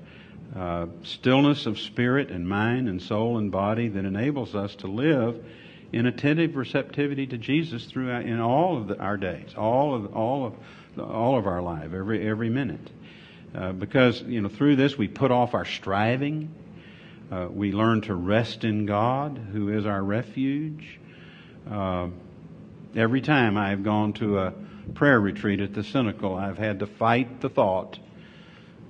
uh, 0.57 0.87
stillness 1.05 1.67
of 1.67 1.79
spirit 1.79 2.31
and 2.31 2.49
mind 2.49 2.89
and 2.89 3.01
soul 3.01 3.39
and 3.39 3.53
body 3.53 3.89
that 3.89 4.05
enables 4.05 4.55
us 4.55 4.75
to 4.77 4.89
live 4.89 5.45
in 5.93 6.07
attentive 6.07 6.57
receptivity 6.57 7.27
to 7.27 7.39
Jesus 7.39 7.85
throughout 7.85 8.25
in 8.25 8.41
all 8.41 8.77
of 8.77 8.89
the, 8.89 8.99
our 8.99 9.17
days, 9.17 9.55
all 9.57 9.95
of 9.95 10.15
all 10.15 10.47
of 10.47 10.55
all 10.99 11.39
of 11.39 11.47
our 11.47 11.63
life, 11.63 11.93
every 11.93 12.27
every 12.27 12.51
minute. 12.51 12.91
Uh, 13.55 13.73
because 13.73 14.23
you 14.23 14.41
know 14.41 14.49
through 14.49 14.77
this 14.77 14.99
we 14.99 15.09
put 15.09 15.31
off 15.31 15.55
our 15.55 15.65
striving, 15.65 16.53
uh, 17.31 17.47
we 17.51 17.73
learn 17.73 18.01
to 18.03 18.15
rest 18.15 18.65
in 18.65 18.87
God, 18.87 19.39
who 19.53 19.69
is 19.69 19.87
our 19.87 20.03
refuge. 20.03 20.99
Uh, 21.71 22.09
every 22.97 23.21
time 23.21 23.57
I've 23.57 23.85
gone 23.85 24.15
to 24.15 24.39
a 24.39 24.55
prayer 24.95 25.21
retreat 25.21 25.61
at 25.61 25.75
the 25.75 25.83
Cenacle, 25.83 26.37
I've 26.37 26.59
had 26.59 26.81
to 26.81 26.87
fight 26.87 27.41
the 27.41 27.49
thought 27.49 27.99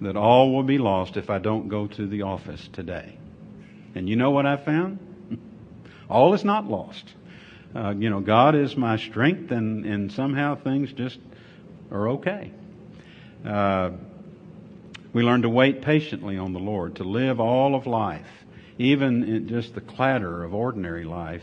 that 0.01 0.17
all 0.17 0.53
will 0.53 0.63
be 0.63 0.79
lost 0.79 1.17
if 1.17 1.31
I 1.31 1.39
don't 1.39 1.69
go 1.69 1.87
to 1.87 2.07
the 2.07 2.23
office 2.23 2.69
today. 2.73 3.19
And 3.95 4.09
you 4.09 4.17
know 4.17 4.31
what 4.31 4.47
I 4.47 4.57
found? 4.57 4.99
all 6.11 6.35
is 6.35 6.45
not 6.45 6.67
lost. 6.67 7.05
Uh, 7.75 7.95
you 7.97 8.11
know, 8.11 8.21
God 8.21 8.55
is 8.55 8.77
my 8.77 8.97
strength, 8.97 9.51
and, 9.53 9.85
and 9.85 10.13
somehow 10.13 10.57
things 10.57 10.93
just 10.93 11.19
are 11.91 12.11
okay. 12.11 12.51
Uh, 13.45 13.91
we 15.13 15.23
learn 15.23 15.43
to 15.43 15.49
wait 15.49 15.83
patiently 15.83 16.37
on 16.37 16.53
the 16.53 16.59
Lord, 16.59 16.97
to 16.97 17.05
live 17.05 17.41
all 17.41 17.75
of 17.75 17.87
life, 17.87 18.27
even 18.79 19.25
in 19.25 19.49
just 19.49 19.75
the 19.75 19.81
clatter 19.81 20.43
of 20.43 20.55
ordinary 20.55 21.05
life, 21.05 21.43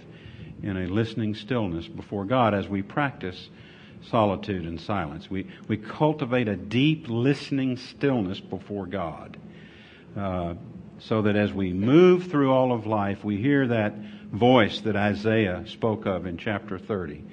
in 0.64 0.76
a 0.76 0.88
listening 0.88 1.36
stillness 1.36 1.88
before 1.88 2.26
God 2.26 2.54
as 2.54 2.68
we 2.68 2.82
practice 2.82 3.50
solitude 4.10 4.66
and 4.66 4.80
silence. 4.80 5.30
We, 5.30 5.48
we 5.68 5.78
cultivate 5.78 6.48
a 6.48 6.56
deep 6.56 7.08
listening 7.08 7.78
stillness 7.78 8.40
before 8.40 8.86
God. 8.86 9.38
Uh, 10.16 10.56
so 11.00 11.22
that 11.24 11.36
as 11.36 11.54
we 11.54 11.74
move 11.74 12.32
through 12.32 12.52
all 12.52 12.72
of 12.72 12.88
life, 12.88 13.24
we 13.24 13.38
hear 13.38 13.68
that 13.68 13.96
voice 14.32 14.82
that 14.82 14.96
Isaiah 14.96 15.64
spoke 15.68 16.06
of 16.06 16.26
in 16.26 16.38
chapter 16.38 16.80
30. 16.80 17.24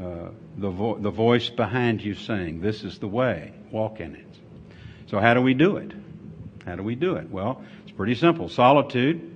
Uh, 0.00 0.28
the, 0.56 0.70
vo- 0.70 0.98
the 0.98 1.10
voice 1.10 1.50
behind 1.50 2.02
you 2.02 2.14
saying, 2.14 2.60
This 2.60 2.82
is 2.82 2.98
the 2.98 3.06
way, 3.06 3.52
walk 3.70 4.00
in 4.00 4.16
it. 4.16 4.26
So, 5.06 5.20
how 5.20 5.34
do 5.34 5.42
we 5.42 5.54
do 5.54 5.76
it? 5.76 5.92
How 6.64 6.76
do 6.76 6.82
we 6.82 6.94
do 6.94 7.16
it? 7.16 7.30
Well, 7.30 7.62
it's 7.82 7.92
pretty 7.92 8.14
simple. 8.14 8.48
Solitude, 8.48 9.30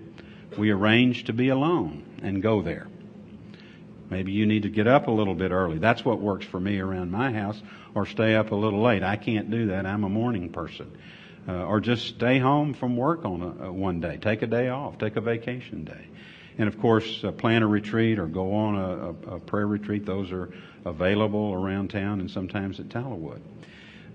we 0.57 0.71
arrange 0.71 1.25
to 1.25 1.33
be 1.33 1.51
alone 1.51 2.05
and 2.23 2.43
go 2.43 2.63
there. 2.63 2.89
Maybe 4.11 4.33
you 4.33 4.47
need 4.47 4.63
to 4.63 4.71
get 4.71 4.87
up 4.87 5.09
a 5.09 5.11
little 5.11 5.35
bit 5.35 5.51
early. 5.51 5.79
That's 5.79 6.05
what 6.05 6.21
works 6.21 6.47
for 6.47 6.59
me 6.59 6.79
around 6.79 7.11
my 7.11 7.31
house, 7.33 7.61
or 7.95 8.07
stay 8.07 8.35
up 8.35 8.53
a 8.53 8.55
little 8.55 8.83
late. 8.83 9.03
I 9.03 9.17
can't 9.17 9.51
do 9.51 9.67
that. 9.69 9.85
I'm 9.87 10.05
a 10.05 10.09
morning 10.09 10.51
person. 10.51 10.91
Uh, 11.47 11.65
or 11.65 11.81
just 11.81 12.07
stay 12.07 12.39
home 12.39 12.75
from 12.75 12.97
work 12.97 13.25
on 13.25 13.43
a, 13.43 13.65
a, 13.67 13.73
one 13.73 14.01
day. 14.01 14.19
Take 14.19 14.43
a 14.43 14.47
day 14.47 14.69
off. 14.69 14.99
Take 14.99 15.17
a 15.17 15.21
vacation 15.21 15.85
day. 15.85 16.07
And 16.59 16.69
of 16.69 16.79
course, 16.79 17.25
uh, 17.25 17.33
plan 17.33 17.63
a 17.63 17.67
retreat 17.67 18.19
or 18.19 18.27
go 18.27 18.55
on 18.55 18.75
a, 18.77 19.31
a, 19.31 19.37
a, 19.37 19.41
prayer 19.41 19.67
retreat. 19.67 20.05
Those 20.05 20.31
are 20.31 20.51
available 20.85 21.55
around 21.55 21.89
town 21.89 22.21
and 22.21 22.31
sometimes 22.31 22.81
at 22.81 22.89
Tallowood. 22.89 23.41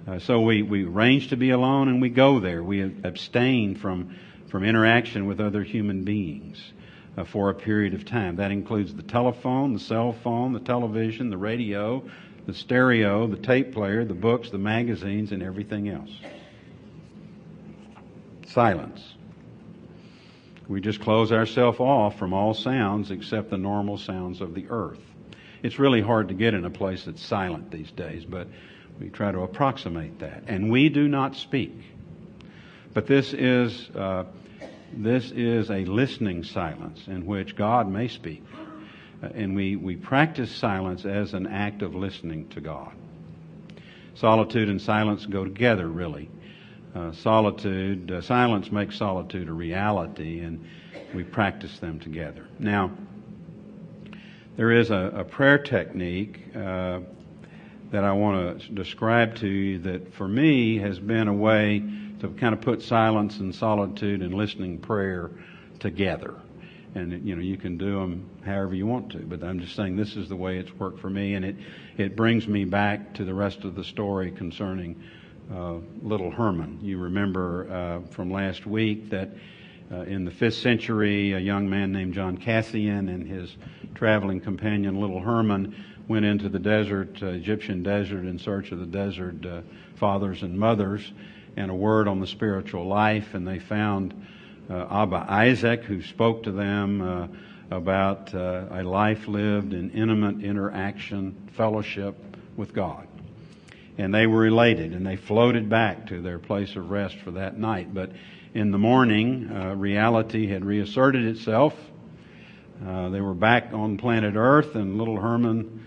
Uh, 0.07 0.19
so 0.19 0.41
we, 0.41 0.61
we 0.61 0.85
arrange 0.85 1.29
to 1.29 1.37
be 1.37 1.51
alone 1.51 1.87
and 1.87 2.01
we 2.01 2.09
go 2.09 2.39
there. 2.39 2.61
We 2.61 2.81
abstain 2.81 3.75
from, 3.77 4.15
from 4.49 4.63
interaction 4.63 5.25
with 5.25 5.39
other 5.39 5.63
human 5.63 6.03
beings 6.03 6.61
uh, 7.17 7.23
for 7.23 7.49
a 7.49 7.53
period 7.53 7.93
of 7.93 8.05
time. 8.05 8.37
That 8.37 8.51
includes 8.51 8.93
the 8.93 9.03
telephone, 9.03 9.73
the 9.73 9.79
cell 9.79 10.13
phone, 10.13 10.53
the 10.53 10.59
television, 10.59 11.29
the 11.29 11.37
radio, 11.37 12.03
the 12.45 12.53
stereo, 12.53 13.27
the 13.27 13.37
tape 13.37 13.73
player, 13.73 14.03
the 14.05 14.13
books, 14.13 14.49
the 14.49 14.57
magazines, 14.57 15.31
and 15.31 15.41
everything 15.41 15.89
else. 15.89 16.11
Silence. 18.47 19.15
We 20.67 20.81
just 20.81 21.01
close 21.01 21.31
ourselves 21.31 21.79
off 21.79 22.17
from 22.17 22.33
all 22.33 22.53
sounds 22.53 23.11
except 23.11 23.49
the 23.49 23.57
normal 23.57 23.97
sounds 23.97 24.41
of 24.41 24.53
the 24.53 24.65
earth. 24.69 24.99
It's 25.61 25.79
really 25.79 26.01
hard 26.01 26.27
to 26.29 26.33
get 26.33 26.53
in 26.53 26.65
a 26.65 26.69
place 26.69 27.05
that's 27.05 27.23
silent 27.23 27.71
these 27.71 27.91
days, 27.91 28.25
but 28.25 28.47
we 28.99 29.09
try 29.09 29.31
to 29.31 29.41
approximate 29.41 30.19
that. 30.19 30.43
And 30.47 30.69
we 30.69 30.89
do 30.89 31.07
not 31.07 31.35
speak. 31.35 31.73
But 32.93 33.07
this 33.07 33.33
is, 33.33 33.89
uh, 33.95 34.25
this 34.95 35.31
is 35.31 35.69
a 35.69 35.85
listening 35.85 36.43
silence 36.43 37.07
in 37.07 37.25
which 37.25 37.55
God 37.55 37.89
may 37.89 38.07
speak. 38.07 38.43
Uh, 39.21 39.27
and 39.33 39.55
we, 39.55 39.75
we 39.75 39.95
practice 39.95 40.51
silence 40.51 41.05
as 41.05 41.33
an 41.33 41.47
act 41.47 41.81
of 41.81 41.95
listening 41.95 42.47
to 42.49 42.61
God. 42.61 42.93
Solitude 44.15 44.69
and 44.69 44.81
silence 44.81 45.25
go 45.25 45.43
together, 45.43 45.87
really. 45.87 46.29
Uh, 46.93 47.11
solitude, 47.11 48.11
uh, 48.11 48.21
silence 48.21 48.71
makes 48.71 48.97
solitude 48.97 49.49
a 49.49 49.53
reality, 49.53 50.41
and 50.41 50.63
we 51.15 51.23
practice 51.23 51.79
them 51.79 51.99
together. 51.99 52.45
Now, 52.59 52.91
there 54.55 54.71
is 54.71 54.91
a, 54.91 55.11
a 55.15 55.23
prayer 55.23 55.57
technique 55.57 56.39
uh, 56.55 56.99
that 57.91 58.03
I 58.03 58.11
want 58.11 58.59
to 58.59 58.71
describe 58.71 59.37
to 59.37 59.47
you 59.47 59.79
that 59.79 60.13
for 60.13 60.27
me 60.27 60.77
has 60.79 60.99
been 60.99 61.27
a 61.27 61.33
way 61.33 61.83
to 62.23 62.29
kind 62.29 62.53
of 62.53 62.61
put 62.61 62.81
silence 62.81 63.39
and 63.39 63.53
solitude 63.53 64.21
and 64.21 64.33
listening 64.33 64.77
prayer 64.77 65.29
together. 65.79 66.35
And 66.95 67.27
you 67.27 67.35
know 67.35 67.41
you 67.41 67.57
can 67.57 67.77
do 67.77 67.99
them 67.99 68.29
however 68.45 68.73
you 68.75 68.87
want 68.87 69.11
to, 69.11 69.17
but 69.17 69.43
I'm 69.43 69.59
just 69.59 69.75
saying 69.75 69.97
this 69.97 70.15
is 70.15 70.29
the 70.29 70.35
way 70.35 70.57
it's 70.57 70.71
worked 70.73 70.99
for 70.99 71.09
me, 71.09 71.33
and 71.33 71.43
it 71.43 71.55
it 71.97 72.15
brings 72.15 72.47
me 72.47 72.65
back 72.65 73.15
to 73.15 73.25
the 73.25 73.33
rest 73.33 73.65
of 73.65 73.75
the 73.75 73.83
story 73.83 74.31
concerning 74.31 75.03
uh, 75.53 75.77
little 76.01 76.31
Herman. 76.31 76.79
You 76.81 76.99
remember 76.99 77.67
uh, 77.69 78.11
from 78.11 78.31
last 78.31 78.65
week 78.65 79.09
that 79.09 79.31
uh, 79.91 80.01
in 80.01 80.23
the 80.23 80.31
fifth 80.31 80.55
century, 80.55 81.33
a 81.33 81.39
young 81.39 81.69
man 81.69 81.91
named 81.91 82.13
John 82.13 82.37
Cassian 82.37 83.09
and 83.09 83.27
his 83.27 83.57
traveling 83.95 84.39
companion, 84.39 85.01
little 85.01 85.19
Herman, 85.19 85.75
went 86.07 86.25
into 86.25 86.47
the 86.47 86.59
desert, 86.59 87.21
uh, 87.21 87.27
Egyptian 87.27 87.83
desert, 87.83 88.25
in 88.25 88.37
search 88.37 88.71
of 88.71 88.79
the 88.79 88.85
desert 88.85 89.45
uh, 89.45 89.61
fathers 89.95 90.43
and 90.43 90.57
mothers 90.57 91.11
and 91.55 91.71
a 91.71 91.75
word 91.75 92.07
on 92.07 92.19
the 92.19 92.27
spiritual 92.27 92.87
life, 92.87 93.33
and 93.33 93.47
they 93.47 93.59
found 93.59 94.25
uh, 94.69 94.87
Abba 94.89 95.25
Isaac, 95.29 95.83
who 95.83 96.01
spoke 96.01 96.43
to 96.43 96.51
them 96.51 97.37
about 97.69 98.33
a 98.33 98.81
life 98.83 99.27
lived 99.27 99.73
in 99.73 99.91
intimate 99.91 100.43
interaction, 100.43 101.49
fellowship 101.55 102.15
with 102.55 102.73
God 102.73 103.07
and 103.97 104.13
they 104.13 104.27
were 104.27 104.45
elated 104.45 104.93
and 104.93 105.05
they 105.05 105.15
floated 105.15 105.69
back 105.69 106.07
to 106.07 106.21
their 106.21 106.39
place 106.39 106.75
of 106.75 106.89
rest 106.89 107.17
for 107.17 107.31
that 107.31 107.57
night. 107.57 107.93
But 107.93 108.11
in 108.53 108.71
the 108.71 108.77
morning, 108.77 109.51
uh, 109.51 109.75
reality 109.75 110.47
had 110.47 110.65
reasserted 110.65 111.25
itself. 111.25 111.73
Uh, 112.85 113.09
they 113.09 113.21
were 113.21 113.33
back 113.33 113.71
on 113.71 113.97
planet 113.97 114.35
Earth, 114.35 114.75
and 114.75 114.97
little 114.97 115.19
Herman 115.19 115.83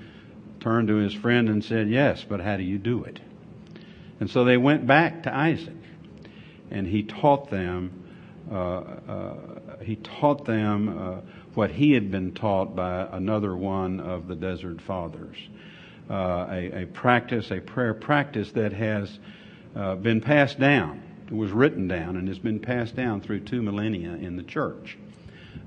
turned 0.61 0.89
to 0.89 0.97
his 0.97 1.13
friend 1.13 1.49
and 1.49 1.65
said, 1.65 1.89
Yes, 1.89 2.25
but 2.25 2.41
how 2.41 2.57
do 2.57 2.63
you 2.63 2.79
do 2.79 3.05
it? 3.05 3.21
And 4.21 4.31
so 4.31 4.45
they 4.45 4.57
went 4.57 4.87
back 4.87 5.25
to 5.25 5.35
Isaac, 5.35 5.75
and 6.71 6.87
he 6.87 7.03
taught 7.03 7.51
them. 7.51 8.03
Uh, 8.51 8.55
uh 8.55 9.35
he 9.83 9.97
taught 9.97 10.47
them 10.47 10.89
uh, 10.89 11.21
what 11.55 11.71
he 11.71 11.93
had 11.93 12.11
been 12.11 12.33
taught 12.33 12.75
by 12.75 13.07
another 13.13 13.55
one 13.55 14.01
of 14.01 14.27
the 14.27 14.35
desert 14.35 14.81
fathers 14.81 15.37
uh, 16.09 16.47
a, 16.49 16.83
a, 16.83 16.87
practice, 16.87 17.51
a 17.51 17.61
prayer 17.61 17.95
practice 17.95 18.51
that 18.53 18.73
has 18.73 19.19
uh, 19.75 19.97
been 19.97 20.21
passed 20.21 20.59
down. 20.59 21.03
It 21.27 21.35
was 21.35 21.51
written 21.51 21.89
down 21.89 22.17
and 22.17 22.29
has 22.29 22.39
been 22.39 22.61
passed 22.61 22.95
down 22.95 23.21
through 23.21 23.41
two 23.41 23.63
millennia 23.63 24.13
in 24.13 24.37
the 24.37 24.45
church. 24.45 24.97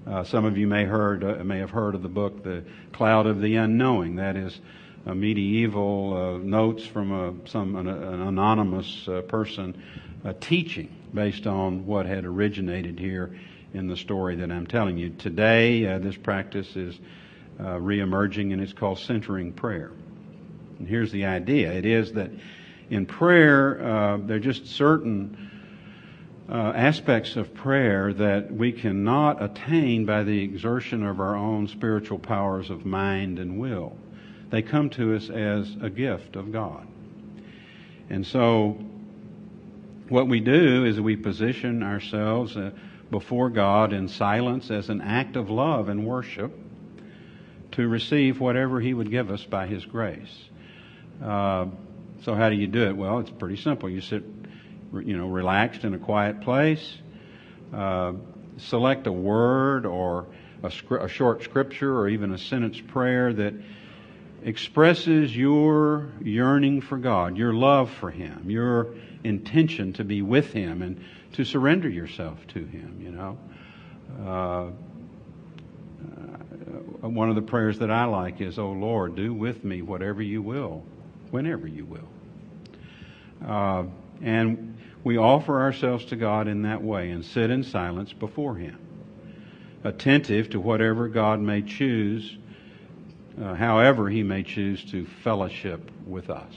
Uh, 0.07 0.23
some 0.23 0.45
of 0.45 0.57
you 0.57 0.65
may 0.67 0.85
heard 0.85 1.45
may 1.45 1.59
have 1.59 1.71
heard 1.71 1.93
of 1.93 2.01
the 2.01 2.09
book 2.09 2.43
"The 2.43 2.63
Cloud 2.93 3.27
of 3.27 3.41
the 3.41 3.57
Unknowing." 3.57 4.15
That 4.15 4.38
is 4.38 4.57
a 5.05 5.15
medieval 5.15 6.13
uh, 6.13 6.38
notes 6.38 6.85
from 6.85 7.12
a, 7.12 7.49
some 7.49 7.75
an, 7.75 7.88
an 7.88 8.21
anonymous 8.21 9.07
uh, 9.07 9.21
person 9.21 9.81
teaching 10.41 10.93
based 11.13 11.47
on 11.47 11.85
what 11.85 12.05
had 12.05 12.25
originated 12.25 12.99
here 12.99 13.35
in 13.73 13.88
the 13.88 13.95
story 13.95 14.35
that 14.35 14.51
I'm 14.51 14.67
telling 14.67 14.97
you. 14.97 15.12
Today, 15.12 15.83
this 15.99 16.17
practice 16.17 16.75
is 16.75 16.99
reemerging, 17.57 18.51
and 18.51 18.62
it's 18.62 18.73
called 18.73 18.99
centering 18.99 19.53
prayer. 19.53 19.91
And 20.77 20.88
here's 20.88 21.12
the 21.12 21.25
idea 21.25 21.71
it 21.71 21.85
is 21.85 22.13
that 22.13 22.31
in 22.89 23.05
prayer, 23.05 23.81
uh, 23.81 24.17
there 24.17 24.38
are 24.38 24.39
just 24.39 24.65
certain 24.65 25.51
uh, 26.49 26.73
aspects 26.75 27.35
of 27.35 27.53
prayer 27.53 28.12
that 28.13 28.51
we 28.51 28.71
cannot 28.71 29.43
attain 29.43 30.05
by 30.05 30.23
the 30.23 30.41
exertion 30.41 31.05
of 31.05 31.19
our 31.19 31.35
own 31.35 31.67
spiritual 31.67 32.17
powers 32.17 32.71
of 32.71 32.85
mind 32.85 33.38
and 33.38 33.59
will. 33.59 33.95
They 34.49 34.62
come 34.62 34.89
to 34.91 35.15
us 35.15 35.29
as 35.29 35.75
a 35.81 35.89
gift 35.89 36.35
of 36.35 36.51
God. 36.51 36.88
And 38.09 38.25
so, 38.25 38.77
what 40.07 40.27
we 40.27 40.39
do 40.39 40.85
is 40.85 40.99
we 40.99 41.15
position 41.15 41.83
ourselves 41.83 42.57
uh, 42.57 42.71
before 43.12 43.49
God 43.49 43.93
in 43.93 44.07
silence 44.07 44.71
as 44.71 44.89
an 44.89 45.01
act 45.01 45.35
of 45.35 45.49
love 45.49 45.89
and 45.89 46.05
worship 46.05 46.51
to 47.73 47.88
receive 47.88 48.39
whatever 48.39 48.79
He 48.79 48.93
would 48.93 49.12
give 49.12 49.29
us 49.29 49.43
by 49.43 49.67
His 49.67 49.85
grace. 49.85 50.49
Uh, 51.23 51.67
so 52.23 52.33
how 52.33 52.49
do 52.49 52.55
you 52.55 52.67
do 52.67 52.83
it? 52.88 52.97
Well, 52.97 53.19
it's 53.19 53.29
pretty 53.29 53.55
simple. 53.55 53.89
You 53.89 54.01
sit, 54.01 54.23
you 54.93 55.17
know, 55.17 55.27
relaxed 55.27 55.83
in 55.83 55.93
a 55.93 55.99
quiet 55.99 56.41
place. 56.41 56.97
Uh, 57.73 58.13
select 58.57 59.07
a 59.07 59.12
word 59.12 59.85
or 59.85 60.27
a, 60.63 60.71
a, 60.95 61.07
short 61.07 61.43
scripture 61.43 61.97
or 61.97 62.09
even 62.09 62.33
a 62.33 62.38
sentence 62.38 62.81
prayer 62.81 63.31
that 63.31 63.53
expresses 64.43 65.36
your 65.36 66.10
yearning 66.21 66.82
for 66.82 66.97
God, 66.97 67.38
your 67.38 67.54
love 67.54 67.91
for 67.91 68.12
Him, 68.12 68.49
your 68.49 68.93
intention 69.23 69.93
to 69.93 70.04
be 70.04 70.21
with 70.21 70.54
Him 70.54 70.82
and 70.82 71.04
to 71.34 71.43
surrender 71.43 71.89
yourself 71.89 72.45
to 72.47 72.60
Him. 72.60 72.99
You 73.02 73.12
know. 73.12 73.38
Uh, 74.19 74.71
uh 77.04 77.08
one 77.08 77.30
of 77.30 77.36
the 77.36 77.41
prayers 77.41 77.80
that 77.80 77.91
I 77.91 78.06
like 78.06 78.41
is, 78.41 78.60
"Oh 78.60 78.71
Lord, 78.71 79.15
do 79.15 79.34
with 79.34 79.63
me 79.63 79.82
whatever 79.82 80.21
you 80.21 80.41
will." 80.41 80.84
whenever 81.32 81.67
you 81.67 81.86
will. 81.86 82.08
Uh, 83.45 83.84
and 84.21 84.78
we 85.04 85.17
offer 85.17 85.62
ourselves 85.62 86.06
to 86.06 86.15
God 86.15 86.47
in 86.47 86.63
that 86.63 86.82
way 86.82 87.12
and 87.12 87.23
sit 87.23 87.49
in 87.49 87.63
silence 87.63 88.12
before 88.13 88.56
Him, 88.56 88.78
attentive 89.84 90.52
to 90.52 90.60
whatever 90.60 91.08
God 91.08 91.39
may 91.39 91.62
choose, 91.62 92.38
uh, 93.41 93.56
however 93.56 94.10
He 94.10 94.23
may 94.23 94.43
choose 94.43 94.84
to 94.91 95.06
fellowship 95.23 95.91
with 96.06 96.30
us. 96.30 96.54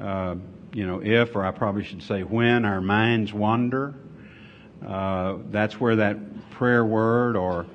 Uh, 0.00 0.36
you 0.72 0.86
know, 0.86 1.00
if, 1.02 1.34
or 1.34 1.44
I 1.44 1.50
probably 1.50 1.84
should 1.84 2.02
say 2.02 2.22
when, 2.22 2.64
our 2.64 2.80
minds 2.80 3.32
wander, 3.32 3.94
uh, 4.86 5.38
that's 5.50 5.80
where 5.80 5.96
that 5.96 6.50
prayer 6.50 6.84
word 6.84 7.36
or 7.36 7.66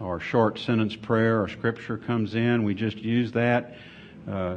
or 0.00 0.20
short 0.20 0.58
sentence 0.58 0.94
prayer 0.94 1.42
or 1.42 1.48
scripture 1.48 1.96
comes 1.96 2.34
in. 2.34 2.64
We 2.64 2.74
just 2.74 2.98
use 2.98 3.32
that 3.32 3.76
uh, 4.30 4.56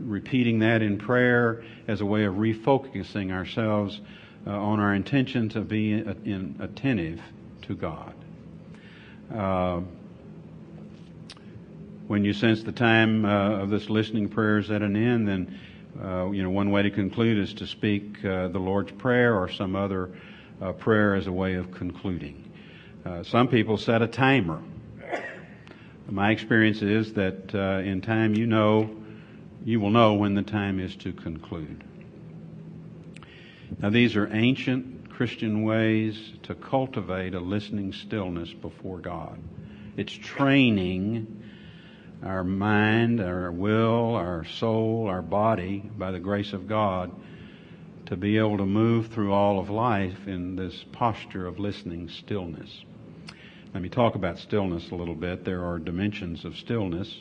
repeating 0.00 0.60
that 0.60 0.82
in 0.82 0.98
prayer 0.98 1.62
as 1.86 2.00
a 2.00 2.06
way 2.06 2.24
of 2.24 2.34
refocusing 2.34 3.30
ourselves 3.32 4.00
uh, 4.46 4.50
on 4.50 4.80
our 4.80 4.94
intention 4.94 5.48
to 5.50 5.60
be 5.60 5.92
in, 5.92 6.56
attentive 6.60 7.20
to 7.62 7.74
God. 7.74 8.14
Uh, 12.10 12.12
when 12.12 12.24
you 12.24 12.32
sense 12.32 12.64
the 12.64 12.72
time 12.72 13.24
uh, 13.24 13.62
of 13.62 13.70
this 13.70 13.88
listening 13.88 14.28
prayer 14.28 14.58
is 14.58 14.70
at 14.70 14.82
an 14.82 14.96
end, 14.96 15.28
then 15.28 15.58
uh, 16.02 16.28
you 16.30 16.42
know 16.42 16.50
one 16.50 16.70
way 16.70 16.82
to 16.82 16.90
conclude 16.90 17.38
is 17.38 17.54
to 17.54 17.66
speak 17.66 18.22
the 18.22 18.50
Lord's 18.52 18.92
Prayer 18.92 19.36
or 19.36 19.48
some 19.48 19.76
other 19.76 20.10
prayer 20.78 21.14
as 21.14 21.26
a 21.26 21.32
way 21.32 21.54
of 21.54 21.70
concluding. 21.70 22.52
some 23.22 23.48
people 23.48 23.76
set 23.76 24.02
a 24.02 24.06
timer. 24.06 24.60
My 26.08 26.32
experience 26.32 26.82
is 26.82 27.12
that 27.14 27.54
in 27.84 28.00
time 28.00 28.34
you 28.34 28.46
know 28.46 28.90
you 29.64 29.80
will 29.80 29.90
know 29.90 30.14
when 30.14 30.34
the 30.34 30.42
time 30.42 30.80
is 30.80 30.96
to 30.96 31.12
conclude. 31.12 31.84
Now, 33.78 33.90
these 33.90 34.16
are 34.16 34.28
ancient 34.34 35.10
Christian 35.10 35.62
ways 35.62 36.32
to 36.42 36.54
cultivate 36.54 37.34
a 37.34 37.40
listening 37.40 37.92
stillness 37.92 38.52
before 38.52 38.98
God. 38.98 39.38
It's 39.96 40.12
training 40.12 41.40
our 42.22 42.44
mind, 42.44 43.20
our 43.20 43.50
will, 43.50 44.14
our 44.14 44.44
soul, 44.44 45.06
our 45.08 45.22
body, 45.22 45.78
by 45.96 46.10
the 46.10 46.18
grace 46.18 46.52
of 46.52 46.68
God, 46.68 47.10
to 48.06 48.16
be 48.16 48.36
able 48.38 48.58
to 48.58 48.66
move 48.66 49.08
through 49.08 49.32
all 49.32 49.58
of 49.58 49.70
life 49.70 50.26
in 50.26 50.56
this 50.56 50.84
posture 50.92 51.46
of 51.46 51.58
listening 51.58 52.08
stillness. 52.08 52.84
Let 53.72 53.82
me 53.82 53.88
talk 53.88 54.16
about 54.16 54.38
stillness 54.38 54.90
a 54.90 54.96
little 54.96 55.14
bit. 55.14 55.44
There 55.44 55.64
are 55.64 55.78
dimensions 55.78 56.44
of 56.44 56.56
stillness. 56.56 57.14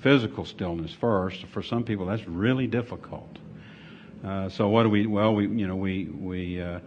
Physical 0.00 0.44
stillness 0.44 0.92
first. 0.92 1.44
For 1.46 1.62
some 1.62 1.82
people, 1.82 2.06
that's 2.06 2.26
really 2.28 2.68
difficult. 2.68 3.36
Uh, 4.24 4.48
so 4.48 4.68
what 4.68 4.84
do 4.84 4.88
we? 4.88 5.06
Well, 5.06 5.34
we 5.34 5.48
you 5.48 5.66
know 5.66 5.76
we 5.76 6.04
we 6.04 6.60
uh, 6.60 6.78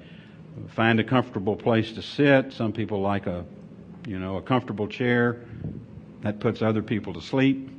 find 0.70 1.00
a 1.00 1.04
comfortable 1.04 1.56
place 1.56 1.92
to 1.94 2.02
sit. 2.02 2.54
Some 2.54 2.72
people 2.72 3.02
like 3.02 3.28
a 3.28 3.46
you 4.08 4.18
know 4.18 4.38
a 4.38 4.42
comfortable 4.42 4.88
chair 4.88 5.42
that 6.24 6.40
puts 6.40 6.62
other 6.62 6.82
people 6.82 7.14
to 7.14 7.22
sleep. 7.22 7.70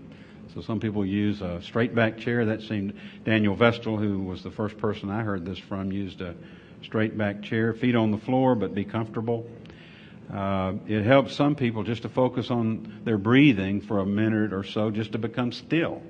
So 0.55 0.61
some 0.61 0.81
people 0.81 1.07
use 1.07 1.41
a 1.41 1.63
straight 1.63 1.95
back 1.95 2.19
chair. 2.19 2.45
That 2.47 2.63
seemed 2.63 2.95
Daniel 3.25 3.55
Vestal, 3.55 3.97
who 3.97 4.19
was 4.19 4.43
the 4.43 4.51
first 4.51 4.77
person 4.77 5.11
I 5.11 5.23
heard 5.23 5.47
this 5.47 5.59
from, 5.59 5.91
used 5.93 6.21
a 6.21 6.35
straight 6.83 7.17
back 7.17 7.43
chair, 7.43 7.73
feet 7.73 7.95
on 7.95 8.11
the 8.11 8.19
floor, 8.19 8.55
but 8.55 8.75
be 8.75 8.85
comfortable. 8.85 9.49
Uh, 10.33 10.75
it 10.87 11.05
helps 11.05 11.35
some 11.35 11.55
people 11.55 11.83
just 11.83 12.03
to 12.03 12.09
focus 12.09 12.51
on 12.51 13.01
their 13.05 13.19
breathing 13.19 13.81
for 13.81 14.01
a 14.01 14.07
minute 14.07 14.53
or 14.53 14.65
so, 14.65 14.91
just 14.91 15.13
to 15.13 15.19
become 15.19 15.53
still. 15.53 16.03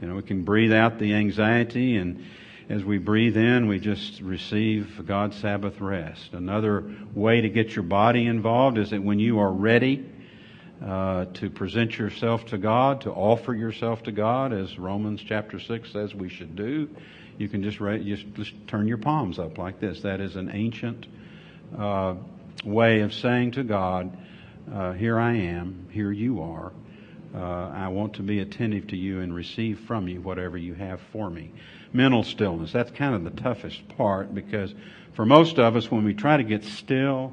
You 0.00 0.08
know, 0.08 0.16
we 0.16 0.22
can 0.22 0.44
breathe 0.44 0.72
out 0.72 0.98
the 0.98 1.14
anxiety, 1.14 1.96
and 1.96 2.24
as 2.68 2.84
we 2.84 2.98
breathe 2.98 3.36
in, 3.36 3.68
we 3.68 3.78
just 3.78 4.20
receive 4.20 5.06
God's 5.06 5.36
Sabbath 5.36 5.80
rest. 5.80 6.32
Another 6.32 6.84
way 7.14 7.42
to 7.42 7.48
get 7.48 7.76
your 7.76 7.84
body 7.84 8.26
involved 8.26 8.78
is 8.78 8.90
that 8.90 9.02
when 9.02 9.18
you 9.18 9.40
are 9.40 9.52
ready, 9.52 10.04
uh, 10.84 11.26
to 11.34 11.48
present 11.48 11.98
yourself 11.98 12.46
to 12.46 12.58
God, 12.58 13.02
to 13.02 13.10
offer 13.10 13.54
yourself 13.54 14.02
to 14.04 14.12
God, 14.12 14.52
as 14.52 14.78
Romans 14.78 15.22
chapter 15.22 15.60
6 15.60 15.90
says 15.92 16.14
we 16.14 16.28
should 16.28 16.56
do. 16.56 16.88
You 17.38 17.48
can 17.48 17.62
just, 17.62 17.78
just, 17.78 18.34
just 18.34 18.66
turn 18.66 18.88
your 18.88 18.98
palms 18.98 19.38
up 19.38 19.58
like 19.58 19.80
this. 19.80 20.00
That 20.02 20.20
is 20.20 20.36
an 20.36 20.50
ancient 20.52 21.06
uh, 21.78 22.14
way 22.64 23.00
of 23.00 23.14
saying 23.14 23.52
to 23.52 23.62
God, 23.62 24.16
uh, 24.72 24.92
Here 24.92 25.18
I 25.18 25.34
am, 25.34 25.88
here 25.92 26.12
you 26.12 26.42
are. 26.42 26.72
Uh, 27.34 27.70
I 27.74 27.88
want 27.88 28.14
to 28.14 28.22
be 28.22 28.40
attentive 28.40 28.88
to 28.88 28.96
you 28.96 29.20
and 29.20 29.34
receive 29.34 29.80
from 29.80 30.06
you 30.06 30.20
whatever 30.20 30.58
you 30.58 30.74
have 30.74 31.00
for 31.12 31.30
me. 31.30 31.50
Mental 31.92 32.22
stillness, 32.22 32.72
that's 32.72 32.90
kind 32.90 33.14
of 33.14 33.24
the 33.24 33.42
toughest 33.42 33.88
part 33.96 34.34
because 34.34 34.74
for 35.14 35.24
most 35.24 35.58
of 35.58 35.76
us, 35.76 35.90
when 35.90 36.04
we 36.04 36.12
try 36.12 36.36
to 36.36 36.42
get 36.42 36.64
still, 36.64 37.32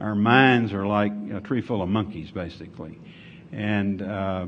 our 0.00 0.14
minds 0.14 0.72
are 0.72 0.86
like 0.86 1.12
a 1.32 1.40
tree 1.40 1.60
full 1.60 1.82
of 1.82 1.88
monkeys, 1.88 2.30
basically. 2.30 2.98
And 3.52 4.02
uh, 4.02 4.46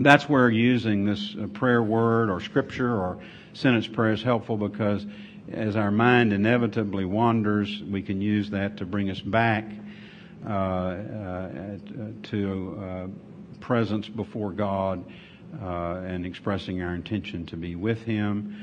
that's 0.00 0.28
where 0.28 0.48
using 0.48 1.04
this 1.04 1.36
uh, 1.40 1.46
prayer 1.48 1.82
word 1.82 2.30
or 2.30 2.40
scripture 2.40 2.90
or 2.90 3.18
sentence 3.52 3.86
prayer 3.86 4.12
is 4.12 4.22
helpful 4.22 4.56
because 4.56 5.06
as 5.52 5.76
our 5.76 5.90
mind 5.90 6.32
inevitably 6.32 7.04
wanders, 7.04 7.82
we 7.82 8.02
can 8.02 8.20
use 8.20 8.50
that 8.50 8.78
to 8.78 8.86
bring 8.86 9.10
us 9.10 9.20
back 9.20 9.64
uh, 10.46 10.50
uh, 10.50 11.78
to 12.22 12.78
uh, 12.78 13.06
presence 13.60 14.08
before 14.10 14.50
God 14.50 15.02
uh, 15.62 16.02
and 16.04 16.26
expressing 16.26 16.82
our 16.82 16.94
intention 16.94 17.46
to 17.46 17.56
be 17.56 17.76
with 17.76 18.02
Him. 18.02 18.54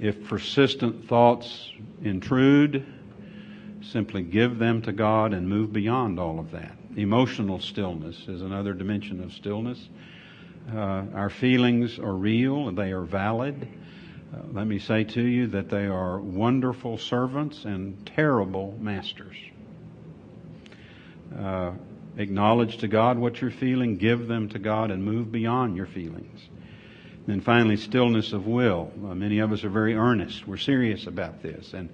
if 0.00 0.24
persistent 0.24 1.06
thoughts 1.06 1.70
intrude, 2.02 2.86
simply 3.90 4.22
give 4.22 4.58
them 4.58 4.82
to 4.82 4.92
God 4.92 5.32
and 5.32 5.48
move 5.48 5.72
beyond 5.72 6.18
all 6.18 6.38
of 6.38 6.50
that. 6.52 6.76
Emotional 6.96 7.58
stillness 7.58 8.28
is 8.28 8.42
another 8.42 8.72
dimension 8.72 9.22
of 9.22 9.32
stillness. 9.32 9.88
Uh, 10.72 11.04
our 11.14 11.30
feelings 11.30 11.98
are 11.98 12.14
real 12.14 12.70
they 12.72 12.92
are 12.92 13.02
valid. 13.02 13.68
Uh, 14.32 14.38
let 14.52 14.66
me 14.66 14.78
say 14.78 15.04
to 15.04 15.22
you 15.22 15.48
that 15.48 15.68
they 15.68 15.86
are 15.86 16.18
wonderful 16.18 16.98
servants 16.98 17.64
and 17.64 18.06
terrible 18.06 18.76
masters. 18.80 19.36
Uh, 21.38 21.72
acknowledge 22.16 22.78
to 22.78 22.88
God 22.88 23.18
what 23.18 23.40
you're 23.40 23.50
feeling, 23.50 23.96
give 23.96 24.26
them 24.26 24.48
to 24.50 24.58
God, 24.58 24.90
and 24.90 25.04
move 25.04 25.30
beyond 25.30 25.76
your 25.76 25.86
feelings. 25.86 26.40
And 27.26 27.26
then 27.26 27.40
finally, 27.40 27.76
stillness 27.76 28.32
of 28.32 28.46
will. 28.46 28.92
Uh, 29.04 29.14
many 29.14 29.40
of 29.40 29.52
us 29.52 29.64
are 29.64 29.70
very 29.70 29.94
earnest. 29.94 30.46
We're 30.46 30.56
serious 30.56 31.06
about 31.06 31.42
this. 31.42 31.74
And 31.74 31.90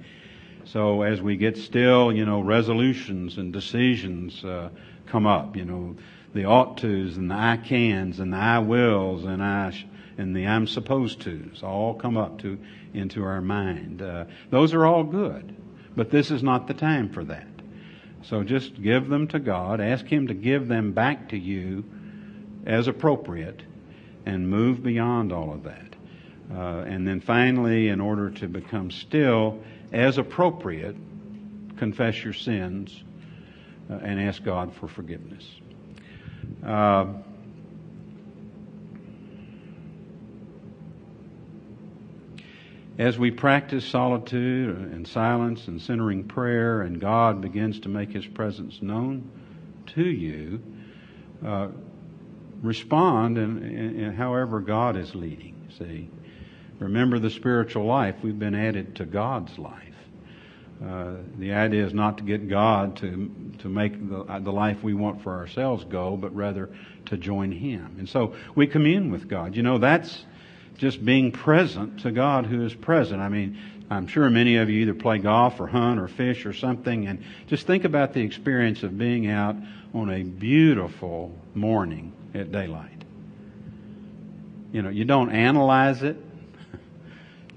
so 0.64 1.02
as 1.02 1.20
we 1.20 1.36
get 1.36 1.56
still, 1.56 2.12
you 2.12 2.24
know, 2.24 2.40
resolutions 2.40 3.38
and 3.38 3.52
decisions 3.52 4.44
uh, 4.44 4.70
come 5.06 5.26
up. 5.26 5.56
You 5.56 5.64
know, 5.64 5.96
the 6.34 6.44
ought 6.44 6.78
tos 6.78 7.16
and 7.16 7.30
the 7.30 7.34
I 7.34 7.56
cans 7.56 8.20
and 8.20 8.32
the 8.32 8.36
I 8.36 8.58
wills 8.60 9.24
and 9.24 9.42
I 9.42 9.70
sh- 9.70 9.86
and 10.18 10.34
the 10.34 10.46
I'm 10.46 10.66
supposed 10.66 11.22
tos 11.22 11.62
all 11.62 11.94
come 11.94 12.16
up 12.16 12.40
to 12.42 12.58
into 12.94 13.24
our 13.24 13.40
mind. 13.40 14.02
Uh, 14.02 14.24
those 14.50 14.74
are 14.74 14.84
all 14.86 15.04
good, 15.04 15.56
but 15.96 16.10
this 16.10 16.30
is 16.30 16.42
not 16.42 16.66
the 16.66 16.74
time 16.74 17.08
for 17.08 17.24
that. 17.24 17.46
So 18.22 18.42
just 18.42 18.80
give 18.82 19.08
them 19.08 19.28
to 19.28 19.38
God. 19.38 19.80
Ask 19.80 20.06
Him 20.06 20.26
to 20.28 20.34
give 20.34 20.68
them 20.68 20.92
back 20.92 21.30
to 21.30 21.38
you 21.38 21.84
as 22.66 22.88
appropriate, 22.88 23.62
and 24.26 24.48
move 24.48 24.82
beyond 24.82 25.32
all 25.32 25.52
of 25.52 25.64
that. 25.64 25.94
Uh, 26.52 26.84
and 26.86 27.06
then 27.06 27.20
finally, 27.20 27.88
in 27.88 28.00
order 28.00 28.30
to 28.30 28.48
become 28.48 28.90
still, 28.90 29.58
as 29.92 30.18
appropriate, 30.18 30.96
confess 31.76 32.22
your 32.22 32.33
sins 32.33 33.03
uh, 33.90 33.94
and 33.94 34.20
ask 34.20 34.42
God 34.42 34.74
for 34.74 34.87
forgiveness. 34.87 35.48
Uh, 36.64 37.07
as 42.98 43.18
we 43.18 43.31
practice 43.31 43.85
solitude 43.85 44.76
and 44.76 45.09
silence 45.09 45.66
and 45.68 45.81
centering 45.81 46.24
prayer, 46.24 46.83
and 46.83 47.00
God 47.00 47.40
begins 47.40 47.81
to 47.81 47.88
make 47.88 48.12
His 48.12 48.26
presence 48.26 48.81
known 48.83 49.31
to 49.94 50.05
you, 50.05 50.62
uh, 51.44 51.68
respond 52.62 53.38
in, 53.38 54.12
however 54.12 54.61
God 54.61 54.96
is 54.96 55.14
leading. 55.14 55.57
See, 55.79 56.11
Remember 56.80 57.18
the 57.18 57.30
spiritual 57.30 57.84
life. 57.84 58.16
We've 58.22 58.38
been 58.38 58.54
added 58.54 58.96
to 58.96 59.04
God's 59.04 59.56
life. 59.58 59.76
Uh, 60.84 61.16
the 61.38 61.52
idea 61.52 61.84
is 61.84 61.92
not 61.92 62.18
to 62.18 62.24
get 62.24 62.48
God 62.48 62.96
to 62.96 63.30
to 63.58 63.68
make 63.68 64.08
the, 64.08 64.20
uh, 64.20 64.38
the 64.38 64.50
life 64.50 64.82
we 64.82 64.94
want 64.94 65.22
for 65.22 65.36
ourselves 65.36 65.84
go, 65.84 66.16
but 66.16 66.34
rather 66.34 66.70
to 67.06 67.18
join 67.18 67.52
Him. 67.52 67.96
And 67.98 68.08
so 68.08 68.34
we 68.54 68.66
commune 68.66 69.10
with 69.10 69.28
God. 69.28 69.54
You 69.54 69.62
know, 69.62 69.76
that's 69.76 70.24
just 70.78 71.04
being 71.04 71.32
present 71.32 72.00
to 72.00 72.10
God 72.10 72.46
who 72.46 72.64
is 72.64 72.72
present. 72.72 73.20
I 73.20 73.28
mean, 73.28 73.58
I'm 73.90 74.06
sure 74.06 74.30
many 74.30 74.56
of 74.56 74.70
you 74.70 74.80
either 74.80 74.94
play 74.94 75.18
golf 75.18 75.60
or 75.60 75.66
hunt 75.66 76.00
or 76.00 76.08
fish 76.08 76.46
or 76.46 76.54
something, 76.54 77.06
and 77.06 77.22
just 77.46 77.66
think 77.66 77.84
about 77.84 78.14
the 78.14 78.22
experience 78.22 78.82
of 78.82 78.96
being 78.96 79.26
out 79.26 79.56
on 79.92 80.08
a 80.08 80.22
beautiful 80.22 81.36
morning 81.54 82.14
at 82.32 82.50
daylight. 82.50 83.04
You 84.72 84.80
know, 84.80 84.88
you 84.88 85.04
don't 85.04 85.30
analyze 85.30 86.02
it. 86.02 86.16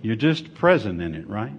You're 0.03 0.17
just 0.17 0.53
present 0.53 1.01
in 1.01 1.15
it, 1.15 1.27
right? 1.27 1.53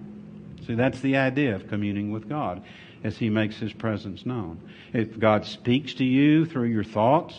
See, 0.65 0.75
that's 0.75 1.01
the 1.01 1.17
idea 1.17 1.55
of 1.55 1.67
communing 1.67 2.11
with 2.11 2.29
God 2.29 2.63
as 3.03 3.17
He 3.17 3.29
makes 3.29 3.57
His 3.57 3.73
presence 3.73 4.25
known. 4.25 4.61
If 4.93 5.19
God 5.19 5.45
speaks 5.45 5.95
to 5.95 6.05
you 6.05 6.45
through 6.45 6.69
your 6.69 6.83
thoughts, 6.83 7.35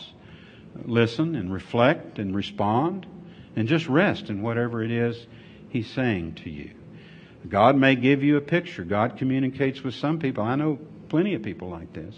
listen 0.85 1.35
and 1.35 1.51
reflect 1.51 2.19
and 2.19 2.35
respond 2.35 3.07
and 3.55 3.69
just 3.69 3.87
rest 3.87 4.29
in 4.29 4.41
whatever 4.41 4.83
it 4.83 4.91
is 4.91 5.25
He's 5.69 5.89
saying 5.89 6.35
to 6.43 6.49
you. 6.49 6.71
God 7.47 7.77
may 7.77 7.95
give 7.95 8.21
you 8.21 8.35
a 8.35 8.41
picture. 8.41 8.83
God 8.83 9.17
communicates 9.17 9.81
with 9.81 9.95
some 9.95 10.19
people. 10.19 10.43
I 10.43 10.55
know 10.55 10.77
plenty 11.07 11.35
of 11.35 11.41
people 11.41 11.69
like 11.69 11.93
this. 11.93 12.15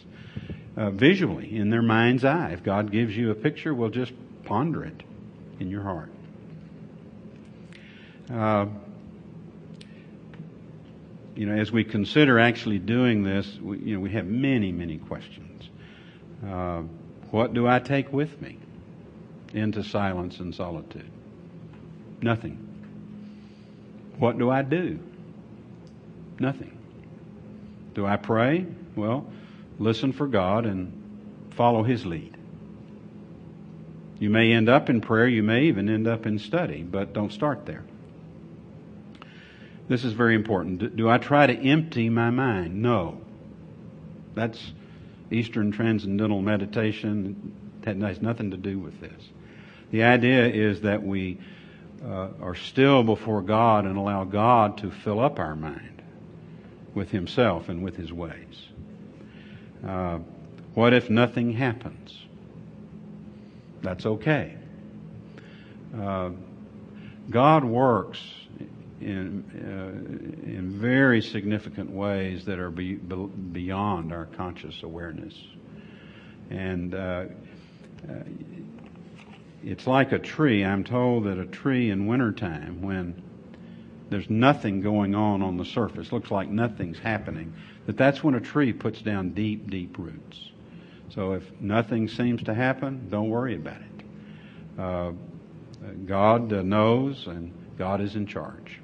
Uh, 0.76 0.90
visually, 0.90 1.58
in 1.58 1.70
their 1.70 1.82
mind's 1.84 2.26
eye. 2.26 2.52
If 2.54 2.64
God 2.64 2.92
gives 2.92 3.16
you 3.16 3.30
a 3.30 3.36
picture, 3.36 3.74
well, 3.74 3.90
just 3.90 4.14
ponder 4.46 4.84
it 4.84 5.04
in 5.60 5.70
your 5.70 5.84
heart. 5.84 6.10
Uh, 8.32 8.68
you 11.36 11.46
know, 11.46 11.56
as 11.56 11.72
we 11.72 11.84
consider 11.84 12.40
actually 12.40 12.80
doing 12.80 13.24
this, 13.24 13.58
we, 13.62 13.80
you 13.80 13.96
know, 13.96 14.02
we 14.02 14.12
have 14.12 14.26
many, 14.26 14.72
many 14.72 14.98
questions. 14.98 15.70
Uh, 16.46 16.84
what 17.32 17.54
do 17.54 17.68
I 17.68 17.80
take 17.80 18.12
with 18.12 18.42
me 18.42 18.58
into 19.54 19.84
silence 19.84 20.40
and 20.40 20.54
solitude? 20.54 21.10
Nothing. 22.22 22.66
What 24.18 24.38
do 24.38 24.50
I 24.50 24.62
do? 24.62 25.00
Nothing. 26.40 26.78
Do 27.94 28.06
I 28.06 28.18
pray? 28.18 28.66
Well, 28.96 29.26
listen 29.80 30.12
for 30.14 30.28
God 30.28 30.66
and 30.66 31.48
follow 31.52 31.84
His 31.84 32.06
lead. 32.06 32.36
You 34.20 34.30
may 34.30 34.52
end 34.52 34.68
up 34.68 34.90
in 34.90 35.00
prayer, 35.00 35.28
you 35.28 35.44
may 35.44 35.64
even 35.64 35.90
end 35.90 36.06
up 36.08 36.26
in 36.26 36.40
study, 36.40 36.84
but 36.84 37.14
don't 37.14 37.32
start 37.32 37.66
there. 37.66 37.86
This 39.90 40.06
is 40.06 40.14
very 40.14 40.36
important. 40.36 40.96
Do 40.96 41.10
I 41.10 41.18
try 41.18 41.48
to 41.48 41.54
empty 41.54 42.10
my 42.10 42.30
mind? 42.30 42.80
No. 42.80 43.20
That's 44.36 44.72
Eastern 45.32 45.72
Transcendental 45.72 46.44
Meditation. 46.44 47.56
That 47.82 47.98
has 47.98 48.22
nothing 48.22 48.52
to 48.52 48.58
do 48.58 48.78
with 48.78 49.02
this. 49.02 49.30
The 49.90 50.04
idea 50.04 50.46
is 50.46 50.82
that 50.82 51.02
we 51.02 51.40
uh, 52.06 52.30
are 52.40 52.54
still 52.54 53.04
before 53.04 53.42
God 53.42 53.86
and 53.86 53.98
allow 53.98 54.26
God 54.26 54.78
to 54.80 54.92
fill 54.92 55.20
up 55.20 55.40
our 55.40 55.56
mind 55.56 56.04
with 56.94 57.10
Himself 57.10 57.68
and 57.68 57.84
with 57.84 57.96
His 57.96 58.14
ways. 58.14 58.68
Uh, 59.86 60.20
what 60.76 60.94
if 60.94 61.10
nothing 61.10 61.54
happens? 61.54 62.16
That's 63.82 64.06
okay. 64.06 64.56
Uh, 65.98 66.30
God 67.32 67.64
works 67.64 68.20
in 69.02 69.44
uh, 69.56 70.50
in 70.50 70.72
very 70.80 71.22
significant 71.22 71.90
ways 71.90 72.46
that 72.46 72.60
are 72.60 72.70
be, 72.70 72.96
beyond 72.96 74.12
our 74.12 74.26
conscious 74.26 74.84
awareness, 74.84 75.34
and 76.50 76.94
uh, 76.94 77.26
uh, 78.10 78.14
it's 79.64 79.88
like 79.88 80.12
a 80.12 80.20
tree. 80.20 80.64
I'm 80.64 80.84
told 80.84 81.26
that 81.26 81.38
a 81.38 81.46
tree 81.46 81.92
in 81.92 82.08
wintertime, 82.08 82.82
when 82.82 83.22
there's 84.10 84.30
nothing 84.30 84.82
going 84.82 85.16
on 85.16 85.42
on 85.42 85.58
the 85.58 85.66
surface, 85.66 86.12
looks 86.12 86.32
like 86.32 86.50
nothing's 86.50 87.00
happening, 87.00 87.54
that 87.86 87.98
that's 87.98 88.24
when 88.24 88.36
a 88.36 88.42
tree 88.42 88.74
puts 88.74 89.02
down 89.02 89.32
deep, 89.32 89.70
deep 89.70 89.98
roots. 89.98 90.50
So 91.10 91.34
if 91.34 91.44
nothing 91.60 92.08
seems 92.08 92.44
to 92.44 92.54
happen, 92.54 93.08
don't 93.10 93.30
worry 93.30 93.56
about 93.56 93.82
it. 93.82 94.80
Uh, 94.80 95.12
God 96.06 96.52
knows, 96.52 97.28
and 97.28 97.54
God 97.78 98.02
is 98.02 98.16
in 98.16 98.28
charge. 98.28 98.80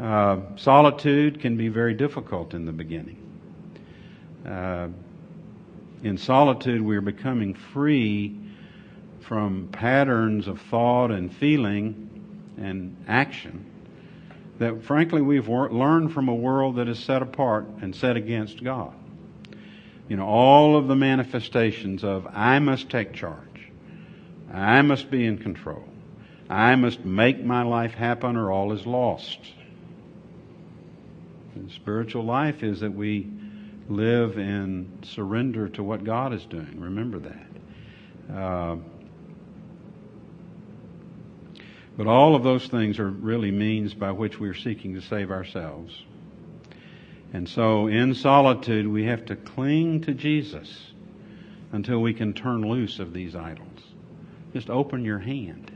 Uh, 0.00 0.40
solitude 0.56 1.40
can 1.40 1.56
be 1.56 1.68
very 1.68 1.94
difficult 1.94 2.52
in 2.52 2.66
the 2.66 2.72
beginning. 2.72 3.18
Uh, 4.44 4.88
in 6.02 6.18
solitude, 6.18 6.82
we 6.82 6.96
are 6.96 7.00
becoming 7.00 7.54
free 7.54 8.36
from 9.20 9.68
patterns 9.70 10.48
of 10.48 10.60
thought 10.62 11.10
and 11.10 11.34
feeling 11.34 12.10
and 12.56 12.96
action 13.08 13.64
that, 14.58 14.82
frankly, 14.82 15.22
we've 15.22 15.48
learned 15.48 16.12
from 16.12 16.28
a 16.28 16.34
world 16.34 16.76
that 16.76 16.88
is 16.88 16.98
set 16.98 17.22
apart 17.22 17.66
and 17.80 17.94
set 17.94 18.16
against 18.16 18.62
God. 18.62 18.94
You 20.08 20.16
know, 20.16 20.26
all 20.26 20.76
of 20.76 20.86
the 20.86 20.94
manifestations 20.94 22.04
of 22.04 22.26
I 22.26 22.58
must 22.58 22.90
take 22.90 23.14
charge, 23.14 23.70
I 24.52 24.82
must 24.82 25.10
be 25.10 25.24
in 25.24 25.38
control, 25.38 25.84
I 26.50 26.74
must 26.76 27.04
make 27.04 27.42
my 27.42 27.62
life 27.62 27.94
happen, 27.94 28.36
or 28.36 28.52
all 28.52 28.72
is 28.72 28.86
lost. 28.86 29.38
And 31.54 31.70
spiritual 31.70 32.24
life 32.24 32.62
is 32.62 32.80
that 32.80 32.92
we 32.92 33.30
live 33.88 34.38
in 34.38 34.98
surrender 35.02 35.68
to 35.70 35.82
what 35.82 36.04
God 36.04 36.32
is 36.32 36.44
doing. 36.46 36.80
Remember 36.80 37.18
that. 37.18 38.34
Uh, 38.34 38.76
but 41.96 42.06
all 42.06 42.34
of 42.34 42.42
those 42.42 42.66
things 42.66 42.98
are 42.98 43.08
really 43.08 43.50
means 43.50 43.94
by 43.94 44.10
which 44.10 44.40
we 44.40 44.48
are 44.48 44.54
seeking 44.54 44.94
to 44.94 45.00
save 45.00 45.30
ourselves. 45.30 46.02
And 47.32 47.48
so 47.48 47.86
in 47.86 48.14
solitude, 48.14 48.86
we 48.86 49.04
have 49.04 49.26
to 49.26 49.36
cling 49.36 50.00
to 50.02 50.14
Jesus 50.14 50.92
until 51.72 52.00
we 52.00 52.14
can 52.14 52.32
turn 52.32 52.62
loose 52.62 52.98
of 52.98 53.12
these 53.12 53.36
idols. 53.36 53.68
Just 54.52 54.70
open 54.70 55.04
your 55.04 55.18
hand 55.18 55.70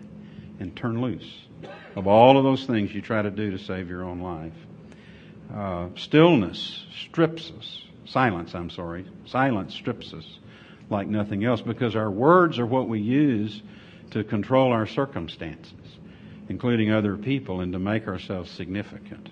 and 0.61 0.75
turn 0.75 1.01
loose 1.01 1.47
of 1.97 2.07
all 2.07 2.39
of 2.39 2.45
those 2.45 2.65
things 2.65 2.95
you 2.95 3.03
try 3.03 3.23
to 3.23 3.31
do 3.31 3.51
to 3.51 3.59
save 3.59 3.89
your 3.89 4.05
own 4.05 4.21
life. 4.21 4.53
Uh, 5.55 5.89
stillness 5.97 6.85
strips 7.05 7.51
us. 7.59 7.83
Silence, 8.05 8.55
I'm 8.55 8.71
sorry. 8.71 9.07
Silence 9.27 9.75
strips 9.75 10.13
us 10.13 10.39
like 10.91 11.09
nothing 11.09 11.45
else 11.45 11.61
because 11.61 11.97
our 11.97 12.11
words 12.11 12.59
are 12.59 12.67
what 12.67 12.89
we 12.89 13.01
use 13.01 13.63
to 14.11 14.25
control 14.25 14.73
our 14.73 14.87
circumstances, 14.87 15.73
including 16.49 16.93
other 16.93 17.17
people, 17.17 17.61
and 17.61 17.73
to 17.73 17.79
make 17.79 18.09
ourselves 18.09 18.51
significant. 18.51 19.29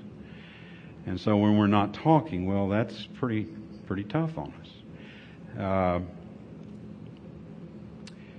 And 1.06 1.20
so 1.20 1.36
when 1.36 1.56
we're 1.56 1.66
not 1.66 1.94
talking, 1.94 2.46
well, 2.46 2.68
that's 2.68 3.06
pretty, 3.14 3.44
pretty 3.86 4.04
tough 4.04 4.36
on 4.36 4.52
us. 4.60 5.60
Uh, 5.60 6.00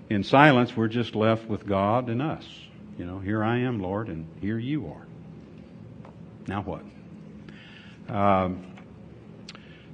in 0.09 0.23
silence, 0.23 0.75
we're 0.75 0.87
just 0.87 1.15
left 1.15 1.47
with 1.47 1.65
God 1.65 2.09
and 2.09 2.21
us. 2.21 2.45
You 2.97 3.05
know, 3.05 3.19
here 3.19 3.43
I 3.43 3.59
am, 3.59 3.79
Lord, 3.79 4.09
and 4.09 4.27
here 4.41 4.57
you 4.57 4.87
are. 4.87 5.07
Now 6.47 6.61
what? 6.61 6.81
Um, 8.09 8.65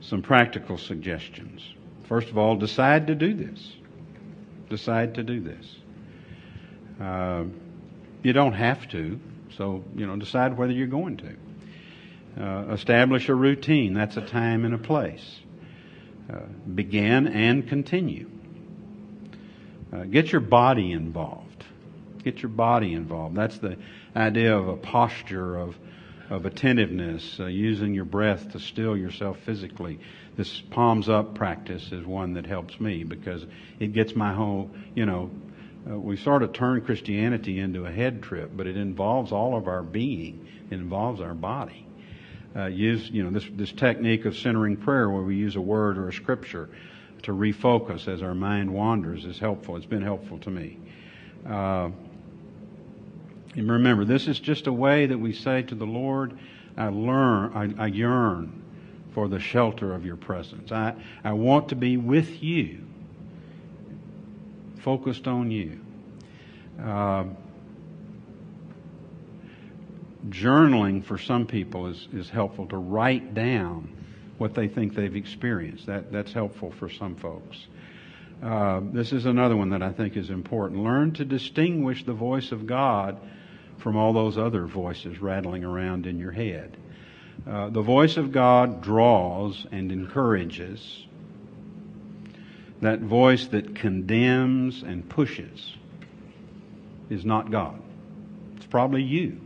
some 0.02 0.22
practical 0.22 0.78
suggestions. 0.78 1.62
First 2.08 2.30
of 2.30 2.38
all, 2.38 2.58
decide 2.58 3.08
to 3.08 3.16
do 3.16 3.34
this. 3.34 3.74
Decide 4.70 5.16
to 5.16 5.24
do 5.24 5.40
this. 5.40 5.76
Uh, 7.02 7.46
you 8.22 8.34
don't 8.34 8.54
have 8.54 8.88
to, 8.90 9.20
so 9.58 9.84
you 9.96 10.06
know, 10.06 10.16
decide 10.18 10.58
whether 10.58 10.74
you're 10.74 10.88
going 10.88 11.18
to. 11.18 11.36
Uh, 12.42 12.74
establish 12.74 13.30
a 13.30 13.36
routine. 13.36 13.94
That's 13.94 14.18
a 14.18 14.22
time 14.22 14.66
and 14.66 14.74
a 14.74 14.78
place. 14.80 15.40
Uh, 16.32 16.40
begin 16.74 17.28
and 17.28 17.68
continue. 17.68 18.30
Uh, 19.92 20.06
get 20.06 20.32
your 20.32 20.42
body 20.42 20.92
involved. 20.92 21.64
Get 22.24 22.42
your 22.42 22.50
body 22.50 22.94
involved. 22.94 23.36
That's 23.36 23.58
the 23.60 23.78
idea 24.16 24.58
of 24.58 24.68
a 24.68 24.78
posture 24.78 25.58
of 25.58 25.76
of 26.34 26.48
attentiveness, 26.48 27.40
uh, 27.40 27.46
using 27.46 27.94
your 27.94 28.06
breath 28.06 28.54
to 28.54 28.60
still 28.60 28.98
yourself 28.98 29.38
physically. 29.46 30.00
This 30.36 30.62
palms 30.72 31.08
up 31.08 31.36
practice 31.36 31.92
is 31.92 32.04
one 32.04 32.34
that 32.34 32.48
helps 32.48 32.80
me 32.80 33.04
because 33.04 33.46
it 33.80 33.94
gets 33.94 34.16
my 34.16 34.34
whole, 34.34 34.72
you 34.96 35.06
know, 35.06 35.30
uh, 35.88 36.00
we 36.00 36.18
sort 36.18 36.42
of 36.42 36.52
turn 36.52 36.82
Christianity 36.82 37.60
into 37.60 37.86
a 37.86 37.92
head 37.92 38.24
trip, 38.24 38.50
but 38.56 38.66
it 38.66 38.78
involves 38.78 39.32
all 39.32 39.56
of 39.56 39.68
our 39.68 39.84
being. 39.84 40.48
It 40.72 40.76
involves 40.76 41.22
our 41.22 41.36
body. 41.36 41.86
Uh, 42.56 42.66
use, 42.66 43.12
you 43.12 43.24
know, 43.24 43.30
this, 43.30 43.46
this 43.52 43.72
technique 43.72 44.26
of 44.26 44.36
centering 44.36 44.78
prayer 44.78 45.08
where 45.10 45.24
we 45.24 45.36
use 45.36 45.56
a 45.56 45.62
word 45.62 46.00
or 46.00 46.10
a 46.10 46.14
scripture 46.14 46.68
to 47.24 47.32
refocus 47.32 48.08
as 48.08 48.24
our 48.24 48.34
mind 48.34 48.74
wanders 48.74 49.24
is 49.26 49.38
helpful. 49.38 49.76
It's 49.76 49.86
been 49.86 50.02
helpful 50.02 50.40
to 50.40 50.50
me. 50.50 50.80
Uh, 51.48 51.90
and 53.56 53.72
remember, 53.72 54.06
this 54.06 54.28
is 54.28 54.40
just 54.40 54.68
a 54.68 54.74
way 54.74 55.06
that 55.06 55.18
we 55.18 55.34
say 55.34 55.62
to 55.64 55.76
the 55.76 55.86
Lord, 55.86 56.38
I 56.76 56.88
learn, 56.88 57.78
I, 57.78 57.84
I 57.84 57.88
yearn 57.88 58.64
for 59.14 59.28
the 59.28 59.40
shelter 59.40 59.94
of 59.94 60.06
your 60.06 60.16
presence. 60.16 60.72
I, 60.72 60.96
I 61.24 61.34
want 61.34 61.70
to 61.70 61.76
be 61.76 61.98
with 61.98 62.42
you, 62.42 62.86
focused 64.80 65.28
on 65.28 65.52
you. 65.52 65.80
Uh, 66.82 67.26
journaling 70.30 71.04
for 71.04 71.18
some 71.18 71.46
people 71.46 71.88
is, 71.88 72.08
is 72.14 72.30
helpful 72.30 72.66
to 72.68 72.78
write 72.78 73.34
down 73.34 73.96
what 74.38 74.56
they 74.56 74.68
think 74.68 74.96
they've 74.96 75.16
experienced. 75.16 75.86
That, 75.86 76.12
that's 76.12 76.34
helpful 76.34 76.72
for 76.72 76.90
some 76.90 77.16
folks. 77.16 77.58
Uh, 78.42 78.82
this 78.92 79.14
is 79.14 79.26
another 79.26 79.56
one 79.56 79.70
that 79.70 79.84
I 79.84 79.92
think 79.92 80.18
is 80.18 80.30
important. 80.30 80.84
Learn 80.84 81.14
to 81.14 81.26
distinguish 81.26 82.04
the 82.04 82.14
voice 82.14 82.52
of 82.52 82.66
God 82.66 83.20
from 83.84 83.98
all 83.98 84.14
those 84.14 84.38
other 84.38 84.66
voices 84.66 85.20
rattling 85.20 85.66
around 85.66 86.08
in 86.08 86.18
your 86.18 86.32
head. 86.32 86.78
Uh, 87.46 87.70
the 87.70 87.82
voice 87.82 88.16
of 88.16 88.32
God 88.32 88.82
draws 88.82 89.68
and 89.72 89.92
encourages. 89.92 91.06
That 92.80 93.02
voice 93.02 93.48
that 93.48 93.76
condemns 93.76 94.84
and 94.84 95.08
pushes 95.08 95.76
is 97.10 97.26
not 97.26 97.52
God. 97.52 97.82
It's 98.56 98.66
probably 98.66 99.04
you. 99.04 99.42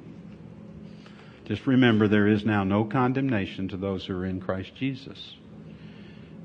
Just 1.45 1.65
remember 1.65 2.07
there 2.07 2.27
is 2.27 2.45
now 2.45 2.63
no 2.63 2.83
condemnation 2.83 3.69
to 3.69 3.77
those 3.77 4.05
who 4.05 4.15
are 4.17 4.25
in 4.25 4.39
Christ 4.39 4.75
Jesus. 4.75 5.33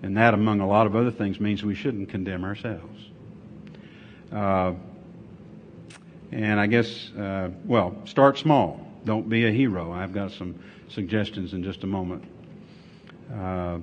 And 0.02 0.16
that, 0.16 0.32
among 0.32 0.60
a 0.60 0.66
lot 0.66 0.86
of 0.86 0.96
other 0.96 1.10
things, 1.10 1.38
means 1.38 1.62
we 1.62 1.74
shouldn't 1.74 2.08
condemn 2.08 2.44
ourselves. 2.44 3.10
Uh, 4.32 4.72
and 6.32 6.58
I 6.58 6.66
guess, 6.66 7.10
uh, 7.12 7.50
well, 7.66 7.94
start 8.06 8.38
small. 8.38 8.80
Don't 9.04 9.28
be 9.28 9.46
a 9.46 9.50
hero. 9.50 9.92
I've 9.92 10.14
got 10.14 10.32
some 10.32 10.58
suggestions 10.88 11.52
in 11.52 11.62
just 11.62 11.84
a 11.84 11.86
moment. 11.86 12.24
Uh, 13.32 13.78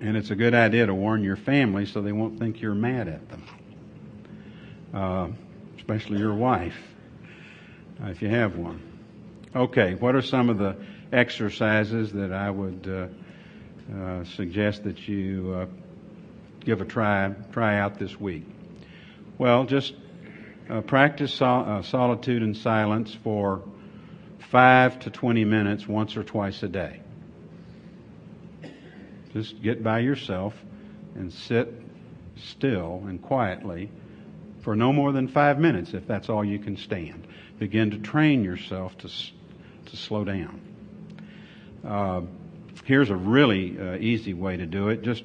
and 0.00 0.16
it's 0.16 0.30
a 0.30 0.34
good 0.34 0.54
idea 0.54 0.84
to 0.86 0.94
warn 0.94 1.24
your 1.24 1.36
family 1.36 1.86
so 1.86 2.02
they 2.02 2.12
won't 2.12 2.38
think 2.38 2.60
you're 2.60 2.74
mad 2.74 3.08
at 3.08 3.28
them, 3.30 3.44
uh, 4.92 5.28
especially 5.78 6.18
your 6.18 6.34
wife, 6.34 6.76
uh, 8.02 8.08
if 8.08 8.20
you 8.20 8.28
have 8.28 8.56
one. 8.56 8.82
Okay, 9.54 9.94
what 9.94 10.14
are 10.14 10.22
some 10.22 10.50
of 10.50 10.58
the 10.58 10.76
exercises 11.12 12.12
that 12.12 12.30
I 12.30 12.50
would 12.50 12.86
uh, 12.86 13.96
uh, 13.96 14.24
suggest 14.24 14.84
that 14.84 15.08
you 15.08 15.66
give 16.60 16.82
a 16.82 16.84
try 16.84 17.32
try 17.52 17.78
out 17.78 17.98
this 17.98 18.20
week? 18.20 18.44
Well, 19.38 19.64
just 19.64 19.94
uh, 20.68 20.80
practice 20.80 21.32
sol- 21.34 21.64
uh, 21.68 21.82
solitude 21.82 22.42
and 22.42 22.56
silence 22.56 23.14
for 23.22 23.62
five 24.50 24.98
to 25.00 25.10
20 25.10 25.44
minutes 25.44 25.86
once 25.86 26.16
or 26.16 26.24
twice 26.24 26.62
a 26.62 26.68
day. 26.68 27.00
Just 29.32 29.60
get 29.62 29.82
by 29.82 29.98
yourself 30.00 30.54
and 31.14 31.32
sit 31.32 31.72
still 32.36 33.02
and 33.06 33.20
quietly 33.20 33.90
for 34.62 34.76
no 34.76 34.92
more 34.92 35.12
than 35.12 35.28
five 35.28 35.58
minutes 35.58 35.94
if 35.94 36.06
that's 36.06 36.28
all 36.28 36.44
you 36.44 36.58
can 36.58 36.76
stand. 36.76 37.26
Begin 37.58 37.90
to 37.92 37.98
train 37.98 38.44
yourself 38.44 38.96
to, 38.98 39.08
to 39.08 39.96
slow 39.96 40.24
down. 40.24 40.60
Uh, 41.86 42.22
here's 42.84 43.10
a 43.10 43.16
really 43.16 43.78
uh, 43.78 43.96
easy 43.96 44.34
way 44.34 44.56
to 44.56 44.66
do 44.66 44.88
it. 44.88 45.02
Just 45.02 45.24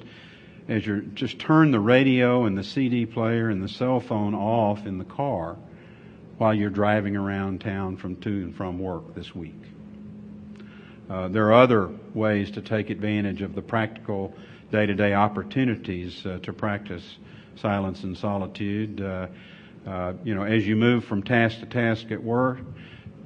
as 0.68 0.86
you're, 0.86 1.00
just 1.00 1.38
turn 1.38 1.70
the 1.70 1.80
radio 1.80 2.44
and 2.44 2.56
the 2.56 2.64
CD 2.64 3.06
player 3.06 3.48
and 3.48 3.62
the 3.62 3.68
cell 3.68 4.00
phone 4.00 4.34
off 4.34 4.86
in 4.86 4.98
the 4.98 5.04
car 5.04 5.56
while 6.38 6.54
you're 6.54 6.70
driving 6.70 7.16
around 7.16 7.60
town 7.60 7.96
from 7.96 8.16
to 8.16 8.28
and 8.28 8.54
from 8.54 8.78
work 8.78 9.14
this 9.14 9.34
week. 9.34 9.60
Uh, 11.10 11.28
there 11.28 11.46
are 11.46 11.54
other 11.62 11.90
ways 12.14 12.52
to 12.52 12.62
take 12.62 12.90
advantage 12.90 13.42
of 13.42 13.54
the 13.54 13.62
practical 13.62 14.34
day 14.70 14.86
to 14.86 14.94
day 14.94 15.12
opportunities 15.14 16.24
uh, 16.24 16.38
to 16.42 16.52
practice 16.52 17.16
silence 17.56 18.02
and 18.02 18.16
solitude. 18.16 19.00
Uh, 19.00 19.26
uh, 19.86 20.14
you 20.24 20.34
know, 20.34 20.44
as 20.44 20.66
you 20.66 20.76
move 20.76 21.04
from 21.04 21.22
task 21.22 21.60
to 21.60 21.66
task 21.66 22.10
at 22.10 22.22
work, 22.22 22.60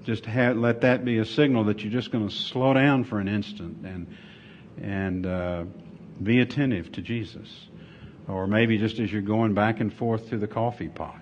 just 0.05 0.26
let 0.26 0.80
that 0.80 1.05
be 1.05 1.18
a 1.18 1.24
signal 1.24 1.64
that 1.64 1.82
you're 1.82 1.93
just 1.93 2.11
going 2.11 2.28
to 2.28 2.34
slow 2.34 2.72
down 2.72 3.05
for 3.05 3.18
an 3.18 3.28
instant 3.28 3.84
and 3.84 4.07
and 4.80 5.26
uh, 5.26 5.64
be 6.22 6.40
attentive 6.40 6.92
to 6.92 7.02
Jesus. 7.02 7.48
Or 8.28 8.46
maybe 8.46 8.78
just 8.78 8.98
as 8.98 9.12
you're 9.12 9.22
going 9.22 9.54
back 9.54 9.80
and 9.80 9.92
forth 9.92 10.30
to 10.30 10.38
the 10.38 10.48
coffee 10.48 10.88
pot, 10.88 11.20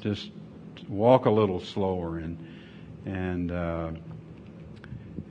just 0.00 0.30
walk 0.88 1.24
a 1.24 1.30
little 1.30 1.60
slower 1.60 2.18
and 2.18 2.38
and 3.06 3.50
uh, 3.50 3.90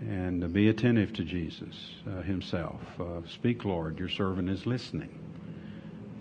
and 0.01 0.51
be 0.51 0.69
attentive 0.69 1.13
to 1.13 1.23
Jesus 1.23 1.75
uh, 2.07 2.21
Himself. 2.23 2.81
Uh, 2.99 3.21
speak, 3.27 3.63
Lord, 3.63 3.99
your 3.99 4.09
servant 4.09 4.49
is 4.49 4.65
listening. 4.65 5.19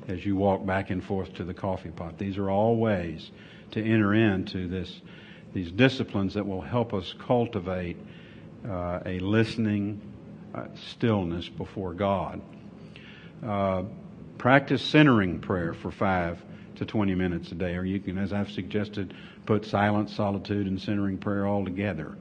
As 0.08 0.26
you 0.26 0.36
walk 0.36 0.66
back 0.66 0.90
and 0.90 1.02
forth 1.02 1.32
to 1.34 1.44
the 1.44 1.54
coffee 1.54 1.90
pot, 1.90 2.18
these 2.18 2.36
are 2.36 2.50
all 2.50 2.76
ways 2.76 3.30
to 3.70 3.82
enter 3.82 4.14
into 4.14 4.68
this 4.68 5.00
these 5.54 5.70
disciplines 5.70 6.34
that 6.34 6.46
will 6.46 6.62
help 6.62 6.94
us 6.94 7.14
cultivate 7.18 7.96
uh, 8.66 9.00
a 9.04 9.18
listening 9.18 10.00
uh, 10.54 10.66
stillness 10.90 11.48
before 11.48 11.92
God. 11.92 12.40
Uh, 13.46 13.84
practice 14.38 14.82
centering 14.82 15.40
prayer 15.40 15.74
for 15.74 15.90
five 15.90 16.40
to 16.76 16.86
20 16.86 17.14
minutes 17.14 17.50
a 17.52 17.54
day, 17.54 17.76
or 17.76 17.84
you 17.84 18.00
can, 18.00 18.18
as 18.18 18.32
I've 18.32 18.50
suggested, 18.50 19.14
put 19.46 19.64
silence, 19.66 20.14
solitude, 20.14 20.66
and 20.66 20.80
centering 20.80 21.18
prayer 21.18 21.46
all 21.46 21.64
together. 21.64 22.16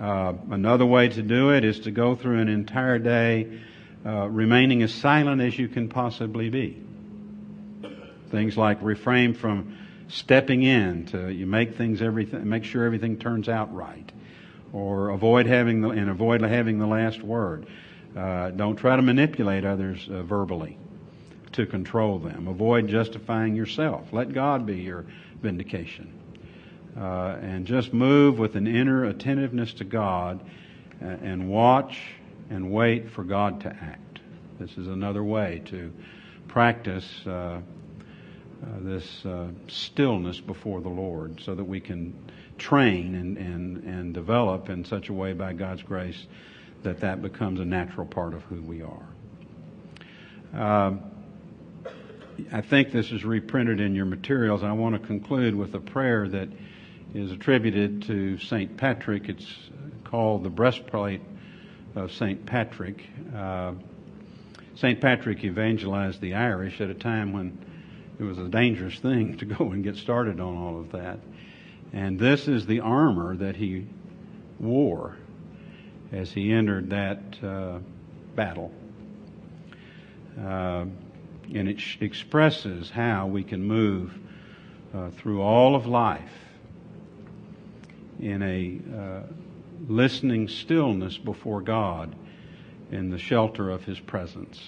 Uh, 0.00 0.32
another 0.50 0.86
way 0.86 1.08
to 1.08 1.22
do 1.22 1.50
it 1.50 1.64
is 1.64 1.80
to 1.80 1.90
go 1.90 2.14
through 2.14 2.40
an 2.40 2.48
entire 2.48 2.98
day 2.98 3.60
uh, 4.04 4.28
remaining 4.28 4.82
as 4.82 4.92
silent 4.92 5.40
as 5.40 5.56
you 5.58 5.68
can 5.68 5.88
possibly 5.88 6.48
be. 6.48 6.82
Things 8.30 8.56
like 8.56 8.78
refrain 8.82 9.34
from 9.34 9.76
stepping 10.08 10.62
in 10.62 11.06
to 11.06 11.28
you 11.32 11.46
make 11.46 11.76
things 11.76 12.02
everything 12.02 12.48
make 12.48 12.64
sure 12.64 12.84
everything 12.84 13.18
turns 13.18 13.48
out 13.48 13.74
right, 13.74 14.10
or 14.72 15.10
avoid 15.10 15.46
having 15.46 15.82
the 15.82 15.90
and 15.90 16.10
avoid 16.10 16.40
having 16.40 16.78
the 16.78 16.86
last 16.86 17.22
word. 17.22 17.66
Uh, 18.16 18.50
don't 18.50 18.76
try 18.76 18.96
to 18.96 19.02
manipulate 19.02 19.64
others 19.64 20.08
uh, 20.10 20.22
verbally 20.22 20.78
to 21.52 21.66
control 21.66 22.18
them. 22.18 22.48
Avoid 22.48 22.88
justifying 22.88 23.56
yourself. 23.56 24.12
Let 24.12 24.32
God 24.32 24.66
be 24.66 24.76
your 24.76 25.06
vindication 25.40 26.12
uh, 26.96 27.36
and 27.40 27.66
just 27.66 27.92
move 27.92 28.38
with 28.38 28.56
an 28.56 28.66
inner 28.66 29.04
attentiveness 29.04 29.74
to 29.74 29.84
God 29.84 30.40
and, 31.00 31.22
uh, 31.22 31.24
and 31.24 31.48
watch 31.48 31.98
and 32.50 32.70
wait 32.70 33.10
for 33.10 33.24
God 33.24 33.62
to 33.62 33.68
act. 33.68 34.20
This 34.58 34.76
is 34.76 34.88
another 34.88 35.24
way 35.24 35.62
to 35.66 35.92
practice 36.48 37.06
uh, 37.26 37.30
uh, 37.30 37.60
this 38.80 39.24
uh, 39.24 39.48
stillness 39.68 40.40
before 40.40 40.80
the 40.80 40.88
Lord 40.88 41.40
so 41.40 41.54
that 41.54 41.64
we 41.64 41.80
can 41.80 42.14
train 42.58 43.14
and, 43.14 43.38
and, 43.38 43.82
and 43.84 44.14
develop 44.14 44.68
in 44.68 44.84
such 44.84 45.08
a 45.08 45.12
way 45.12 45.32
by 45.32 45.52
God's 45.52 45.82
grace 45.82 46.26
that 46.82 47.00
that 47.00 47.22
becomes 47.22 47.60
a 47.60 47.64
natural 47.64 48.06
part 48.06 48.34
of 48.34 48.42
who 48.44 48.60
we 48.62 48.82
are. 48.82 49.06
Uh, 50.54 50.96
I 52.50 52.60
think 52.60 52.92
this 52.92 53.12
is 53.12 53.24
reprinted 53.24 53.80
in 53.80 53.94
your 53.94 54.04
materials. 54.04 54.62
I 54.62 54.72
want 54.72 55.00
to 55.00 55.06
conclude 55.06 55.54
with 55.54 55.74
a 55.74 55.80
prayer 55.80 56.28
that 56.28 56.48
is 57.14 57.30
attributed 57.30 58.02
to 58.04 58.38
St. 58.38 58.76
Patrick. 58.76 59.28
It's 59.28 59.46
called 60.04 60.42
the 60.42 60.50
breastplate 60.50 61.20
of 61.94 62.12
St. 62.12 62.44
Patrick. 62.46 63.06
Uh, 63.34 63.72
St. 64.74 65.00
Patrick 65.00 65.44
evangelized 65.44 66.20
the 66.20 66.34
Irish 66.34 66.80
at 66.80 66.90
a 66.90 66.94
time 66.94 67.32
when 67.32 67.58
it 68.18 68.24
was 68.24 68.38
a 68.38 68.48
dangerous 68.48 68.98
thing 68.98 69.36
to 69.38 69.44
go 69.44 69.70
and 69.72 69.84
get 69.84 69.96
started 69.96 70.40
on 70.40 70.56
all 70.56 70.80
of 70.80 70.92
that. 70.92 71.18
And 71.92 72.18
this 72.18 72.48
is 72.48 72.66
the 72.66 72.80
armor 72.80 73.36
that 73.36 73.56
he 73.56 73.86
wore 74.58 75.16
as 76.12 76.30
he 76.32 76.52
entered 76.52 76.90
that 76.90 77.20
uh, 77.42 77.78
battle. 78.34 78.72
Uh, 80.38 80.84
and 81.54 81.68
it 81.68 81.80
sh- 81.80 81.98
expresses 82.00 82.90
how 82.90 83.26
we 83.26 83.42
can 83.42 83.62
move 83.62 84.12
uh, 84.94 85.10
through 85.10 85.42
all 85.42 85.74
of 85.74 85.86
life 85.86 86.30
in 88.20 88.42
a 88.42 88.80
uh, 88.96 89.22
listening 89.88 90.48
stillness 90.48 91.18
before 91.18 91.60
God 91.60 92.14
in 92.90 93.10
the 93.10 93.18
shelter 93.18 93.70
of 93.70 93.84
His 93.84 93.98
presence. 93.98 94.60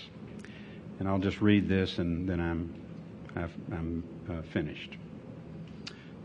And 0.99 1.09
I'll 1.09 1.19
just 1.19 1.41
read 1.41 1.69
this 1.69 1.99
and 1.99 2.29
then 2.29 2.41
I'm, 2.41 2.75
i 3.37 3.43
am 3.75 4.05
uh, 4.31 4.43
finished. 4.53 4.97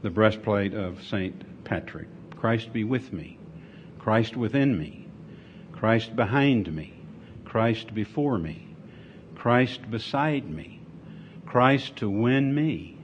The 0.02 0.10
breastplate 0.10 0.74
of 0.74 1.04
St. 1.04 1.64
Patrick. 1.66 2.08
Christ 2.38 2.72
be 2.72 2.84
with 2.84 3.12
me. 3.12 3.38
Christ 4.00 4.38
within 4.38 4.78
me. 4.78 5.09
Christ 5.80 6.16
behind 6.16 6.74
me. 6.74 6.94
Christ 7.46 7.94
before 7.94 8.38
me. 8.38 8.68
Christ 9.36 9.90
beside 9.90 10.50
me. 10.50 10.82
Christ 11.46 11.96
to 11.98 12.10
win 12.10 12.54
me. 12.54 12.98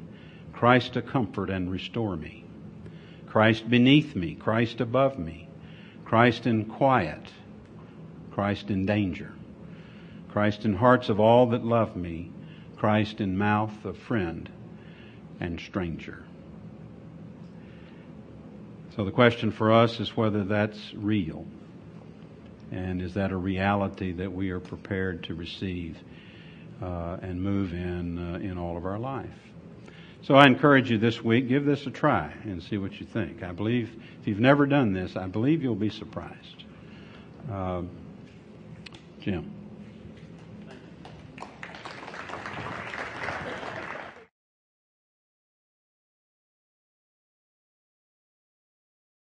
Christ 0.54 0.94
to 0.94 1.02
comfort 1.02 1.50
and 1.50 1.72
restore 1.72 2.16
me. 2.16 2.46
Christ 3.36 3.70
beneath 3.70 4.16
me, 4.16 4.34
Christ 4.34 4.80
above 4.80 5.20
me, 5.20 5.50
Christ 6.06 6.48
in 6.48 6.64
quiet, 6.64 7.30
Christ 8.32 8.70
in 8.70 8.86
danger, 8.86 9.34
Christ 10.30 10.64
in 10.64 10.74
hearts 10.74 11.10
of 11.10 11.20
all 11.20 11.48
that 11.48 11.66
love 11.66 11.98
me, 11.98 12.32
Christ 12.78 13.20
in 13.20 13.38
mouth 13.38 13.84
of 13.84 13.98
friend 13.98 14.50
and 15.42 15.60
stranger. 15.60 16.24
So 18.96 19.04
the 19.04 19.12
question 19.12 19.52
for 19.52 19.74
us 19.74 20.00
is 20.00 20.16
whether 20.16 20.46
that's 20.46 20.94
real. 20.94 21.46
And 22.72 23.02
is 23.02 23.14
that 23.14 23.32
a 23.32 23.38
reality 23.38 24.12
that 24.14 24.32
we 24.32 24.50
are 24.50 24.60
prepared 24.60 25.24
to 25.26 25.36
receive 25.36 25.98
uh, 26.82 27.18
and 27.22 27.42
move 27.42 27.74
in 27.74 28.18
uh, 28.18 28.38
in 28.40 28.58
all 28.58 28.78
of 28.78 28.86
our 28.86 29.00
life? 29.00 29.30
So 30.24 30.34
I 30.34 30.48
encourage 30.48 30.90
you 30.90 30.98
this 30.98 31.24
week, 31.24 31.48
give 31.48 31.66
this 31.66 31.86
a 31.86 31.92
try 31.92 32.34
and 32.46 32.62
see 32.64 32.80
what 32.80 33.00
you 33.00 33.06
think. 33.06 33.44
I 33.44 33.52
believe, 33.52 33.92
if 34.22 34.28
you've 34.28 34.40
never 34.40 34.66
done 34.66 34.92
this, 34.92 35.16
I 35.16 35.28
believe 35.28 35.62
you'll 35.62 35.76
be 35.76 35.90
surprised. 35.90 36.64
Uh, 37.52 37.84
Jim. 39.22 39.55